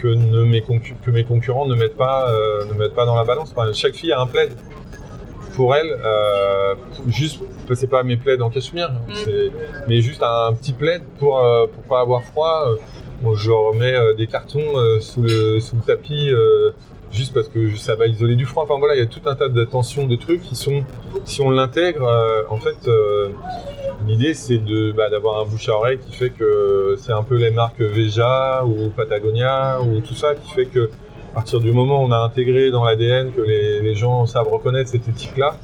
que, 0.00 0.08
ne 0.08 0.42
mes, 0.44 0.62
que 0.62 1.10
mes 1.10 1.24
concurrents 1.24 1.66
ne 1.66 1.74
mettent, 1.74 1.96
pas, 1.96 2.30
euh, 2.30 2.64
ne 2.64 2.72
mettent 2.72 2.94
pas 2.94 3.04
dans 3.04 3.14
la 3.16 3.24
balance. 3.24 3.52
Enfin, 3.54 3.70
chaque 3.74 3.94
fille 3.94 4.12
a 4.12 4.20
un 4.20 4.26
plaid 4.26 4.52
pour 5.54 5.74
elle, 5.74 5.98
euh, 6.04 6.74
juste, 7.08 7.40
c'est 7.74 7.90
pas 7.90 8.02
mes 8.02 8.16
plaids 8.16 8.40
en 8.40 8.48
cachemire, 8.48 8.90
c'est- 9.14 9.50
mais 9.86 10.00
juste 10.00 10.22
un 10.22 10.52
petit 10.54 10.72
plaid 10.72 11.02
pour, 11.18 11.38
euh, 11.38 11.66
pour 11.66 11.82
pas 11.82 12.00
avoir 12.00 12.22
froid. 12.22 12.64
Bon, 13.20 13.34
je 13.34 13.50
remets 13.50 14.14
des 14.16 14.26
cartons 14.26 14.72
sous, 15.00 15.20
le, 15.22 15.60
sous 15.60 15.76
le 15.76 15.82
tapis 15.82 16.30
juste 17.10 17.34
parce 17.34 17.48
que 17.48 17.76
ça 17.76 17.94
va 17.96 18.06
isoler 18.06 18.36
du 18.36 18.46
froid. 18.46 18.62
Enfin 18.64 18.78
voilà, 18.78 18.94
il 18.94 18.98
y 18.98 19.02
a 19.02 19.06
tout 19.06 19.20
un 19.26 19.34
tas 19.34 19.48
d'attentions, 19.48 20.06
de 20.06 20.16
trucs 20.16 20.42
qui 20.42 20.54
sont, 20.56 20.84
si 21.24 21.40
on 21.40 21.50
l'intègre, 21.50 22.06
euh, 22.06 22.42
en 22.48 22.56
fait, 22.56 22.88
euh, 22.88 23.30
l'idée 24.06 24.34
c'est 24.34 24.58
de 24.58 24.92
bah, 24.92 25.10
d'avoir 25.10 25.40
un 25.40 25.44
bouche 25.44 25.68
à 25.68 25.74
oreille 25.76 25.98
qui 25.98 26.12
fait 26.14 26.30
que 26.30 26.96
c'est 26.98 27.12
un 27.12 27.22
peu 27.22 27.36
les 27.36 27.50
marques 27.50 27.80
Veja 27.80 28.64
ou 28.64 28.90
Patagonia 28.90 29.80
ou 29.82 30.00
tout 30.00 30.14
ça 30.14 30.34
qui 30.34 30.50
fait 30.52 30.66
que 30.66 30.90
à 31.32 31.34
partir 31.34 31.60
du 31.60 31.70
moment 31.72 32.02
où 32.02 32.06
on 32.06 32.12
a 32.12 32.18
intégré 32.18 32.70
dans 32.70 32.84
l'ADN 32.84 33.32
que 33.32 33.40
les, 33.40 33.80
les 33.80 33.94
gens 33.94 34.26
savent 34.26 34.48
reconnaître 34.48 34.90
cette 34.90 35.08
éthique-là, 35.08 35.54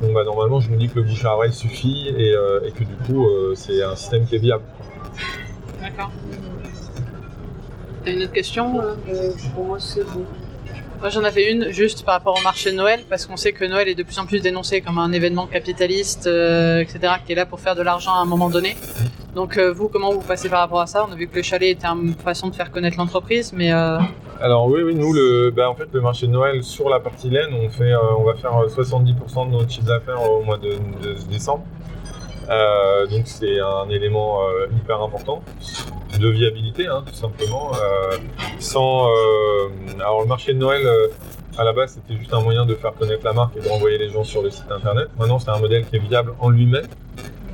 bon, 0.00 0.12
bah, 0.12 0.24
normalement, 0.24 0.60
je 0.60 0.70
me 0.70 0.76
dis 0.76 0.88
que 0.88 1.00
le 1.00 1.02
bouche 1.02 1.24
à 1.24 1.34
oreille 1.34 1.52
suffit 1.52 2.08
et, 2.16 2.32
euh, 2.32 2.60
et 2.64 2.70
que 2.70 2.84
du 2.84 2.94
coup, 3.06 3.26
euh, 3.26 3.54
c'est 3.56 3.82
un 3.82 3.96
système 3.96 4.24
qui 4.24 4.36
est 4.36 4.38
viable. 4.38 4.62
D'accord. 5.80 6.10
T'as 8.04 8.12
une 8.12 8.22
autre 8.22 8.32
question 8.32 8.80
Euh, 8.80 9.30
pour 9.54 9.64
moi, 9.64 9.78
c'est 9.80 10.04
bon. 10.04 10.24
Moi, 11.00 11.08
j'en 11.08 11.24
avais 11.24 11.50
une 11.50 11.70
juste 11.70 12.04
par 12.04 12.12
rapport 12.12 12.38
au 12.38 12.42
marché 12.42 12.70
de 12.70 12.76
Noël, 12.76 13.00
parce 13.08 13.24
qu'on 13.24 13.38
sait 13.38 13.52
que 13.52 13.64
Noël 13.64 13.88
est 13.88 13.94
de 13.94 14.02
plus 14.02 14.18
en 14.18 14.26
plus 14.26 14.40
dénoncé 14.40 14.82
comme 14.82 14.98
un 14.98 15.12
événement 15.12 15.46
capitaliste, 15.46 16.26
euh, 16.26 16.80
etc., 16.80 17.14
qui 17.24 17.32
est 17.32 17.36
là 17.36 17.46
pour 17.46 17.58
faire 17.58 17.74
de 17.74 17.80
l'argent 17.80 18.12
à 18.12 18.18
un 18.18 18.26
moment 18.26 18.50
donné. 18.50 18.76
Donc, 19.34 19.56
euh, 19.56 19.72
vous, 19.72 19.88
comment 19.88 20.12
vous 20.12 20.20
passez 20.20 20.50
par 20.50 20.60
rapport 20.60 20.82
à 20.82 20.86
ça? 20.86 21.06
On 21.08 21.12
a 21.12 21.16
vu 21.16 21.26
que 21.26 21.36
le 21.36 21.42
chalet 21.42 21.70
était 21.70 21.86
une 21.86 22.12
façon 22.12 22.48
de 22.48 22.54
faire 22.54 22.70
connaître 22.70 22.98
l'entreprise, 22.98 23.54
mais 23.54 23.72
euh, 23.72 23.98
Alors 24.42 24.66
oui, 24.66 24.82
oui, 24.82 24.94
nous, 24.94 25.14
le, 25.14 25.50
bah, 25.50 25.70
en 25.70 25.74
fait, 25.74 25.88
le 25.90 26.02
marché 26.02 26.26
de 26.26 26.32
Noël 26.32 26.62
sur 26.62 26.90
la 26.90 27.00
partie 27.00 27.30
laine, 27.30 27.54
on, 27.54 27.70
fait, 27.70 27.94
on 27.94 28.24
va 28.24 28.34
faire 28.34 28.54
euh, 28.58 28.68
70% 28.68 29.46
de 29.46 29.52
notre 29.52 29.70
chiffre 29.70 29.86
d'affaires 29.86 30.22
au 30.30 30.42
mois 30.42 30.58
de, 30.58 30.76
décembre. 31.30 31.64
Donc 33.10 33.22
c'est 33.26 33.58
un 33.60 33.88
élément 33.88 34.40
hyper 34.76 35.00
important 35.00 35.40
de 36.20 36.28
viabilité, 36.28 36.86
hein, 36.86 37.02
tout 37.06 37.14
simplement. 37.14 37.72
Euh, 37.74 38.16
sans, 38.58 39.08
euh, 39.08 39.68
alors 39.98 40.20
le 40.20 40.26
marché 40.26 40.52
de 40.52 40.58
Noël, 40.58 40.86
euh, 40.86 41.08
à 41.58 41.64
la 41.64 41.72
base, 41.72 41.94
c'était 41.94 42.18
juste 42.18 42.32
un 42.32 42.40
moyen 42.40 42.66
de 42.66 42.74
faire 42.74 42.92
connaître 42.94 43.24
la 43.24 43.32
marque 43.32 43.56
et 43.56 43.60
de 43.60 43.68
renvoyer 43.68 43.98
les 43.98 44.10
gens 44.10 44.22
sur 44.22 44.42
le 44.42 44.50
site 44.50 44.70
internet. 44.70 45.08
Maintenant, 45.18 45.38
c'est 45.38 45.50
un 45.50 45.58
modèle 45.58 45.84
qui 45.86 45.96
est 45.96 46.00
viable 46.00 46.34
en 46.38 46.50
lui-même, 46.50 46.86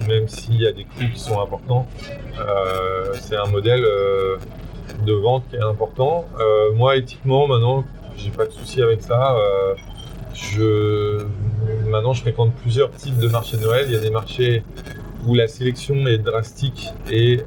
même 0.06 0.28
s'il 0.28 0.60
y 0.60 0.66
a 0.66 0.72
des 0.72 0.84
coûts 0.84 1.10
qui 1.12 1.18
sont 1.18 1.40
importants. 1.40 1.86
C'est 3.14 3.36
un 3.36 3.46
modèle 3.46 3.82
de 5.04 5.12
vente 5.12 5.44
qui 5.48 5.56
est 5.56 5.62
important. 5.62 6.26
Moi, 6.74 6.96
éthiquement, 6.96 7.48
maintenant, 7.48 7.84
j'ai 8.16 8.30
pas 8.30 8.46
de 8.46 8.52
souci 8.52 8.82
avec 8.82 9.00
ça. 9.02 9.36
Je, 10.34 11.24
maintenant, 11.88 12.12
je 12.12 12.20
fréquente 12.20 12.52
plusieurs 12.62 12.90
types 12.90 13.18
de 13.18 13.28
marchés 13.28 13.56
de 13.56 13.62
Noël. 13.62 13.86
Il 13.88 13.94
y 13.94 13.96
a 13.96 14.00
des 14.00 14.10
marchés 14.10 14.62
où 15.26 15.34
la 15.34 15.48
sélection 15.48 16.06
est 16.06 16.18
drastique 16.18 16.90
et 17.10 17.40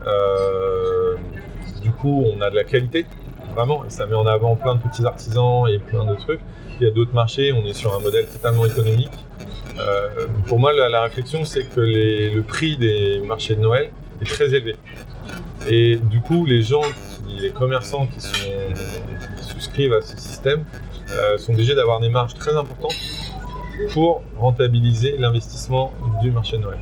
du 1.81 1.91
coup, 1.91 2.25
on 2.25 2.41
a 2.41 2.49
de 2.49 2.55
la 2.55 2.63
qualité, 2.63 3.05
vraiment, 3.55 3.85
et 3.85 3.89
ça 3.89 4.05
met 4.05 4.15
en 4.15 4.25
avant 4.25 4.55
plein 4.55 4.75
de 4.75 4.81
petits 4.81 5.05
artisans 5.05 5.67
et 5.67 5.79
plein 5.79 6.05
de 6.05 6.15
trucs. 6.15 6.41
Il 6.79 6.87
y 6.87 6.89
a 6.89 6.93
d'autres 6.93 7.13
marchés, 7.13 7.51
on 7.51 7.65
est 7.65 7.73
sur 7.73 7.95
un 7.95 7.99
modèle 7.99 8.27
totalement 8.27 8.65
économique. 8.65 9.11
Euh, 9.79 10.27
pour 10.47 10.59
moi, 10.59 10.73
la, 10.73 11.01
réflexion, 11.01 11.45
c'est 11.45 11.63
que 11.63 11.79
le 11.79 12.41
prix 12.41 12.77
des 12.77 13.19
marchés 13.19 13.55
de 13.55 13.61
Noël 13.61 13.91
est 14.21 14.25
très 14.25 14.53
élevé. 14.53 14.75
Et 15.67 15.97
du 15.97 16.21
coup, 16.21 16.45
les 16.45 16.61
gens, 16.61 16.81
les 17.27 17.51
commerçants 17.51 18.07
qui 18.07 18.19
souscrivent 19.41 19.93
à 19.93 20.01
ce 20.01 20.17
système 20.17 20.63
euh, 21.11 21.37
sont 21.37 21.53
obligés 21.53 21.75
d'avoir 21.75 21.99
des 21.99 22.09
marges 22.09 22.33
très 22.33 22.55
importantes 22.55 22.95
pour 23.93 24.23
rentabiliser 24.37 25.17
l'investissement 25.17 25.93
du 26.21 26.31
marché 26.31 26.57
de 26.57 26.63
Noël. 26.63 26.79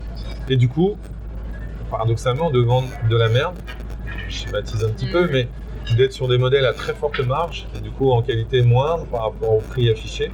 Et 0.49 0.57
du 0.57 0.69
coup, 0.69 0.97
paradoxalement, 1.89 2.49
de 2.51 2.59
vendre 2.59 2.87
de 3.09 3.15
la 3.15 3.29
merde, 3.29 3.55
je 4.27 4.33
schématise 4.35 4.83
un 4.83 4.89
petit 4.89 5.07
peu, 5.07 5.27
mais 5.31 5.47
d'être 5.95 6.11
sur 6.13 6.27
des 6.27 6.37
modèles 6.37 6.65
à 6.65 6.73
très 6.73 6.93
forte 6.93 7.19
marge, 7.19 7.65
et 7.75 7.79
du 7.79 7.91
coup 7.91 8.11
en 8.11 8.21
qualité 8.21 8.61
moindre 8.61 9.05
par 9.05 9.23
rapport 9.23 9.53
au 9.53 9.59
prix 9.61 9.89
affiché, 9.89 10.31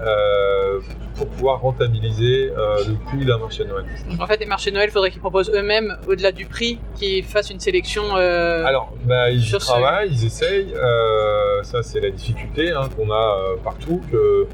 euh, 0.00 0.80
pour 1.16 1.26
pouvoir 1.28 1.60
rentabiliser 1.60 2.50
euh, 2.56 2.76
le 2.88 2.94
coût 2.94 3.24
d'un 3.24 3.38
marché 3.38 3.64
de 3.64 3.68
Noël. 3.68 3.84
en 4.18 4.26
fait, 4.26 4.40
les 4.40 4.46
marchés 4.46 4.70
de 4.70 4.76
Noël, 4.76 4.88
il 4.88 4.92
faudrait 4.92 5.10
qu'ils 5.10 5.20
proposent 5.20 5.50
eux-mêmes, 5.54 5.96
au-delà 6.08 6.32
du 6.32 6.46
prix, 6.46 6.78
qu'ils 6.96 7.24
fassent 7.24 7.50
une 7.50 7.60
sélection. 7.60 8.02
euh, 8.16 8.64
Alors, 8.64 8.92
bah, 9.04 9.30
ils 9.30 9.42
Sur 9.42 9.60
ce- 9.60 9.66
travaillent, 9.68 10.10
ils 10.10 10.24
essayent. 10.24 10.74
ça, 11.62 11.82
c'est 11.82 12.00
la 12.00 12.10
difficulté 12.10 12.70
hein, 12.72 12.88
qu'on 12.96 13.10
a 13.12 13.36
partout. 13.62 14.00
Que... 14.10 14.46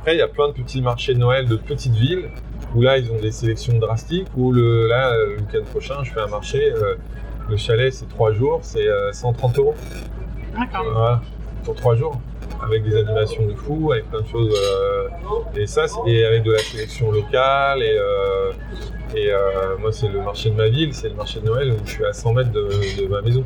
Après, 0.00 0.14
il 0.16 0.18
y 0.18 0.22
a 0.22 0.28
plein 0.28 0.48
de 0.48 0.52
petits 0.54 0.82
marchés 0.82 1.14
de 1.14 1.18
Noël 1.20 1.46
de 1.46 1.56
petites 1.56 1.94
villes 1.94 2.28
où 2.74 2.82
là, 2.82 2.98
ils 2.98 3.10
ont 3.12 3.20
des 3.20 3.30
sélections 3.30 3.78
drastiques. 3.78 4.26
Où 4.36 4.52
le, 4.52 4.86
là, 4.88 5.14
le 5.16 5.36
week-end 5.36 5.62
prochain, 5.70 6.02
je 6.02 6.12
fais 6.12 6.20
un 6.20 6.26
marché. 6.28 6.72
Euh, 7.46 7.50
le 7.50 7.56
chalet, 7.56 7.92
c'est 7.92 8.08
trois 8.08 8.32
jours, 8.32 8.60
c'est 8.62 8.86
euh, 8.88 9.12
130 9.12 9.58
euros. 9.58 9.74
D'accord. 10.58 10.84
Voilà, 10.92 11.20
pour 11.64 11.74
trois 11.74 11.94
jours. 11.96 12.20
Avec 12.64 12.84
des 12.84 12.96
animations 12.96 13.44
de 13.46 13.54
fou, 13.54 13.92
avec 13.92 14.08
plein 14.10 14.22
de 14.22 14.26
choses. 14.28 14.54
euh, 14.54 15.08
et 15.60 15.66
ça, 15.66 15.86
c'est 15.88 16.10
et 16.10 16.24
avec 16.24 16.42
de 16.42 16.52
la 16.52 16.58
sélection 16.58 17.10
locale. 17.12 17.82
Et, 17.82 17.96
euh, 17.98 18.50
et 19.14 19.30
euh, 19.30 19.76
moi, 19.78 19.92
c'est 19.92 20.08
le 20.08 20.22
marché 20.22 20.48
de 20.50 20.54
ma 20.56 20.68
ville, 20.68 20.94
c'est 20.94 21.10
le 21.10 21.14
marché 21.14 21.40
de 21.40 21.46
Noël 21.46 21.72
où 21.72 21.86
je 21.86 21.90
suis 21.92 22.04
à 22.04 22.12
100 22.14 22.32
mètres 22.32 22.52
de, 22.52 22.62
de 23.02 23.06
ma 23.08 23.20
maison, 23.20 23.44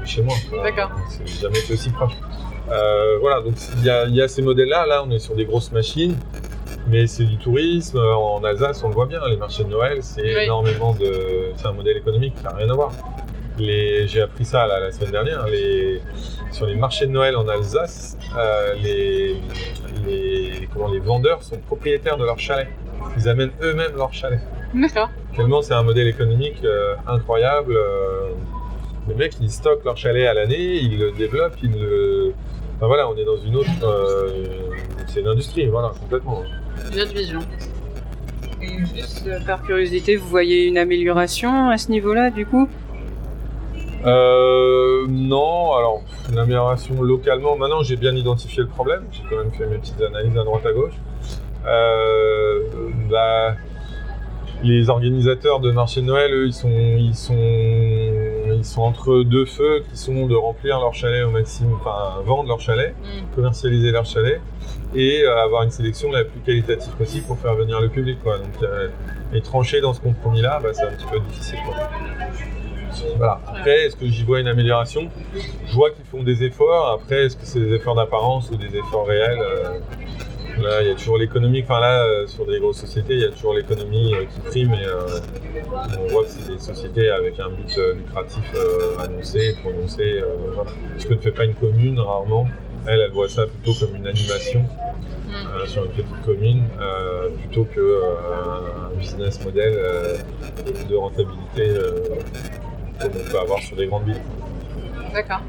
de 0.00 0.06
chez 0.06 0.22
moi. 0.22 0.34
D'accord. 0.64 0.90
C'est 1.08 1.26
jamais 1.40 1.60
été 1.60 1.74
aussi 1.74 1.90
proche. 1.90 2.12
Euh, 2.72 3.18
voilà, 3.20 3.40
donc 3.40 3.54
il 3.78 3.84
y 3.84 3.90
a, 3.90 4.06
il 4.06 4.14
y 4.16 4.20
a 4.22 4.26
ces 4.28 4.42
modèles-là. 4.42 4.84
Là, 4.86 5.04
on 5.06 5.10
est 5.12 5.18
sur 5.20 5.34
des 5.36 5.44
grosses 5.44 5.70
machines. 5.72 6.16
Mais 6.88 7.06
c'est 7.06 7.24
du 7.24 7.36
tourisme. 7.36 7.98
En 7.98 8.42
Alsace, 8.42 8.82
on 8.82 8.88
le 8.88 8.94
voit 8.94 9.06
bien. 9.06 9.20
Les 9.28 9.36
marchés 9.36 9.62
de 9.64 9.68
Noël, 9.68 9.98
c'est 10.02 10.22
Oui. 10.22 10.44
énormément 10.44 10.92
de. 10.94 11.52
C'est 11.54 11.66
un 11.66 11.72
modèle 11.72 11.96
économique 11.98 12.34
qui 12.34 12.42
n'a 12.42 12.50
rien 12.50 12.68
à 12.68 12.74
voir. 12.74 12.90
Les... 13.60 14.08
J'ai 14.08 14.22
appris 14.22 14.44
ça 14.44 14.66
là, 14.66 14.80
la 14.80 14.90
semaine 14.90 15.12
dernière. 15.12 15.46
Les... 15.46 16.00
Sur 16.50 16.66
les 16.66 16.74
marchés 16.74 17.06
de 17.06 17.12
Noël 17.12 17.36
en 17.36 17.46
Alsace, 17.46 18.16
euh, 18.36 18.74
les... 18.82 19.36
Les... 20.06 20.68
Comment, 20.72 20.88
les 20.88 20.98
vendeurs 21.00 21.42
sont 21.42 21.58
propriétaires 21.58 22.16
de 22.16 22.24
leur 22.24 22.38
chalet. 22.38 22.68
Ils 23.16 23.28
amènent 23.28 23.52
eux-mêmes 23.62 23.96
leur 23.96 24.12
chalet. 24.12 24.40
D'accord. 24.74 25.10
Tellement 25.36 25.62
c'est 25.62 25.74
un 25.74 25.82
modèle 25.82 26.08
économique 26.08 26.60
euh, 26.64 26.94
incroyable. 27.06 27.74
euh, 27.76 28.30
les 29.08 29.14
mecs, 29.14 29.34
ils 29.40 29.50
stockent 29.50 29.84
leur 29.84 29.96
chalet 29.96 30.26
à 30.26 30.34
l'année, 30.34 30.76
ils 30.76 30.98
le 30.98 31.10
développent, 31.12 31.56
ils 31.62 31.72
le. 31.72 32.32
Enfin 32.76 32.86
voilà, 32.86 33.08
on 33.08 33.16
est 33.16 33.24
dans 33.24 33.36
une 33.38 33.56
autre. 33.56 33.70
euh, 33.82 34.28
c'est 35.08 35.20
une 35.20 35.28
industrie, 35.28 35.66
voilà, 35.66 35.92
complètement. 36.00 36.42
Une 36.92 37.00
autre 37.00 37.14
vision. 37.14 37.40
Et 38.62 38.78
juste 38.94 39.26
euh, 39.26 39.40
par 39.44 39.62
curiosité, 39.62 40.16
vous 40.16 40.28
voyez 40.28 40.66
une 40.66 40.78
amélioration 40.78 41.70
à 41.70 41.78
ce 41.78 41.90
niveau-là, 41.90 42.30
du 42.30 42.46
coup? 42.46 42.68
Euh, 44.06 45.06
non, 45.08 45.74
alors 45.74 46.02
une 46.30 46.38
amélioration 46.38 47.02
localement. 47.02 47.56
Maintenant, 47.56 47.82
j'ai 47.82 47.96
bien 47.96 48.14
identifié 48.14 48.62
le 48.62 48.68
problème. 48.68 49.04
J'ai 49.12 49.22
quand 49.28 49.36
même 49.36 49.52
fait 49.52 49.66
mes 49.66 49.76
petites 49.78 50.00
analyses 50.00 50.36
à 50.38 50.44
droite 50.44 50.64
à 50.66 50.72
gauche. 50.72 50.94
Euh, 51.66 52.60
bah, 53.10 53.54
les 54.62 54.88
organisateurs 54.90 55.60
de 55.60 55.70
marché 55.70 56.00
de 56.02 56.06
Noël, 56.06 56.32
eux, 56.34 56.46
ils 56.46 56.52
sont, 56.52 56.68
ils 56.70 57.14
sont, 57.14 57.34
ils 57.34 58.64
sont 58.64 58.82
entre 58.82 59.22
deux 59.22 59.46
feux 59.46 59.82
qui 59.90 59.96
sont 59.96 60.26
de 60.26 60.34
remplir 60.34 60.80
leur 60.80 60.94
chalet 60.94 61.24
au 61.24 61.30
maximum, 61.30 61.74
enfin 61.80 62.20
vendre 62.24 62.48
leur 62.48 62.60
chalet, 62.60 62.94
Mm. 63.00 63.34
commercialiser 63.34 63.90
leur 63.90 64.04
chalet 64.04 64.40
et 64.94 65.22
euh, 65.22 65.42
avoir 65.42 65.62
une 65.62 65.70
sélection 65.70 66.10
la 66.10 66.24
plus 66.24 66.40
qualitative 66.40 66.92
possible 66.96 67.26
pour 67.26 67.38
faire 67.38 67.54
venir 67.54 67.80
le 67.80 67.88
public. 67.88 68.18
Quoi. 68.22 68.38
Donc, 68.38 68.62
euh, 68.62 68.88
et 69.32 69.40
trancher 69.40 69.80
dans 69.80 69.94
ce 69.94 70.00
compromis-là, 70.00 70.60
bah, 70.62 70.70
c'est 70.72 70.84
un 70.84 70.92
petit 70.92 71.06
peu 71.10 71.20
difficile. 71.20 71.58
Quoi. 71.64 71.76
Voilà. 73.16 73.40
Après, 73.46 73.84
est-ce 73.86 73.96
que 73.96 74.06
j'y 74.06 74.22
vois 74.24 74.40
une 74.40 74.48
amélioration? 74.48 75.08
Je 75.66 75.74
vois 75.74 75.90
qu'ils 75.90 76.04
font 76.04 76.22
des 76.22 76.42
efforts. 76.44 76.90
Après, 77.00 77.24
est-ce 77.26 77.36
que 77.36 77.44
c'est 77.44 77.60
des 77.60 77.74
efforts 77.74 77.94
d'apparence 77.94 78.50
ou 78.50 78.56
des 78.56 78.76
efforts 78.76 79.06
réels 79.06 79.38
Euh, 79.40 79.78
Là, 80.60 80.82
il 80.82 80.88
y 80.88 80.90
a 80.90 80.94
toujours 80.94 81.16
l'économie. 81.16 81.62
Enfin, 81.62 81.80
là, 81.80 82.04
euh, 82.04 82.26
sur 82.26 82.44
des 82.44 82.58
grosses 82.58 82.80
sociétés, 82.80 83.14
il 83.14 83.20
y 83.20 83.24
a 83.24 83.30
toujours 83.30 83.54
l'économie 83.54 84.12
euh, 84.14 84.24
qui 84.26 84.40
prime. 84.40 84.74
Et 84.74 84.84
euh, 84.84 85.18
on 85.98 86.06
voit 86.08 86.24
que 86.24 86.28
c'est 86.30 86.52
des 86.52 86.58
sociétés 86.58 87.08
avec 87.08 87.40
un 87.40 87.48
but 87.48 87.78
lucratif 87.96 88.42
annoncé, 89.02 89.56
prononcé. 89.62 90.22
voilà. 90.52 90.70
Ce 90.98 91.06
que 91.06 91.14
ne 91.14 91.18
fait 91.20 91.30
pas 91.30 91.44
une 91.44 91.54
commune, 91.54 91.98
rarement. 91.98 92.46
Elle, 92.86 93.00
elle 93.00 93.12
voit 93.12 93.28
ça 93.28 93.46
plutôt 93.46 93.72
comme 93.78 93.96
une 93.96 94.06
animation 94.06 94.66
Mm. 95.30 95.32
euh, 95.62 95.66
sur 95.66 95.84
une 95.84 95.90
petite 95.90 96.22
commune, 96.24 96.62
plutôt 97.40 97.64
que 97.64 97.80
euh, 97.80 98.02
un 98.92 98.98
business 98.98 99.42
model 99.44 99.72
de 100.88 100.96
rentabilité 100.96 101.68
comme 103.00 103.12
on 103.14 103.30
peut 103.30 103.38
avoir 103.38 103.60
sur 103.60 103.76
des 103.76 103.86
grandes 103.86 104.04
villes. 104.04 104.22
D'accord. 105.12 105.40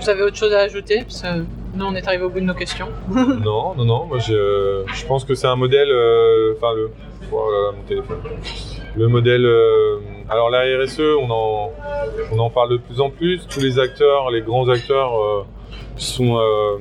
Vous 0.00 0.08
avez 0.08 0.22
autre 0.22 0.36
chose 0.36 0.52
à 0.52 0.60
ajouter 0.60 1.02
Parce 1.02 1.22
que 1.22 1.44
nous, 1.74 1.84
on 1.84 1.94
est 1.94 2.06
arrivé 2.06 2.24
au 2.24 2.30
bout 2.30 2.40
de 2.40 2.44
nos 2.44 2.54
questions. 2.54 2.88
non, 3.10 3.74
non, 3.74 3.84
non, 3.84 4.06
moi 4.06 4.18
je, 4.18 4.84
je 4.86 5.06
pense 5.06 5.24
que 5.24 5.34
c'est 5.34 5.46
un 5.46 5.56
modèle, 5.56 5.90
euh, 5.90 6.54
enfin 6.56 6.74
le, 6.74 6.90
oh 7.32 7.50
là 7.50 7.58
là, 7.66 7.76
mon 7.76 7.82
téléphone. 7.82 8.18
Le 8.96 9.08
modèle, 9.08 9.44
euh, 9.44 9.98
alors 10.28 10.50
la 10.50 10.60
RSE, 10.60 11.00
on 11.00 11.28
en, 11.30 11.72
on 12.32 12.38
en 12.38 12.50
parle 12.50 12.70
de 12.70 12.76
plus 12.76 13.00
en 13.00 13.10
plus. 13.10 13.46
Tous 13.48 13.60
les 13.60 13.78
acteurs, 13.80 14.30
les 14.30 14.40
grands 14.42 14.68
acteurs 14.68 15.20
euh, 15.20 15.44
sont, 15.96 16.38
euh, 16.38 16.78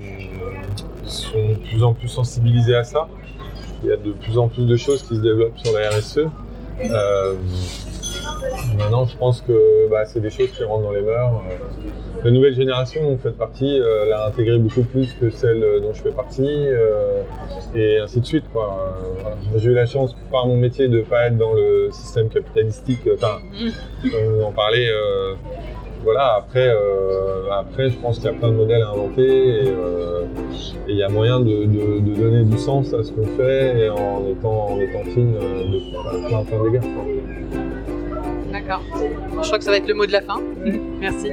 sont 1.06 1.50
de 1.50 1.56
plus 1.56 1.84
en 1.84 1.94
plus 1.94 2.08
sensibilisés 2.08 2.76
à 2.76 2.84
ça. 2.84 3.08
Il 3.84 3.90
y 3.90 3.92
a 3.92 3.98
de 3.98 4.12
plus 4.12 4.38
en 4.38 4.48
plus 4.48 4.66
de 4.66 4.76
choses 4.76 5.02
qui 5.02 5.16
se 5.16 5.22
développent 5.22 5.58
sur 5.58 5.74
la 5.74 5.90
RSE. 5.90 6.28
Euh, 8.24 8.78
maintenant, 8.78 9.06
je 9.06 9.18
pense 9.18 9.42
que 9.42 9.90
bah, 9.90 10.06
c'est 10.06 10.20
des 10.20 10.30
choses 10.30 10.52
qui 10.52 10.64
rentrent 10.64 10.84
dans 10.84 10.92
les 10.92 11.02
mœurs. 11.02 11.42
euh, 11.50 11.56
la 12.24 12.32
nouvelle 12.32 12.54
génération 12.56 13.04
dont 13.04 13.12
vous 13.12 13.18
faites 13.22 13.38
partie 13.38 13.80
euh, 13.82 14.06
l'a 14.08 14.28
intégré 14.28 14.58
beaucoup 14.58 14.84
plus 14.84 15.12
que 15.20 15.30
celle 15.30 15.62
euh, 15.64 15.80
dont 15.82 15.94
je 15.94 16.02
fais 16.02 16.12
partie, 16.12 16.48
euh, 16.48 17.22
et 17.76 17.98
ainsi 18.00 18.22
de 18.22 18.26
suite. 18.26 18.46
quoi. 18.54 18.64
Euh, 18.80 19.20
voilà. 19.22 19.36
Moi, 19.50 19.58
J'ai 19.60 19.70
eu 19.72 19.74
la 19.74 19.86
chance, 19.86 20.16
par 20.32 20.48
mon 20.48 20.56
métier, 20.56 20.88
de 20.88 20.98
ne 21.00 21.04
pas 21.04 21.28
être 21.28 21.38
dans 21.38 21.54
le 21.54 21.90
système 21.92 22.30
capitalistique. 22.30 23.06
euh, 23.08 23.16
Enfin, 23.16 23.40
on 24.40 24.44
en 24.46 24.52
parlait. 24.52 24.88
euh, 24.90 25.34
voilà, 26.04 26.34
après, 26.38 26.68
euh, 26.68 27.50
après, 27.52 27.90
je 27.90 27.98
pense 27.98 28.18
qu'il 28.18 28.26
y 28.26 28.30
a 28.30 28.34
plein 28.34 28.50
de 28.50 28.56
modèles 28.56 28.82
à 28.82 28.90
inventer 28.90 29.26
et 29.26 29.68
euh, 29.70 30.24
il 30.88 30.98
y 30.98 31.04
a 31.04 31.08
moyen 31.08 31.40
de, 31.40 31.64
de- 31.66 32.00
de 32.02 32.14
donner 32.22 32.44
du 32.44 32.58
sens 32.58 32.94
à 32.94 33.04
ce 33.04 33.12
qu'on 33.14 33.26
fait 33.38 33.86
et 33.86 33.90
en 33.90 34.22
étant, 34.30 34.68
en 34.72 34.80
étant 34.82 35.02
fine 35.14 35.34
euh, 35.42 35.64
de 35.72 36.28
plein, 36.28 36.44
plein 36.44 36.64
d'égards. 36.66 36.84
quoi. 36.84 37.64
D'accord. 38.64 38.84
Je 39.42 39.48
crois 39.48 39.58
que 39.58 39.64
ça 39.64 39.72
va 39.72 39.78
être 39.78 39.88
le 39.88 39.94
mot 39.94 40.06
de 40.06 40.12
la 40.12 40.22
fin. 40.22 40.42
Merci. 41.00 41.32